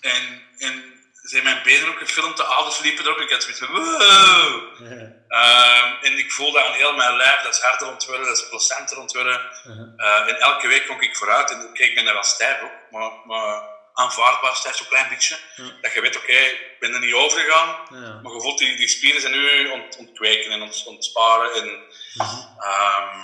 En, 0.02 0.42
en 0.58 0.95
zijn 1.26 1.43
mijn 1.43 1.63
benen 1.63 1.88
ook 1.88 1.97
gefilmd, 1.97 2.38
de 2.38 2.45
aders 2.45 2.80
liepen 2.80 3.05
erop. 3.05 3.19
Ik 3.19 3.32
had 3.32 3.43
zoiets 3.43 3.59
van, 3.59 3.71
wow! 3.71 4.63
Ehm, 5.28 5.93
en 6.01 6.17
ik 6.17 6.32
voelde 6.32 6.63
aan 6.63 6.73
heel 6.73 6.95
mijn 6.95 7.15
lijf, 7.15 7.41
dat 7.41 7.53
is 7.53 7.61
harder 7.61 7.88
ontwillen, 7.88 8.26
dat 8.26 8.38
is 8.38 8.49
placenter 8.49 8.99
ontwillen. 8.99 9.41
Uh-huh. 9.67 9.93
Eh, 9.97 10.28
en 10.28 10.39
elke 10.39 10.67
week 10.67 10.88
kom 10.88 11.01
ik 11.01 11.17
vooruit 11.17 11.51
en 11.51 11.69
ik 11.73 11.95
ben 11.95 12.07
er 12.07 12.13
wel 12.13 12.23
stijf 12.23 12.61
maar, 12.91 13.11
maar 13.26 13.63
aanvaardbaar 13.93 14.55
stijf, 14.55 14.76
zo'n 14.76 14.88
klein 14.88 15.09
beetje. 15.09 15.38
Dat 15.82 15.93
je 15.93 16.01
weet, 16.01 16.17
oké, 16.17 16.34
ik 16.34 16.80
ben 16.80 16.93
er 16.93 16.99
niet 16.99 17.13
over 17.13 17.39
gegaan, 17.39 17.88
maar 18.21 18.34
je 18.34 18.41
voelt 18.41 18.57
die, 18.57 18.76
die 18.76 18.88
spieren 18.88 19.21
zijn 19.21 19.34
nu 19.34 19.69
ont, 19.69 19.97
ontkweken 19.97 20.51
en 20.51 20.61
ont, 20.61 20.84
ontsparen. 20.86 21.53
En, 21.53 21.67
ehm, 22.57 23.19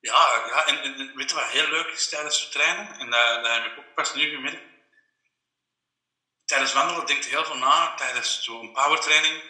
ja, 0.00 0.42
ja 0.46 0.66
en, 0.66 0.82
en 0.82 1.12
weet 1.14 1.30
je 1.30 1.36
wat 1.36 1.44
heel 1.44 1.68
leuk 1.68 1.86
is 1.86 2.08
tijdens 2.08 2.40
het 2.40 2.52
trainen? 2.52 2.98
En 2.98 3.10
dat, 3.10 3.44
dat 3.44 3.52
heb 3.52 3.64
ik 3.64 3.78
ook 3.78 3.94
pas 3.94 4.14
nu 4.14 4.30
gemerkt. 4.30 4.73
Tijdens 6.44 6.72
wandelen 6.72 7.06
denk 7.06 7.22
je 7.22 7.30
heel 7.30 7.44
veel 7.44 7.56
na, 7.56 7.94
tijdens 7.94 8.42
zo'n 8.42 8.72
powertraining. 8.72 9.42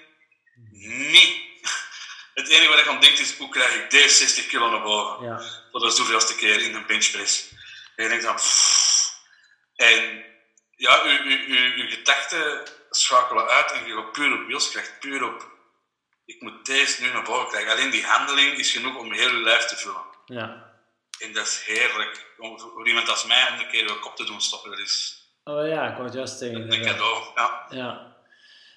Niet. 0.70 1.42
Het 2.34 2.49
enige 2.49 2.68
wat 2.68 2.78
ik 2.78 2.86
aan 2.86 3.01
denk 3.01 3.18
is, 3.18 3.36
hoe 3.36 3.49
krijg 3.49 3.74
ik 3.74 3.90
deze 3.90 4.14
60 4.14 4.47
kilo 4.47 4.70
naar 4.70 4.82
boven? 4.82 5.26
Ja. 5.26 5.42
voor 5.70 5.80
de 5.80 5.90
zoveelste 5.90 6.34
keer 6.34 6.61
in 6.61 6.74
een 6.74 6.86
benchpress. 6.86 7.49
En 7.97 8.03
je 8.03 8.09
denkt 8.09 8.24
dan... 8.24 8.34
pff. 8.34 9.22
En 9.76 10.24
ja, 10.76 11.03
uw, 11.03 11.18
uw, 11.18 11.47
uw, 11.47 11.72
uw 11.74 11.88
gedachten 11.88 12.62
schakelen 12.90 13.49
uit 13.49 13.72
en 13.72 13.86
je 13.86 13.95
gaat 13.95 14.12
puur 14.12 14.40
op 14.40 14.47
wilskracht, 14.47 15.01
puur 15.01 15.24
op... 15.24 15.53
Ik 16.24 16.40
moet 16.40 16.66
deze 16.66 17.03
nu 17.03 17.12
naar 17.12 17.22
boven 17.22 17.49
krijgen. 17.49 17.72
Alleen 17.72 17.90
die 17.90 18.07
handeling 18.07 18.59
is 18.59 18.72
genoeg 18.72 18.97
om 18.97 19.12
heel 19.12 19.30
je 19.30 19.42
lijf 19.42 19.64
te 19.64 19.76
vullen. 19.76 20.05
Ja. 20.24 20.72
En 21.18 21.32
dat 21.32 21.47
is 21.47 21.62
heerlijk. 21.64 22.26
Om 22.38 22.61
voor 22.61 22.88
iemand 22.88 23.09
als 23.09 23.24
mij 23.24 23.49
om 23.49 23.59
een 23.59 23.68
keer 23.68 23.86
je 23.86 23.99
kop 23.99 24.16
te 24.16 24.24
doen 24.24 24.40
stoppen, 24.40 24.70
dat 24.70 24.78
is 24.78 25.23
Oh 25.45 25.66
ja, 25.68 25.88
ik 25.88 25.92
wou 25.92 26.05
het 26.05 26.14
juist 26.14 26.38
zeggen. 26.38 26.72
Een 26.72 26.82
cadeau. 26.82 27.22
Ja. 27.34 27.66
Ja. 27.70 28.12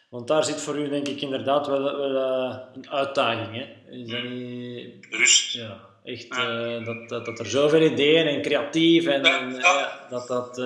Want 0.10 0.28
daar 0.28 0.44
zit 0.44 0.62
voor 0.62 0.78
u 0.78 0.90
denk 0.90 1.08
ik 1.08 1.22
inderdaad 1.22 1.68
wel, 1.68 1.84
wel 1.84 2.16
eh, 2.16 2.58
een 2.74 2.90
uitdaging. 2.90 3.56
Hè? 3.56 3.92
Is 3.92 4.10
dat 4.10 4.24
niet... 4.24 5.08
Rust. 5.10 5.54
Ja, 5.54 5.80
echt 6.04 6.28
Ja. 6.36 6.76
eh, 6.76 6.86
dat, 6.86 7.10
dat, 7.10 7.26
dat 7.26 7.40
er 7.40 7.46
zoveel 7.46 7.82
ideeën 7.82 8.28
en 8.28 8.42
creatief 8.42 9.06
en, 9.06 9.24
Ja, 9.24 9.40
en, 9.40 9.60
eh, 9.60 10.10
dat 10.10 10.28
dat... 10.28 10.58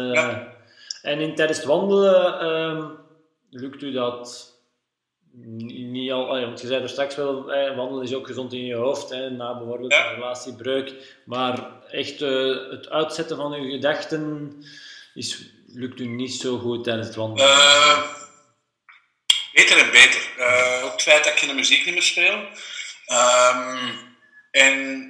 En 1.02 1.20
in, 1.20 1.36
tijdens 1.36 1.58
het 1.58 1.68
wandelen 1.68 2.40
ehm, 2.40 2.86
lukt 3.50 3.82
u 3.82 3.92
dat 3.92 4.50
niet, 5.34 6.12
al... 6.12 6.28
want 6.28 6.62
je 6.62 6.68
zei 6.68 6.82
er 6.82 6.90
straks 6.90 7.16
wel, 7.16 7.46
wandelen 7.76 8.04
is 8.04 8.14
ook 8.14 8.28
gezond 8.28 8.54
in 8.54 8.66
je 8.66 8.76
hoofd, 8.76 9.10
hè, 9.10 9.30
na 9.30 9.58
bijvoorbeeld 9.58 9.94
een 9.94 10.14
relatiebreuk. 10.14 11.18
Maar 11.26 11.72
echt 11.90 12.20
het 12.70 12.90
uitzetten 12.90 13.38
van 13.38 13.54
uw 13.54 13.70
gedachten 13.70 14.54
is, 15.14 15.52
lukt 15.74 16.00
u 16.00 16.06
niet 16.06 16.34
zo 16.34 16.58
goed 16.58 16.84
tijdens 16.84 17.08
het 17.08 17.16
wandelen. 17.16 17.52
Eh, 17.52 18.04
beter 19.54 19.78
en 19.78 19.92
beter. 19.92 20.22
Eh, 20.38 20.84
ook 20.84 20.92
het 20.92 21.02
feit 21.02 21.24
dat 21.24 21.34
ik 21.34 21.40
geen 21.40 21.56
muziek 21.56 21.86
niet 21.86 21.94
meer 21.94 22.04
speel. 22.04 22.48
Ehm, 23.06 23.90
en 24.52 25.06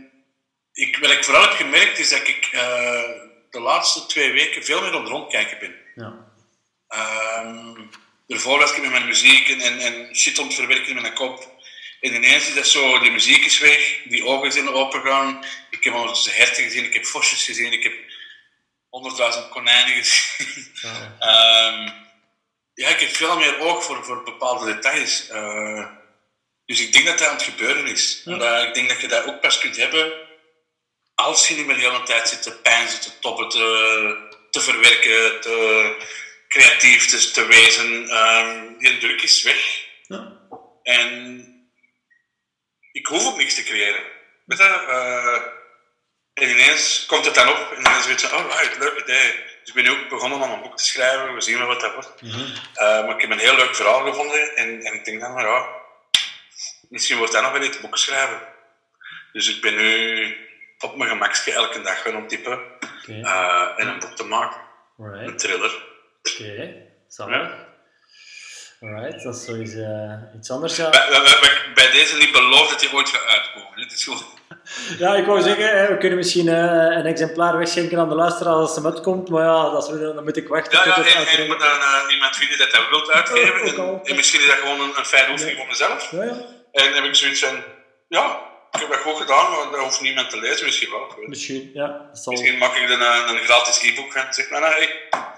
ik, 0.73 0.97
wat 0.97 1.11
ik 1.11 1.23
vooral 1.23 1.41
heb 1.41 1.51
gemerkt 1.51 1.99
is 1.99 2.09
dat 2.09 2.27
ik 2.27 2.49
eh, 2.51 3.09
de 3.49 3.59
laatste 3.59 4.05
twee 4.05 4.31
weken 4.31 4.63
veel 4.63 4.81
meer 4.81 4.95
op 4.95 5.05
de 5.05 5.11
rondkijken 5.11 5.59
ben. 5.59 5.75
ja. 5.95 6.29
Ehm 6.87 7.89
daarvoor 8.31 8.59
was 8.59 8.71
ik 8.71 8.81
met 8.81 8.91
mijn 8.91 9.05
muziek 9.05 9.49
en, 9.49 9.59
en, 9.59 9.79
en 9.79 10.15
shit 10.15 10.39
om 10.39 10.49
te 10.49 10.55
verwerken 10.55 10.95
in 10.95 11.01
mijn 11.01 11.13
kop. 11.13 11.59
En 12.01 12.15
ineens 12.15 12.47
is 12.47 12.53
dat 12.53 12.67
zo, 12.67 12.99
die 12.99 13.11
muziek 13.11 13.45
is 13.45 13.59
weg, 13.59 14.01
die 14.05 14.25
ogen 14.25 14.51
zijn 14.51 14.69
opengegaan. 14.69 15.45
Ik 15.69 15.83
heb 15.83 15.93
ondertussen 15.93 16.33
herten 16.33 16.63
gezien, 16.63 16.83
ik 16.83 16.93
heb 16.93 17.05
vosjes 17.05 17.45
gezien, 17.45 17.73
ik 17.73 17.83
heb 17.83 17.93
honderdduizend 18.91 19.49
konijnen 19.49 19.95
gezien. 19.95 20.69
Zalig. 20.73 21.09
Ehm, 21.19 21.89
ja, 22.73 22.87
ik 22.87 22.99
heb 22.99 23.09
veel 23.09 23.37
meer 23.37 23.59
oog 23.59 23.83
voor, 23.83 24.05
voor 24.05 24.23
bepaalde 24.23 24.73
details. 24.73 25.27
Eh, 25.27 25.87
dus 26.65 26.79
ik 26.81 26.93
denk 26.93 27.05
dat 27.05 27.17
dat 27.17 27.27
aan 27.27 27.33
het 27.33 27.43
gebeuren 27.43 27.85
is. 27.85 28.21
Ja. 28.25 28.33
Omdat 28.33 28.63
ik 28.63 28.73
denk 28.73 28.89
dat 28.89 29.01
je 29.01 29.07
dat 29.07 29.25
ook 29.25 29.41
pas 29.41 29.57
kunt 29.57 29.77
hebben 29.77 30.13
als 31.15 31.47
je 31.47 31.55
niet 31.55 31.65
meer 31.65 31.75
de 31.75 31.81
hele 31.81 32.03
tijd 32.03 32.29
zit 32.29 32.41
te 32.41 32.51
pijnzen, 32.51 33.01
te 33.01 33.19
toppen, 33.19 33.49
te, 33.49 34.37
te 34.49 34.61
verwerken, 34.61 35.41
te 35.41 35.95
creatief 36.47 37.05
te, 37.09 37.31
te 37.31 37.45
wezen. 37.45 38.05
Die 38.79 38.97
druk 38.97 39.21
is 39.21 39.43
weg. 39.43 39.85
Ja. 40.07 40.39
En 40.83 41.45
ik 42.91 43.07
hoef 43.07 43.25
ook 43.25 43.37
niks 43.37 43.55
te 43.55 43.63
creëren. 43.63 44.03
Weet 44.45 44.57
je? 44.57 44.63
eh, 44.63 45.60
en 46.33 46.49
ineens 46.49 47.05
komt 47.05 47.25
het 47.25 47.35
dan 47.35 47.49
op 47.49 47.71
en 47.77 47.83
dan 47.83 48.01
zoiets 48.01 48.23
van, 48.23 48.39
oh 48.39 48.59
right, 48.59 48.77
leuk 48.77 48.99
idee. 49.03 49.31
Dus 49.59 49.69
ik 49.69 49.73
ben 49.73 49.83
nu 49.83 49.89
ook 49.89 50.09
begonnen 50.09 50.41
om 50.41 50.51
een 50.51 50.61
boek 50.61 50.77
te 50.77 50.83
schrijven, 50.85 51.33
we 51.33 51.41
zien 51.41 51.57
wel 51.57 51.67
wat 51.67 51.79
dat 51.81 51.93
wordt. 51.93 52.21
Mhm. 52.21 52.39
Eh, 52.73 53.05
maar 53.05 53.15
ik 53.15 53.21
heb 53.21 53.29
een 53.31 53.39
heel 53.39 53.55
leuk 53.55 53.75
verhaal 53.75 54.05
gevonden 54.05 54.55
en, 54.55 54.81
en 54.81 54.93
ik 54.93 55.05
denk 55.05 55.21
dan, 55.21 55.33
maar 55.33 55.45
ja, 55.47 55.65
misschien 56.89 57.17
wordt 57.17 57.33
dat 57.33 57.41
nog 57.41 57.51
wel 57.51 57.63
iets 57.63 57.79
boeken 57.79 57.99
schrijven. 57.99 58.41
Dus 59.33 59.55
ik 59.55 59.61
ben 59.61 59.75
nu 59.75 60.35
op 60.79 60.95
mijn 60.95 61.09
gemakje 61.09 61.53
elke 61.53 61.81
dag 61.81 62.01
gaan 62.01 62.15
optypen 62.15 62.59
Oké, 63.01 63.21
eh, 63.21 63.67
en 63.77 63.87
een 63.87 63.99
boek 63.99 64.15
te 64.15 64.23
maken. 64.23 64.61
Een 65.27 65.37
thriller. 65.37 65.83
Oké, 66.23 66.73
zalig. 67.07 67.51
Alright, 68.81 69.23
dat 69.23 69.35
is 69.35 69.43
sowieso 69.43 69.79
eh, 69.79 70.35
iets 70.37 70.51
anders. 70.51 70.75
Ja. 70.75 70.89
Bij, 70.89 71.07
bij- 71.09 71.21
bij- 71.41 71.71
bij 71.73 71.91
deze 71.91 72.17
niet 72.17 72.31
beloofd 72.31 72.69
dat 72.69 72.81
hij 72.81 72.91
ooit 72.93 73.09
gaat 73.09 73.25
uitkomen. 73.25 73.79
Het 73.79 73.91
is 73.91 74.03
gewoon... 74.03 74.39
ja, 74.97 75.15
ik 75.15 75.25
wou 75.25 75.41
zeggen, 75.41 75.87
we 75.87 75.97
kunnen 75.99 76.17
misschien 76.17 76.47
eh, 76.47 76.97
een 76.97 77.05
exemplaar 77.05 77.57
wegschenken 77.57 77.99
aan 77.99 78.09
de 78.09 78.15
luisteraar 78.15 78.53
als 78.53 78.75
hem 78.75 78.85
uitkomt, 78.85 79.29
maar 79.29 79.43
ja, 79.43 79.69
dat 79.69 79.83
is, 79.93 79.99
dan 79.99 80.23
moet 80.23 80.37
ik 80.37 80.47
wachten 80.47 80.77
Ja, 80.77 80.83
tot 80.83 80.95
ja, 80.95 81.01
het 81.01 81.11
en, 81.11 81.15
en 81.15 81.21
ik 81.21 81.27
uitbrengt. 81.27 81.47
moet 81.51 81.59
dan 81.59 81.79
eh, 81.79 82.13
iemand 82.13 82.35
vinden 82.35 82.57
dat 82.57 82.71
dat 82.71 82.89
wilt 82.89 83.11
uitgeven. 83.11 83.79
Oh. 83.83 83.87
En, 83.89 84.01
en 84.03 84.15
misschien 84.15 84.39
is 84.39 84.47
dat 84.47 84.55
gewoon 84.55 84.79
een, 84.79 84.93
een 84.97 85.05
fijne 85.05 85.31
oefening 85.31 85.57
voor 85.57 85.67
mezelf. 85.67 86.11
Ja, 86.11 86.23
ja, 86.23 86.31
En 86.71 86.83
dan 86.83 86.93
heb 86.93 87.03
ik 87.03 87.15
zoiets 87.15 87.39
van, 87.45 87.63
ja, 88.07 88.39
ik 88.71 88.79
heb 88.79 88.89
dat 88.89 88.99
goed 88.99 89.17
gedaan, 89.21 89.51
maar 89.51 89.71
dat 89.71 89.79
hoeft 89.79 90.01
niemand 90.01 90.29
te 90.29 90.39
lezen. 90.39 90.65
Misschien 90.65 90.89
wel. 90.89 91.07
misschien, 91.25 91.71
ja, 91.73 92.09
zal 92.11 92.33
Misschien 92.33 92.57
maak 92.57 92.75
ik 92.75 92.87
dan 92.87 93.01
een, 93.01 93.29
een 93.35 93.43
gratis 93.43 93.83
e-book 93.83 94.11
van. 94.11 94.33
Zeg 94.33 94.49
maar, 94.49 94.59
nou, 94.61 94.73
hey, 94.73 94.89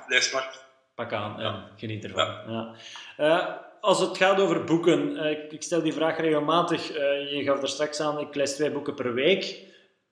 lees 0.07 0.31
maar. 0.31 0.47
pak 0.95 1.13
aan 1.13 1.39
en 1.39 1.63
geniet 1.77 2.03
ervan. 2.03 2.35
Ja. 2.47 2.71
Eh, 3.17 3.47
als 3.83 3.99
het 3.99 4.17
gaat 4.17 4.39
over 4.39 4.63
boeken, 4.63 5.17
eh, 5.17 5.51
ik, 5.51 5.63
stel 5.63 5.81
die 5.81 5.93
vraag 5.93 6.17
regelmatig. 6.17 6.91
eh, 6.91 7.31
je 7.31 7.43
gaf 7.43 7.61
er 7.61 7.67
straks 7.69 7.99
aan, 7.99 8.19
ik 8.19 8.35
lees 8.35 8.55
twee 8.55 8.71
boeken 8.71 8.95
per 8.95 9.13
week, 9.13 9.57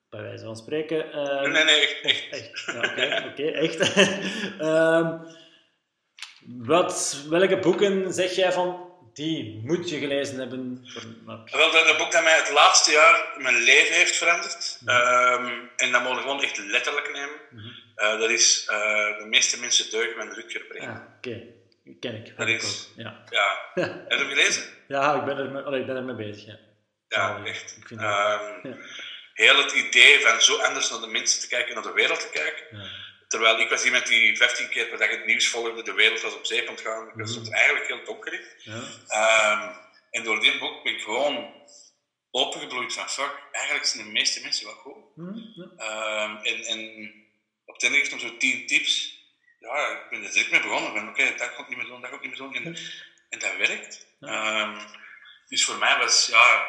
bij 0.10 0.22
wijze 0.22 0.46
van 0.46 0.56
spreken. 0.58 1.12
Eh, 1.12 1.42
Nee, 1.42 1.52
nee, 1.52 1.64
nee, 1.64 1.80
echt. 1.82 2.02
echt. 2.04 2.28
Echt? 2.32 2.66
Ja, 2.96 3.26
oké, 3.30 3.44
echt. 3.48 3.80
Ehm, 4.60 5.18
wat, 6.46 7.24
welke 7.30 7.60
boeken 7.60 8.14
zeg 8.14 8.36
jij 8.36 8.52
van, 8.52 8.90
die 9.14 9.62
moet 9.64 9.90
je 9.90 10.00
gelezen 10.00 10.38
hebben? 10.40 10.86
Wel, 11.26 11.72
dat, 11.72 11.86
dat 11.88 11.98
boek 11.98 12.12
dat 12.12 12.24
mij 12.24 12.36
het 12.38 12.52
laatste 12.52 12.92
jaar 12.92 13.34
mijn 13.38 13.56
leven 13.56 13.96
heeft 13.96 14.16
veranderd. 14.18 14.80
Ehm, 14.86 15.52
en 15.76 15.92
dat 15.92 16.04
moet 16.04 16.12
ik 16.12 16.22
gewoon 16.22 16.44
echt 16.44 16.58
letterlijk 16.58 17.12
nemen. 17.14 17.40
Mhm. 17.52 18.20
Dat 18.20 18.30
is 18.30 18.66
De 19.20 19.26
meeste 19.28 19.60
mensen 19.60 19.92
deugen 19.92 20.18
met 20.18 20.36
Rutger 20.36 20.62
Brecht. 20.62 20.86
ah, 20.88 20.98
oké, 21.18 21.42
die 21.92 22.00
ken 22.00 22.16
ik. 22.26 22.38
Dat 22.38 22.48
is- 22.48 22.88
ook, 22.90 22.98
Ja. 23.04 23.24
Ja. 23.30 23.72
Heb 23.74 24.10
je 24.10 24.16
hem 24.18 24.30
gelezen? 24.30 24.64
ja, 24.88 25.16
ik 25.20 25.26
ben 25.26 25.38
er 25.38 25.52
mee, 25.52 25.62
allee, 25.64 25.80
ik 25.80 25.86
ben 25.86 25.96
er 25.96 26.04
mee 26.04 26.16
bezig. 26.16 26.46
Ja. 26.46 26.60
Ja, 27.08 27.46
echt. 27.46 27.78
Ik 27.78 27.88
vind 27.88 28.00
dat, 28.00 28.10
Ehm, 28.10 28.68
ja. 28.68 28.76
Heel 29.34 29.58
het 29.58 29.72
idee 29.72 30.20
van 30.20 30.42
zo 30.42 30.58
anders 30.58 30.90
naar 30.90 31.00
de 31.00 31.08
mensen 31.08 31.42
te 31.42 31.48
kijken, 31.48 31.74
naar 31.74 31.84
de 31.84 31.92
wereld 31.94 32.20
te 32.20 32.30
kijken. 32.30 32.78
Ja. 32.78 32.86
Terwijl 33.28 33.60
ik 33.60 33.70
was 33.70 33.86
iemand 33.86 34.08
die 34.08 34.38
15 34.38 34.70
keer 34.70 34.86
per 34.88 34.98
dag 34.98 35.10
het 35.10 35.26
nieuws 35.26 35.48
volgde, 35.48 35.84
de 35.84 35.94
wereld 35.94 36.22
was 36.22 36.36
op 36.36 36.46
zeep 36.46 36.68
aan 36.68 36.74
het 36.74 36.84
gaan. 36.84 37.12
Ik 37.20 37.28
stond 37.28 37.48
er 37.48 37.54
eigenlijk 37.54 37.88
heel 37.88 38.04
donker 38.06 38.34
in. 38.34 38.46
Ja. 38.58 38.82
Ehm, 39.08 39.76
en 40.12 40.24
door 40.24 40.40
dit 40.42 40.60
boek 40.60 40.84
ben 40.84 40.94
ik 40.94 41.02
gewoon 41.02 41.54
opengebloeid 42.32 42.94
van 42.94 43.10
fuck, 43.10 43.32
eigenlijk 43.52 43.86
zijn 43.86 44.06
de 44.06 44.12
meeste 44.12 44.42
mensen 44.42 44.66
wel 44.66 44.76
goed. 44.76 45.04
Ja. 45.56 45.70
Ehm, 45.78 46.36
en, 46.46 46.64
en 46.64 47.12
op 47.66 47.80
ten 47.80 47.94
eerste 47.94 48.16
nog 48.16 48.24
zo 48.24 48.38
10 48.38 48.68
tips. 48.68 49.20
Ja, 49.62 49.88
ik 49.88 50.10
ben 50.10 50.24
er 50.24 50.32
direct 50.32 50.52
mee 50.52 50.62
begonnen. 50.62 50.92
Van, 50.92 51.10
Oké, 51.10 51.36
dat 51.38 51.50
ga 51.50 51.62
ik 51.62 51.68
niet 51.68 51.78
meer 51.78 51.88
doen, 51.88 52.02
dat 52.02 52.10
ga 52.10 52.16
ik 52.16 52.22
niet 52.22 52.30
meer 52.30 52.40
doen. 52.40 52.54
En, 52.54 52.78
en 53.30 53.40
dat 53.40 53.56
werkt. 53.58 54.08
Ehm, 54.20 54.80
dus 55.48 55.66
voor 55.66 55.78
mij 55.78 55.98
was, 55.98 56.28
ja, 56.28 56.68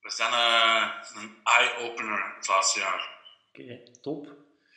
was 0.00 0.16
dat 0.16 0.32
een, 0.32 1.22
een 1.22 1.40
eye-opener 1.44 2.34
het 2.36 2.48
laatste 2.48 2.78
jaar. 2.80 3.08
Oké, 3.52 3.82
top. 4.02 4.28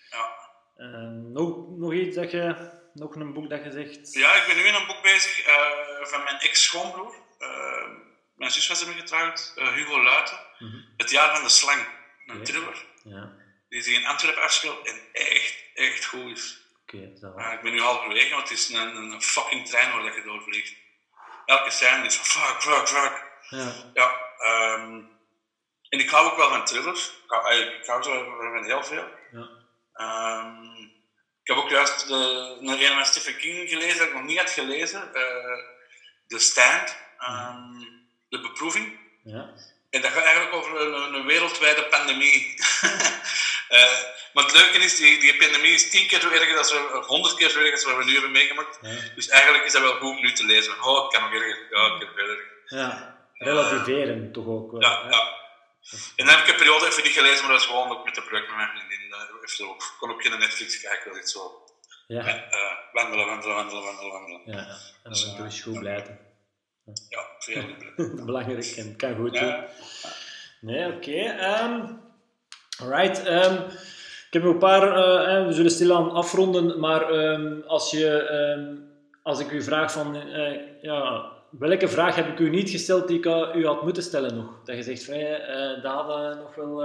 Ja. 0.10 0.38
Ehm, 0.78 1.32
nog, 1.32 1.68
nog 1.78 1.94
iets 1.94 2.16
dat 2.16 2.32
je, 2.32 2.72
nog 2.94 3.16
een 3.16 3.34
boek 3.34 3.50
dat 3.50 3.64
je 3.64 3.72
zegt? 3.72 4.14
ja, 4.14 4.34
ik 4.36 4.48
ben 4.48 4.56
nu 4.56 4.64
in 4.64 4.74
een 4.74 4.88
boek 4.88 5.02
bezig 5.02 5.42
eh, 5.46 6.06
van 6.06 6.24
mijn 6.24 6.40
ex-schoonbroer. 6.40 7.16
Eh, 7.38 7.88
mijn 8.36 8.52
zus 8.52 8.68
was 8.68 8.82
ermee 8.82 9.00
getrouwd, 9.00 9.54
eh, 9.56 9.74
Hugo 9.74 10.04
Luiten. 10.04 10.40
Mhm. 10.60 10.78
Het 10.98 11.10
jaar 11.12 11.36
van 11.36 11.44
de 11.44 11.50
slang, 11.50 11.88
een 12.26 12.36
Oké. 12.36 12.46
thriller. 12.46 12.86
Ja, 13.04 13.34
Die 13.70 13.82
zich 13.82 13.98
in 13.98 14.06
Antwerpen 14.06 14.44
afspeelt 14.44 14.88
en 14.88 15.00
echt, 15.14 15.64
echt 15.74 16.06
goed 16.06 16.38
is. 16.38 16.68
Oké. 16.94 17.42
Ja, 17.42 17.52
ik 17.52 17.62
ben 17.62 17.72
nu 17.72 17.82
halverwege, 17.82 18.30
want 18.36 18.50
het 18.50 18.58
is 18.58 18.70
een, 18.70 18.96
een 18.96 19.22
fucking 19.22 19.68
trein 19.68 19.92
waar 19.92 20.04
dat 20.04 20.16
je 20.16 20.22
doorvliegt. 20.22 20.74
Elke 21.46 21.70
scène 21.72 22.06
is 22.06 22.16
van 22.16 22.26
fuck, 22.26 22.62
fuck, 22.62 22.88
fuck. 22.88 23.28
Ja, 23.50 23.74
Ja, 23.94 24.18
ehm, 24.38 25.02
en 25.90 26.00
ik 26.00 26.10
hou 26.10 26.32
ook 26.32 26.38
wel 26.38 26.50
van 26.50 26.66
thrillers. 26.66 27.08
Ik 27.08 27.30
hou, 27.32 27.52
eh, 27.52 27.60
ik 27.80 27.86
hou 27.86 28.04
zo 28.04 28.36
van 28.38 28.64
heel 28.64 28.84
veel. 28.84 29.08
ja. 29.32 29.50
Ehm, 29.94 30.64
ik 31.44 31.56
heb 31.56 31.58
ook 31.58 31.70
juist 31.70 32.08
de, 32.08 32.58
een 32.62 32.68
een 32.84 32.94
van 32.94 33.06
Stephen 33.06 33.38
King 33.38 33.70
gelezen 33.70 33.98
dat 33.98 34.08
ik 34.08 34.14
nog 34.14 34.24
niet 34.24 34.38
had 34.38 34.50
gelezen. 34.50 35.14
eh 35.14 35.78
The 36.28 36.40
Stand, 36.40 36.98
ehm, 37.18 37.80
De 38.30 38.40
Beproeving. 38.42 39.00
ja. 39.24 39.54
En 39.90 40.02
dat 40.02 40.12
gaat 40.12 40.24
eigenlijk 40.24 40.54
over 40.56 40.82
een, 40.82 41.14
een 41.14 41.26
wereldwijde 41.26 41.84
pandemie. 41.86 42.54
Eh, 43.70 44.00
maar 44.34 44.44
het 44.44 44.54
leuke 44.54 44.78
is, 44.78 44.96
die, 44.96 45.20
die 45.20 45.38
pandemie 45.38 45.74
is 45.74 45.90
tien 45.90 46.08
keer 46.08 46.20
zo 46.20 46.30
erg 46.30 46.58
als 46.58 46.72
we, 46.72 47.04
honderd 47.06 47.36
keer 47.36 47.50
zo 47.50 47.60
erg 47.60 47.72
als 47.72 47.84
wat 47.84 47.98
we 47.98 48.04
nu 48.04 48.12
hebben 48.12 48.32
meegemaakt. 48.32 48.80
Ja. 48.82 48.96
Dus 49.16 49.28
eigenlijk 49.28 49.66
is 49.66 49.72
dat 49.72 49.82
wel 49.82 49.94
goed 49.94 50.16
om 50.16 50.22
nu 50.22 50.32
te 50.34 50.46
lezen. 50.46 50.84
Oh, 50.84 51.04
het 51.04 51.14
kan 51.14 51.24
nog 51.24 51.34
erger. 51.34 51.68
Ja, 51.70 51.92
het 51.92 52.04
kan 52.04 52.14
verder. 52.16 52.38
Ja, 52.66 53.18
relativeren 53.34 54.32
toch 54.32 54.48
ook 54.48 54.72
wel. 54.72 54.82
Ja, 54.82 55.08
ja. 55.10 55.38
En 56.16 56.26
dan 56.26 56.36
heb 56.36 56.40
ik 56.40 56.48
een 56.52 56.56
periode 56.56 56.86
even 56.86 57.04
niet 57.04 57.12
gelezen, 57.14 57.42
maar 57.42 57.52
dat 57.52 57.62
is 57.62 57.68
gewoon 57.68 57.90
ook 57.92 58.06
met 58.06 58.16
de 58.16 58.22
project 58.22 58.48
met 58.48 58.56
mijn 58.56 58.70
vriendin. 58.70 59.14
Er 59.14 59.68
ook, 59.68 59.82
ik 59.84 59.96
kon 60.00 60.12
ook 60.12 60.22
geen 60.22 60.40
Netflix 60.40 60.82
kijken, 60.82 61.06
dat 61.06 61.16
is 61.16 61.22
iets 61.22 61.32
zo. 61.32 61.64
Ja, 62.08 62.26
ja, 62.28 62.50
eh, 62.50 62.76
wandelen, 62.94 63.26
wandelen, 63.26 63.56
wandelen, 63.56 63.84
wandelen, 63.84 64.12
wandelen. 64.12 64.42
ja. 64.46 64.78
En 65.04 65.46
is 65.46 65.62
goed 65.62 65.80
blijven. 65.80 66.20
Ja, 67.10 67.26
veel 67.40 67.66
liefde. 67.66 68.16
Belangrijk 68.26 68.66
en 68.66 68.96
kan 68.96 69.16
goed 69.16 69.34
doen. 69.34 69.48
Ja. 69.48 69.68
Nee, 70.62 70.94
oké. 70.94 71.12
ehm, 71.12 71.94
alright. 72.82 73.24
ehm, 73.24 73.54
ik 74.28 74.34
heb 74.34 74.44
nog 74.44 74.54
een 74.54 74.60
paar, 74.60 74.82
eh, 74.82 75.46
we 75.46 75.54
zullen 75.54 75.72
stilaan 75.72 76.12
afronden, 76.12 76.80
maar 76.80 77.12
ehm, 77.12 77.62
als, 77.68 77.92
je, 77.92 78.18
ehm, 78.18 78.76
als 79.24 79.40
ik 79.40 79.52
u 79.52 79.64
vraag 79.64 79.92
van, 79.92 80.16
eh, 80.16 80.60
ja, 80.82 81.32
welke 81.50 81.88
vraag 81.88 82.16
heb 82.16 82.28
ik 82.28 82.40
u 82.40 82.50
niet 82.50 82.70
gesteld 82.70 83.08
die 83.08 83.18
ik 83.18 83.26
eh, 83.26 83.56
u 83.56 83.66
had 83.66 83.84
moeten 83.84 84.04
stellen 84.04 84.36
nog? 84.36 84.64
Dat 84.64 84.76
je 84.76 84.84
zegt 84.84 85.06
van, 85.06 85.18
ja, 85.18 85.38
eh, 85.38 85.84
dat 85.84 85.94
hadden 85.94 86.38
nog 86.38 86.56
wel... 86.56 86.82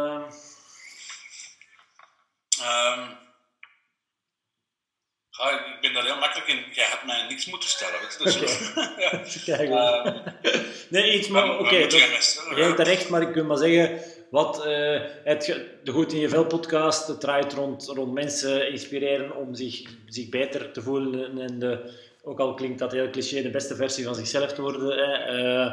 Ja, 5.38 5.50
ik 5.50 5.80
ben 5.80 5.92
daar 5.92 6.04
heel 6.04 6.18
makkelijk 6.18 6.48
in. 6.48 6.64
Jij 6.72 6.86
had 6.86 7.04
mij 7.04 7.26
niks 7.28 7.46
moeten 7.46 7.68
stellen. 7.68 8.00
Weet 8.00 8.34
je? 8.34 8.40
Dus, 8.40 9.48
uh, 9.48 10.16
nee, 10.90 11.18
iets, 11.18 11.28
maar 11.28 11.50
oké. 11.50 11.62
Okay, 11.62 11.88
dat 11.88 12.76
terecht, 12.76 13.08
maar 13.08 13.22
ik 13.22 13.32
kan 13.32 13.46
maar 13.46 13.56
zeggen. 13.56 14.00
Wat 14.34 14.66
uh, 14.66 15.00
het, 15.24 15.60
de 15.82 15.92
Goed 15.92 16.12
in 16.12 16.18
je 16.18 16.28
Vel 16.28 16.46
podcast 16.46 17.06
het 17.06 17.20
draait 17.20 17.52
rond, 17.52 17.86
rond 17.86 18.12
mensen 18.12 18.70
inspireren 18.70 19.36
om 19.36 19.54
zich, 19.54 19.82
zich 20.06 20.28
beter 20.28 20.72
te 20.72 20.82
voelen. 20.82 21.38
En 21.38 21.58
de, 21.58 21.92
ook 22.22 22.40
al 22.40 22.54
klinkt 22.54 22.78
dat 22.78 22.92
heel 22.92 23.10
cliché, 23.10 23.42
de 23.42 23.50
beste 23.50 23.76
versie 23.76 24.04
van 24.04 24.14
zichzelf 24.14 24.52
te 24.52 24.62
worden. 24.62 24.98
Uh, 24.98 25.64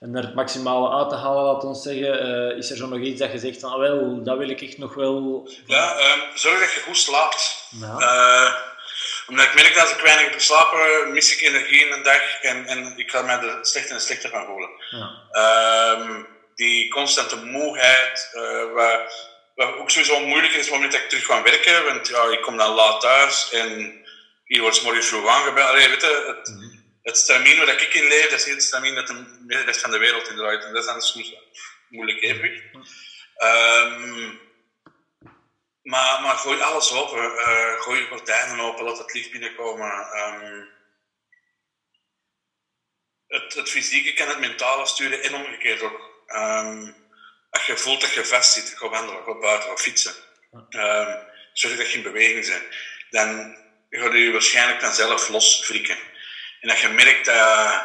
en 0.00 0.14
er 0.14 0.22
het 0.22 0.34
maximale 0.34 0.96
uit 0.98 1.08
te 1.08 1.14
halen, 1.14 1.44
laat 1.44 1.64
ons 1.64 1.82
zeggen. 1.82 2.26
Uh, 2.26 2.56
is 2.56 2.70
er 2.70 2.76
zo 2.76 2.86
nog 2.86 3.00
iets 3.00 3.20
dat 3.20 3.32
je 3.32 3.38
zegt 3.38 3.60
van, 3.60 3.72
ah, 3.72 3.78
wel, 3.78 4.22
dat 4.22 4.38
wil 4.38 4.48
ik 4.48 4.62
echt 4.62 4.78
nog 4.78 4.94
wel... 4.94 5.48
Ja, 5.66 5.96
um, 5.96 6.20
zorg 6.34 6.60
dat 6.60 6.72
je 6.72 6.80
goed 6.80 6.96
slaapt. 6.96 7.68
Ja. 7.70 7.94
Omdat 9.26 9.44
ik 9.44 9.54
merk 9.54 9.74
dat 9.74 9.82
als 9.82 9.92
ik 9.92 10.00
weinig 10.00 10.24
heb 10.24 10.32
geslapen, 10.32 11.12
mis 11.12 11.34
ik 11.36 11.48
energie 11.48 11.86
in 11.86 11.92
een 11.92 12.02
dag 12.02 12.40
en, 12.42 12.66
en 12.66 12.92
ik 12.96 13.10
ga 13.10 13.22
mij 13.22 13.38
er 13.38 13.58
slechter 13.60 13.94
en 13.94 14.00
slechter 14.00 14.30
van 14.30 14.46
voelen. 14.46 14.70
Ja. 14.90 15.98
Um, 15.98 16.38
die 16.60 16.90
constante 16.90 17.36
moeheid, 17.36 18.30
uh, 18.34 18.72
wat, 18.72 19.28
wat 19.54 19.74
ook 19.76 19.90
sowieso 19.90 20.26
moeilijk 20.26 20.52
is 20.52 20.58
op 20.58 20.64
het 20.64 20.74
moment 20.74 20.92
dat 20.92 21.00
ik 21.00 21.08
terug 21.08 21.24
ga 21.24 21.42
werken, 21.42 21.84
want 21.84 22.08
ja, 22.08 22.22
ik 22.24 22.42
kom 22.42 22.56
dan 22.56 22.74
laat 22.74 23.00
thuis 23.00 23.50
en 23.52 23.68
hier 24.44 24.60
wordt 24.60 24.82
morgen 24.82 25.04
vroeg 25.04 25.28
aangebeld. 25.28 25.68
Allee, 25.68 25.88
weet 25.88 26.00
je, 26.00 26.34
het, 26.36 26.48
-hmm 26.48 26.80
het 27.02 27.18
stramien 27.18 27.58
waar 27.58 27.82
ik 27.82 27.94
in 27.94 28.08
leef, 28.08 28.30
dat 28.30 28.38
is 28.38 28.44
niet 28.44 28.54
het 28.54 28.64
stramien 28.64 28.94
dat 28.94 29.06
de 29.06 29.62
rest 29.64 29.80
van 29.80 29.90
de 29.90 29.98
wereld 29.98 30.28
in 30.28 30.36
draait. 30.36 30.64
En 30.64 30.72
dat 30.72 30.82
is 30.82 30.88
dan 30.88 31.00
soms 31.00 31.34
moeilijk 31.88 32.22
evenwicht. 32.22 32.62
Um, 33.42 34.40
maar, 35.82 36.20
maar 36.22 36.36
gooi 36.36 36.60
alles 36.60 36.92
open. 36.92 37.24
Uh, 37.24 37.80
gooi 37.80 38.00
je 38.00 38.06
gordijnen 38.06 38.60
open, 38.60 38.84
laat 38.84 38.98
het 38.98 39.14
licht 39.14 39.30
binnenkomen. 39.30 39.90
Um, 40.16 40.68
het, 43.26 43.54
het 43.54 43.70
fysieke 43.70 44.12
kan 44.12 44.28
het 44.28 44.38
mentale 44.38 44.86
sturen 44.86 45.22
en 45.22 45.34
omgekeerd 45.34 45.82
ook. 45.82 46.09
Um, 46.34 46.94
als 47.50 47.66
je 47.66 47.76
voelt 47.76 48.00
dat 48.00 48.12
je 48.12 48.24
vast 48.24 48.52
zit, 48.52 48.74
ga 48.76 48.88
wandelen, 48.88 49.24
ga 49.24 49.34
buiten, 49.34 49.68
ga 49.68 49.76
fietsen. 49.76 50.14
Um, 50.70 51.18
zorg 51.52 51.76
dat 51.76 51.90
je 51.90 51.96
in 51.96 52.02
beweging 52.02 52.46
bent. 52.46 52.64
Dan 53.10 53.56
ga 53.90 54.14
je 54.14 54.32
waarschijnlijk 54.32 54.80
dan 54.80 54.92
zelf 54.92 55.28
losfrikken. 55.28 55.98
En 56.60 56.68
dat 56.68 56.80
je 56.80 56.88
merkt 56.88 57.24
dat, 57.24 57.82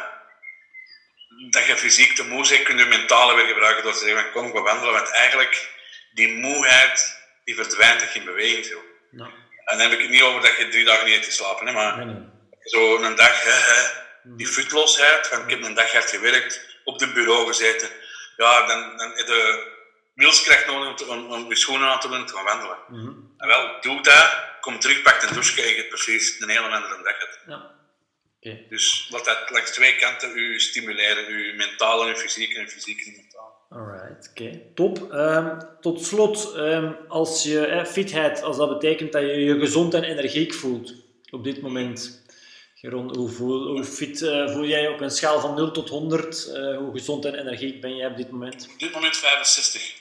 dat 1.50 1.66
je 1.66 1.76
fysiek 1.76 2.14
te 2.14 2.24
moe 2.24 2.48
bent, 2.48 2.62
kun 2.62 2.78
je 2.78 2.84
mentale 2.84 3.34
weer 3.34 3.46
gebruiken 3.46 3.82
door 3.82 3.92
te 3.92 4.04
zeggen, 4.04 4.32
kom, 4.32 4.52
we 4.52 4.60
wandelen. 4.60 4.94
Want 4.94 5.10
eigenlijk, 5.10 5.68
die 6.12 6.32
moeheid, 6.32 7.20
die 7.44 7.54
verdwijnt 7.54 8.00
dat 8.00 8.12
je 8.12 8.18
in 8.18 8.24
beweging 8.24 8.68
bent. 8.68 8.84
Ja. 9.10 9.24
En 9.64 9.78
dan 9.78 9.90
heb 9.90 9.92
ik 9.92 10.00
het 10.00 10.10
niet 10.10 10.22
over 10.22 10.40
dat 10.40 10.56
je 10.56 10.68
drie 10.68 10.84
dagen 10.84 11.04
niet 11.04 11.14
hebt 11.14 11.26
geslapen, 11.26 11.66
hè, 11.66 11.72
maar 11.72 11.96
nee, 11.96 12.06
nee. 12.06 12.28
zo 12.60 12.96
een 12.96 13.14
dag, 13.14 13.42
hè, 13.42 13.50
hè, 13.50 14.04
die 14.22 14.46
futlosheid, 14.46 15.26
van 15.26 15.42
ik 15.42 15.50
heb 15.50 15.62
een 15.62 15.74
dag 15.74 15.92
hard 15.92 16.10
gewerkt, 16.10 16.60
op 16.84 17.00
het 17.00 17.14
bureau 17.14 17.46
gezeten, 17.46 17.90
ja, 18.36 18.66
dan, 18.66 18.96
dan 18.96 19.10
heb 19.14 19.26
je 19.26 19.74
wilskracht 20.14 20.66
nodig 20.66 21.08
om, 21.08 21.32
om, 21.32 21.48
je 21.48 21.56
schoenen 21.56 21.88
aan 21.88 22.00
te 22.00 22.08
doen 22.08 22.16
en 22.16 22.26
te 22.26 22.34
gaan 22.34 22.44
wandelen. 22.44 22.78
Mm 22.88 22.98
-hmm. 22.98 23.34
En 23.36 23.48
wel, 23.48 23.80
doe 23.80 24.02
dat, 24.02 24.36
kom 24.60 24.78
terug, 24.78 25.02
pak 25.02 25.20
de 25.20 25.34
douche 25.34 25.62
en 25.62 25.68
je 25.68 25.74
hebt 25.74 25.88
precies 25.88 26.40
een 26.40 26.48
hele 26.48 26.68
andere 26.68 27.02
dag. 27.02 27.14
Ja. 27.46 27.74
Dus 28.68 29.08
wat 29.10 29.24
dat 29.24 29.50
langs 29.50 29.70
twee 29.70 29.96
kanten 29.96 30.36
u 30.36 30.60
stimuleren, 30.60 31.26
uw 31.26 31.54
mentale 31.54 32.08
en 32.08 32.16
fysieke 32.16 32.58
en 32.58 32.68
fysieke 32.68 33.04
en 33.04 33.12
mentaal. 33.16 33.66
Alright, 33.68 34.30
oké. 34.30 34.60
Top. 34.74 35.12
Um, 35.12 35.58
tot 35.80 36.04
slot, 36.04 36.52
um, 36.56 36.96
als 37.08 37.42
je 37.42 37.66
eh, 37.66 37.84
fitheid, 37.84 38.42
als 38.42 38.56
dat 38.56 38.68
betekent 38.68 39.12
dat 39.12 39.22
je 39.22 39.28
je 39.28 39.58
gezond 39.58 39.94
en 39.94 40.04
energiek 40.04 40.54
voelt 40.54 40.94
op 41.30 41.44
dit 41.44 41.62
moment. 41.62 42.24
Geron, 42.86 43.16
hoe, 43.16 43.30
voel, 43.30 43.66
hoe 43.66 43.84
fit 43.84 44.20
uh, 44.20 44.52
voel 44.52 44.64
jij 44.64 44.88
op 44.88 45.00
een 45.00 45.10
schaal 45.10 45.40
van 45.40 45.54
0 45.54 45.70
tot 45.70 45.88
100? 45.88 46.46
Uh, 46.46 46.70
eh, 46.70 46.78
hoe 46.78 46.92
gezond 46.92 47.24
en 47.24 47.34
energiek 47.34 47.80
ben 47.80 47.96
jij 47.96 48.06
op 48.06 48.16
dit 48.16 48.30
moment? 48.30 48.68
Op 48.72 48.78
dit 48.78 48.92
moment 48.92 49.16
65. 49.16 49.94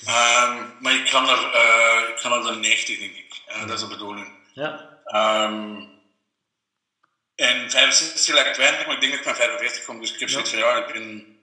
Um, 0.00 0.76
maar 0.80 0.94
ik 0.94 1.10
kan 1.10 1.28
er, 1.28 1.54
uh, 1.54 2.08
ik 2.08 2.16
kan 2.22 2.32
er 2.32 2.52
de 2.52 2.58
90, 2.58 2.98
denk 2.98 3.14
ik. 3.14 3.40
Uh, 3.48 3.60
dat 3.60 3.70
is 3.70 3.80
de 3.80 3.86
bedoeling. 3.86 4.28
Ja. 4.52 5.00
En 7.34 7.70
65 7.70 8.34
lijkt 8.34 8.56
weinig, 8.56 8.86
maar 8.86 8.94
ik 8.94 9.00
denk 9.00 9.12
dat 9.12 9.20
ik 9.20 9.26
van 9.26 9.36
45 9.36 9.84
kom. 9.84 10.00
Dus 10.00 10.12
ik 10.12 10.20
heb 10.20 10.28
zoiets 10.28 10.50
van, 10.50 10.58
ja, 10.58 10.86
ik 10.86 10.92
ben, 10.92 11.36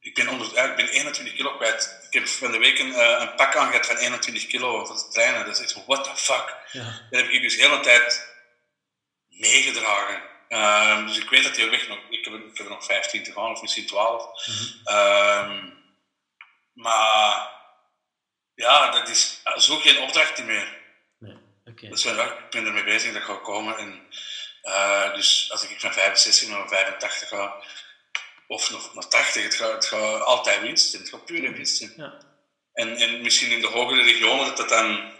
ik 0.00 0.14
ben, 0.14 0.28
onder, 0.28 0.50
ja, 0.54 0.64
ik 0.64 0.76
ben 0.76 0.88
21 0.88 1.34
kilo 1.34 1.56
kwijt. 1.56 1.98
Ik 2.06 2.12
heb 2.12 2.26
van 2.26 2.52
de 2.52 2.58
week 2.58 2.78
een, 2.78 3.20
een 3.20 3.34
pak 3.34 3.56
aangehad 3.56 3.86
van 3.86 3.96
21 3.96 4.46
kilo. 4.46 4.86
Dat 4.86 4.96
is 4.96 5.12
trainen. 5.12 5.46
Dat 5.46 5.60
is 5.60 5.62
echt 5.62 5.86
what 5.86 6.04
the 6.04 6.10
fuck. 6.14 6.56
Ja. 6.72 6.82
Dat 7.10 7.20
heb 7.20 7.30
ik 7.30 7.42
dus 7.42 7.56
de 7.56 7.62
hele 7.62 7.80
tijd 7.80 8.29
meegedragen. 9.40 10.22
Uh, 10.48 11.06
dus 11.06 11.18
ik 11.18 11.30
weet 11.30 11.42
dat 11.42 11.54
die 11.54 11.70
weg 11.70 11.88
nog... 11.88 11.98
Ik 12.08 12.24
heb, 12.24 12.34
ik 12.34 12.56
heb 12.56 12.66
er 12.66 12.72
nog 12.72 12.84
15 12.84 13.22
te 13.22 13.32
gaan, 13.32 13.50
of 13.50 13.62
misschien 13.62 13.86
12. 13.86 14.46
Mm 14.46 14.54
-hmm. 14.54 14.94
uh, 14.94 15.72
maar 16.72 17.48
ja, 18.54 18.90
dat 18.90 19.08
is 19.08 19.42
zo 19.56 19.76
geen 19.76 19.98
opdracht 19.98 20.44
meer. 20.44 20.78
Nee. 21.18 21.36
Okay. 21.64 21.90
Dus 21.90 22.02
ja, 22.02 22.24
ik 22.24 22.50
ben 22.50 22.66
ermee 22.66 22.84
bezig, 22.84 23.12
dat 23.12 23.22
gaat 23.22 23.42
komen. 23.42 23.78
En, 23.78 24.06
uh, 24.62 25.14
dus 25.14 25.48
als 25.52 25.62
ik 25.62 25.80
van 25.80 25.92
65 25.92 26.48
naar 26.48 26.68
85 26.68 27.28
ga, 27.28 27.54
of 28.46 28.70
nog 28.70 28.94
naar 28.94 29.08
80, 29.08 29.42
het 29.42 29.54
gaat, 29.54 29.72
het 29.72 29.86
gaat 29.86 30.22
altijd 30.22 30.60
winst 30.60 30.90
zijn. 30.90 31.02
Het 31.02 31.10
gaat 31.10 31.24
pure 31.24 31.52
winst 31.52 31.76
zijn. 31.76 31.92
Ja. 31.96 32.18
En, 32.72 32.96
en 32.96 33.22
misschien 33.22 33.50
in 33.50 33.60
de 33.60 33.66
hogere 33.66 34.02
regionen 34.02 34.46
dat 34.46 34.56
dat 34.56 34.68
dan 34.68 35.12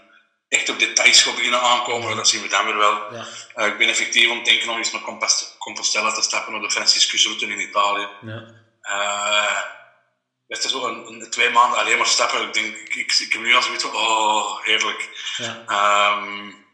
echt 0.50 0.68
op 0.68 0.78
details 0.78 1.22
gaat 1.22 1.34
beginnen 1.34 1.60
aankomen, 1.60 2.16
dat 2.16 2.28
zien 2.28 2.42
we 2.42 2.48
dan 2.48 2.64
weer 2.64 2.76
wel. 2.76 3.14
Ja. 3.14 3.26
Uh, 3.56 3.66
ik 3.66 3.78
ben 3.78 3.88
effectief 3.88 4.30
om 4.30 4.42
te 4.42 4.50
denken 4.50 4.70
om 4.70 4.76
eens 4.76 4.90
met 4.90 5.56
Compostela 5.58 6.12
te 6.12 6.22
stappen 6.22 6.54
op 6.54 6.62
de 6.62 6.70
Franciscusroute 6.70 7.46
in 7.46 7.60
Italië. 7.60 8.08
Ja. 8.20 8.44
Uh, 8.82 9.62
het 10.46 10.64
is 10.64 10.70
zo 10.70 10.86
een, 10.86 11.06
een, 11.06 11.30
twee 11.30 11.50
maanden 11.50 11.78
alleen 11.78 11.96
maar 11.96 12.06
stappen. 12.06 12.42
Ik 12.42 12.52
denk, 12.52 12.76
ik, 12.76 12.94
ik, 12.94 13.12
ik 13.12 13.32
heb 13.32 13.42
nu 13.42 13.54
al 13.54 13.62
zoiets 13.62 13.84
van, 13.84 13.94
oh, 13.94 14.62
heerlijk. 14.62 15.08
Ja. 15.36 16.18
Um, 16.18 16.66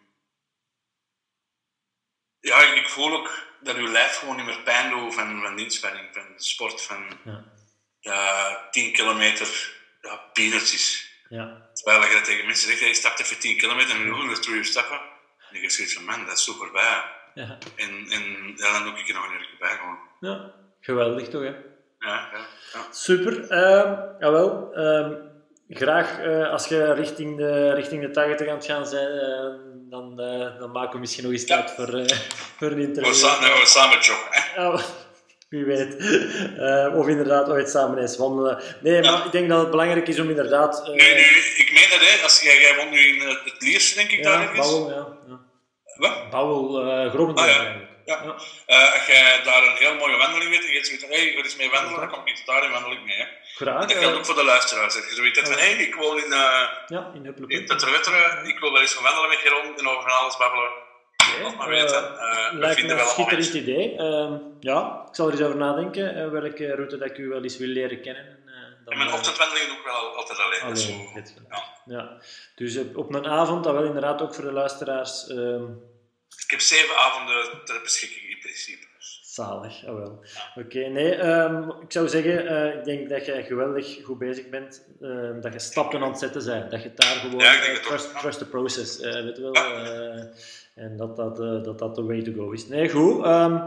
ja, 2.40 2.62
ik 2.62 2.88
voel 2.88 3.12
ook 3.12 3.30
dat 3.60 3.76
uw 3.76 3.88
lijf 3.88 4.16
gewoon 4.16 4.36
niet 4.36 4.44
meer 4.44 4.62
pijn 4.62 4.90
doet 4.90 5.14
van, 5.14 5.40
van 5.42 5.58
inspanning, 5.58 6.08
van 6.12 6.24
sport, 6.36 6.82
van 6.82 7.18
ja. 7.24 7.44
ja 8.00 8.68
10 8.70 8.92
kilometer, 8.92 9.74
ja, 10.00 10.16
peanuts 10.16 11.04
Ja. 11.28 11.65
Terwijl 11.86 12.08
je 12.08 12.14
dat 12.14 12.24
tegen 12.24 12.46
mensen 12.46 12.68
zegt, 12.68 12.80
je 12.80 12.94
stapt 12.94 13.20
even 13.20 13.38
10 13.38 13.56
kilometer 13.56 13.96
en 13.96 14.28
dat 14.28 14.44
doe 14.44 14.56
je 14.56 14.64
stappen. 14.64 15.00
En 15.50 15.60
je 15.60 15.70
zegt 15.70 15.92
van, 15.92 16.04
man, 16.04 16.26
dat 16.26 16.36
is 16.36 16.44
super 16.44 16.70
bij. 16.72 17.02
Ja. 17.34 17.58
En, 17.76 18.06
en 18.08 18.52
ja, 18.56 18.72
dan 18.72 18.82
doe 18.84 18.98
ik 18.98 19.08
er 19.08 19.14
nog 19.14 19.24
een 19.24 19.32
uur 19.32 19.56
bij 19.58 19.76
gewoon. 19.76 19.98
Ja, 20.20 20.52
geweldig 20.80 21.28
toch, 21.28 21.42
hè? 21.42 21.48
Ja, 21.98 22.28
ja. 22.32 22.46
ja. 22.72 22.86
Super. 22.90 23.32
Uh, 23.32 23.98
jawel. 24.18 24.70
Uh, 24.78 25.08
graag 25.68 26.18
uh, 26.20 26.50
als 26.50 26.66
je 26.66 26.92
richting 26.92 27.36
de, 27.36 27.72
richting 27.74 28.02
de 28.02 28.10
80 28.10 28.48
aan 28.48 28.56
het 28.56 28.64
gaan 28.64 28.86
zijn, 28.86 29.14
uh, 29.14 29.90
dan, 29.90 30.20
uh, 30.20 30.58
dan 30.58 30.70
maken 30.70 30.92
we 30.92 30.98
misschien 30.98 31.24
nog 31.24 31.32
eens 31.32 31.46
tijd 31.46 31.70
voor, 31.70 31.86
voor 32.58 32.70
een 32.70 32.78
interview. 32.78 33.12
We 33.12 33.26
gaan, 33.26 33.60
we 33.60 33.66
samen 33.66 33.98
joggen. 34.00 35.04
Wie 35.48 35.64
weet. 35.64 35.94
of 36.94 37.08
inderdaad 37.08 37.48
ooit 37.48 37.70
samen 37.70 37.98
eens 37.98 38.16
wandelen. 38.16 38.62
Nee, 38.80 39.02
maar 39.02 39.26
ik 39.26 39.32
denk 39.32 39.48
dat 39.48 39.60
het 39.60 39.70
belangrijk 39.70 40.08
is 40.08 40.20
om 40.20 40.28
inderdaad... 40.28 40.86
nee, 40.86 41.14
nee, 41.14 41.54
ik 41.56 41.70
meen 41.72 41.90
dat, 41.90 42.08
hè. 42.08 42.22
Als, 42.22 42.42
jij, 42.42 42.60
jij 42.60 42.76
woont 42.76 42.90
nu 42.90 42.98
in 42.98 43.20
het 43.20 43.54
Liers, 43.58 43.94
denk 43.94 44.10
ik, 44.10 44.24
ja, 44.24 44.30
daar 44.30 44.52
is. 44.52 44.58
Bouwel, 44.58 44.90
ja. 44.90 45.06
ja. 45.26 45.40
Wat? 45.96 46.30
Bouwel, 46.30 46.86
uh, 46.86 47.36
ah, 47.36 47.46
ja. 47.46 47.94
Ja. 48.06 48.22
Uh, 48.24 48.92
als 48.92 49.06
jij 49.06 49.42
daar 49.44 49.62
een 49.62 49.76
heel 49.76 49.94
mooie 49.94 50.16
wandeling 50.16 50.50
weet 50.50 50.64
en 50.64 50.72
je 50.72 50.84
zegt, 50.84 51.02
hé, 51.02 51.08
hey, 51.08 51.36
er 51.38 51.44
is 51.44 51.56
mee 51.56 51.70
wandelen, 51.70 52.00
dan 52.00 52.08
kom 52.08 52.18
ik 52.18 52.24
niet 52.24 52.46
daar 52.46 52.62
en 52.62 52.70
wandel 52.70 52.92
ik 52.92 53.04
mee. 53.04 53.16
Hè. 53.16 53.26
Graag. 53.54 53.82
En 53.82 53.88
dat 53.88 53.96
geldt 53.96 54.16
ook 54.16 54.26
voor 54.26 54.34
de 54.34 54.44
luisteraars. 54.44 54.94
Dat 54.94 55.08
je 55.08 55.14
zoiets 55.14 55.38
hebt 55.38 55.50
van, 55.50 55.58
hé, 55.58 55.74
hey, 55.74 55.84
ik 55.84 55.94
woon 55.94 56.16
in, 56.16 56.30
uh, 56.30 56.68
ja, 56.86 57.10
in, 57.14 57.24
in 57.24 57.62
ik 58.52 58.58
wil 58.60 58.72
wel 58.72 58.80
eens 58.80 58.94
gaan 58.94 59.02
wandelen 59.02 59.28
met 59.28 59.38
Geron 59.38 59.78
en 59.78 59.88
over 59.88 60.10
alles 60.10 60.36
babbelen. 60.36 60.70
Okay. 61.34 61.56
maar 61.56 61.68
weten. 61.68 62.02
Uh, 62.02 62.58
lijkt 62.58 62.82
me 62.82 62.92
een 62.92 63.06
schitterend 63.06 63.54
idee. 63.54 63.92
Uh, 63.98 64.32
ja, 64.60 65.04
ik 65.08 65.14
zal 65.14 65.26
er 65.26 65.32
eens 65.32 65.42
over 65.42 65.56
nadenken 65.56 66.30
welke 66.30 66.74
route 66.74 66.98
dat 66.98 67.10
ik 67.10 67.18
u 67.18 67.28
wel 67.28 67.42
eens 67.42 67.56
wil 67.56 67.68
leren 67.68 68.00
kennen. 68.00 68.44
En 68.86 68.98
mijn 68.98 69.12
ochtendwandeling 69.12 69.66
doe 69.66 69.76
ik 69.76 69.84
wel 69.84 70.16
altijd 70.16 70.38
alleen. 70.38 70.60
alleen 70.60 70.76
zo, 70.76 70.92
ja. 71.48 71.64
ja. 71.84 72.18
Dus 72.54 72.78
op 72.94 73.14
een 73.14 73.26
avond, 73.26 73.64
dat 73.64 73.74
wel 73.74 73.84
inderdaad 73.84 74.22
ook 74.22 74.34
voor 74.34 74.44
de 74.44 74.52
luisteraars... 74.52 75.26
Ehm, 75.28 75.64
ik 76.44 76.50
heb 76.50 76.60
zeven 76.60 76.96
avonden 76.96 77.64
ter 77.64 77.80
beschikking 77.82 78.30
in 78.30 78.38
principe. 78.38 78.85
Zalig, 79.36 79.86
ah 79.86 79.94
wel. 79.94 80.18
Oké, 80.54 80.78
nee, 80.78 81.26
um, 81.26 81.70
ik 81.80 81.92
zou 81.92 82.08
zeggen, 82.08 82.44
uh, 82.44 82.74
ik 82.74 82.84
denk 82.84 83.08
dat 83.08 83.26
je 83.26 83.42
geweldig 83.42 83.98
goed 84.04 84.18
bezig 84.18 84.48
bent, 84.48 84.86
uh, 85.00 85.30
dat 85.40 85.52
je 85.52 85.58
stappen 85.58 86.00
aan 86.00 86.08
het 86.08 86.18
zetten 86.18 86.44
bent, 86.44 86.70
dat 86.70 86.82
je 86.82 86.90
daar 86.94 87.16
gewoon 87.16 87.40
ja, 87.40 87.68
uh, 87.68 87.74
trust, 87.74 88.18
trust, 88.18 88.38
the 88.38 88.46
process, 88.46 89.00
uh, 89.00 89.12
weet 89.12 89.38
wel, 89.38 89.54
en 90.74 90.96
dat 90.96 91.16
dat, 91.16 91.36
dat 91.36 91.78
dat 91.78 91.94
de 91.94 92.02
way 92.02 92.22
to 92.22 92.32
go 92.32 92.50
is. 92.50 92.68
Nee, 92.68 92.88
goed. 92.88 93.26
Um, 93.26 93.62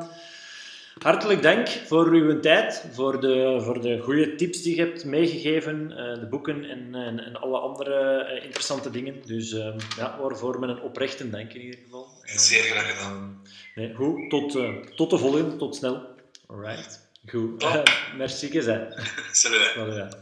Hartelijk 0.99 1.41
dank 1.41 1.67
voor 1.67 2.07
uw 2.07 2.39
tijd, 2.39 2.85
voor 2.91 3.21
de, 3.21 3.61
voor 3.61 3.81
de 3.81 3.99
goede 3.99 4.35
tips 4.35 4.61
die 4.61 4.75
je 4.75 4.81
hebt 4.81 5.05
meegegeven, 5.05 5.89
de 5.89 6.27
boeken 6.29 6.63
en, 6.63 6.95
en, 6.95 7.19
en 7.19 7.35
alle 7.35 7.57
andere 7.57 8.39
interessante 8.43 8.89
dingen. 8.89 9.15
Dus 9.25 9.51
ja, 9.97 10.17
waarvoor 10.21 10.59
met 10.59 10.69
een 10.69 10.81
oprechte 10.81 11.29
dank 11.29 11.53
in 11.53 11.61
ieder 11.61 11.79
geval. 11.83 12.07
Zeer 12.35 12.63
graag 12.63 12.91
gedaan. 12.91 13.41
Nee, 13.75 13.93
goed, 13.93 14.29
tot, 14.29 14.55
uh, 14.55 14.75
tot 14.77 15.09
de 15.09 15.17
volgende, 15.17 15.55
tot 15.55 15.75
snel. 15.75 16.01
Alright, 16.47 17.09
goed. 17.25 17.65
Merci 18.17 18.47
gezegd. 18.47 18.95
Salut. 19.31 19.71
Salut. 19.75 20.17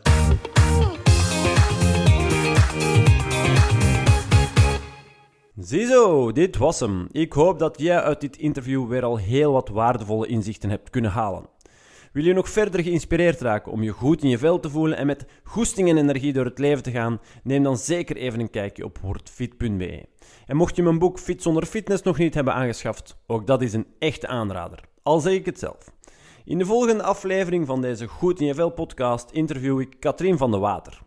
Ziezo, 5.56 6.32
dit 6.32 6.58
was 6.58 6.80
hem. 6.80 7.08
Ik 7.12 7.34
hoop 7.34 7.60
dat 7.60 7.80
jij 7.80 8.02
uit 8.02 8.22
dit 8.22 8.38
interview 8.38 8.88
weer 8.88 9.04
al 9.04 9.18
heel 9.18 9.52
wat 9.52 9.70
waardevolle 9.70 10.28
inzichten 10.28 10.70
hebt 10.70 10.90
kunnen 10.90 11.12
halen. 11.12 11.50
Wil 12.12 12.24
je 12.24 12.34
nog 12.34 12.50
verder 12.50 12.84
geïnspireerd 12.84 13.42
raken 13.42 13.72
om 13.72 13.84
je 13.84 13.92
goed 13.92 14.24
in 14.24 14.30
je 14.30 14.38
vel 14.38 14.60
te 14.60 14.70
voelen 14.70 14.98
en 14.98 15.06
met 15.06 15.26
goesting 15.44 15.90
en 15.90 15.98
energie 15.98 16.34
door 16.34 16.46
het 16.46 16.60
leven 16.60 16.84
te 16.84 16.92
gaan? 16.92 17.20
Neem 17.44 17.64
dan 17.64 17.78
zeker 17.78 18.16
even 18.16 18.40
een 18.40 18.50
kijkje 18.50 18.84
op 18.84 18.98
wordfit.be. 18.98 20.06
En 20.46 20.56
mocht 20.56 20.76
je 20.76 20.84
mijn 20.84 21.00
boek 21.00 21.20
Fit 21.20 21.42
zonder 21.42 21.66
fitness 21.66 22.04
nog 22.04 22.18
niet 22.18 22.34
hebben 22.34 22.54
aangeschaft, 22.54 23.18
ook 23.28 23.48
dat 23.48 23.62
is 23.62 23.74
een 23.74 23.88
echte 24.00 24.28
aanrader. 24.28 24.80
Al 25.04 25.20
zeg 25.20 25.34
ik 25.34 25.46
het 25.46 25.60
zelf. 25.60 25.96
In 26.46 26.58
de 26.58 26.66
volgende 26.66 27.04
aflevering 27.04 27.68
van 27.68 27.82
deze 27.82 28.08
Goed 28.08 28.40
in 28.40 28.46
je 28.46 28.56
vel 28.56 28.70
podcast 28.70 29.32
interview 29.32 29.80
ik 29.80 29.96
Katrien 30.00 30.38
van 30.38 30.52
de 30.52 30.58
Water. 30.58 31.02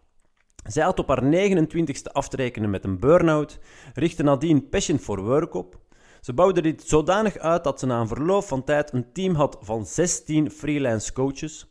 Zij 0.65 0.85
had 0.85 0.99
op 0.99 1.09
haar 1.09 1.23
29ste 1.23 2.13
af 2.13 2.29
te 2.29 2.37
rekenen 2.37 2.71
met 2.71 2.85
een 2.85 2.99
burn-out, 2.99 3.59
richtte 3.95 4.23
nadien 4.23 4.69
Passion 4.69 4.99
for 4.99 5.23
Work 5.23 5.55
op. 5.55 5.80
Ze 6.21 6.33
bouwde 6.33 6.63
dit 6.63 6.83
zodanig 6.87 7.39
uit 7.39 7.65
dat 7.65 7.81
ze 7.81 7.87
na 7.87 8.01
een 8.01 8.09
verloop 8.09 8.45
van 8.45 8.65
tijd 8.65 8.93
een 8.93 9.13
team 9.13 9.35
had 9.35 9.59
van 9.61 9.87
16 9.87 10.51
freelance 10.51 11.13
coaches. 11.13 11.67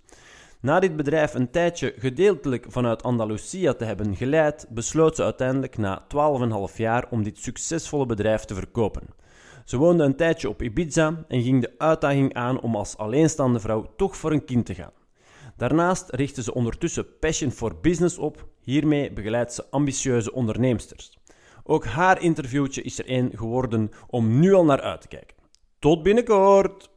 Na 0.62 0.80
dit 0.80 0.96
bedrijf 0.96 1.34
een 1.34 1.52
tijdje 1.52 1.94
gedeeltelijk 1.98 2.66
vanuit 2.70 3.04
Andalusia 3.04 3.74
te 3.74 3.86
hebben 3.86 4.16
geleid, 4.16 4.68
besloot 4.70 5.16
ze 5.16 5.24
uiteindelijk 5.24 5.78
na 5.78 6.04
12,5 6.72 6.76
jaar 6.76 7.08
om 7.10 7.24
dit 7.24 7.38
succesvolle 7.38 8.06
bedrijf 8.06 8.46
te 8.46 8.56
verkopen. 8.56 9.08
Ze 9.66 9.78
woonde 9.78 10.04
een 10.04 10.16
tijdje 10.16 10.50
op 10.50 10.62
Ibiza 10.62 11.26
en 11.28 11.42
ging 11.42 11.62
de 11.62 11.74
uitdaging 11.78 12.34
aan 12.34 12.62
om 12.62 12.76
als 12.76 12.98
alleenstaande 12.98 13.60
vrouw 13.60 13.94
toch 13.96 14.18
voor 14.18 14.32
een 14.32 14.46
kind 14.46 14.66
te 14.66 14.76
gaan. 14.76 14.94
Daarnaast 15.58 16.10
richtte 16.10 16.44
ze 16.44 16.54
ondertussen 16.54 17.18
Passion 17.20 17.52
for 17.52 17.80
Business 17.82 18.18
op. 18.18 18.48
Hiermee 18.62 19.12
begeleidt 19.12 19.54
ze 19.54 19.66
ambitieuze 19.70 20.34
onderneemsters. 20.34 21.19
Ook 21.70 21.86
haar 21.86 22.22
interviewtje 22.22 22.82
is 22.82 23.00
er 23.00 23.06
één 23.06 23.32
geworden 23.36 23.92
om 24.08 24.40
nu 24.40 24.54
al 24.54 24.66
naar 24.66 24.82
uit 24.82 25.02
te 25.02 25.08
kijken. 25.08 25.36
Tot 25.80 26.04
binnenkort! 26.04 26.90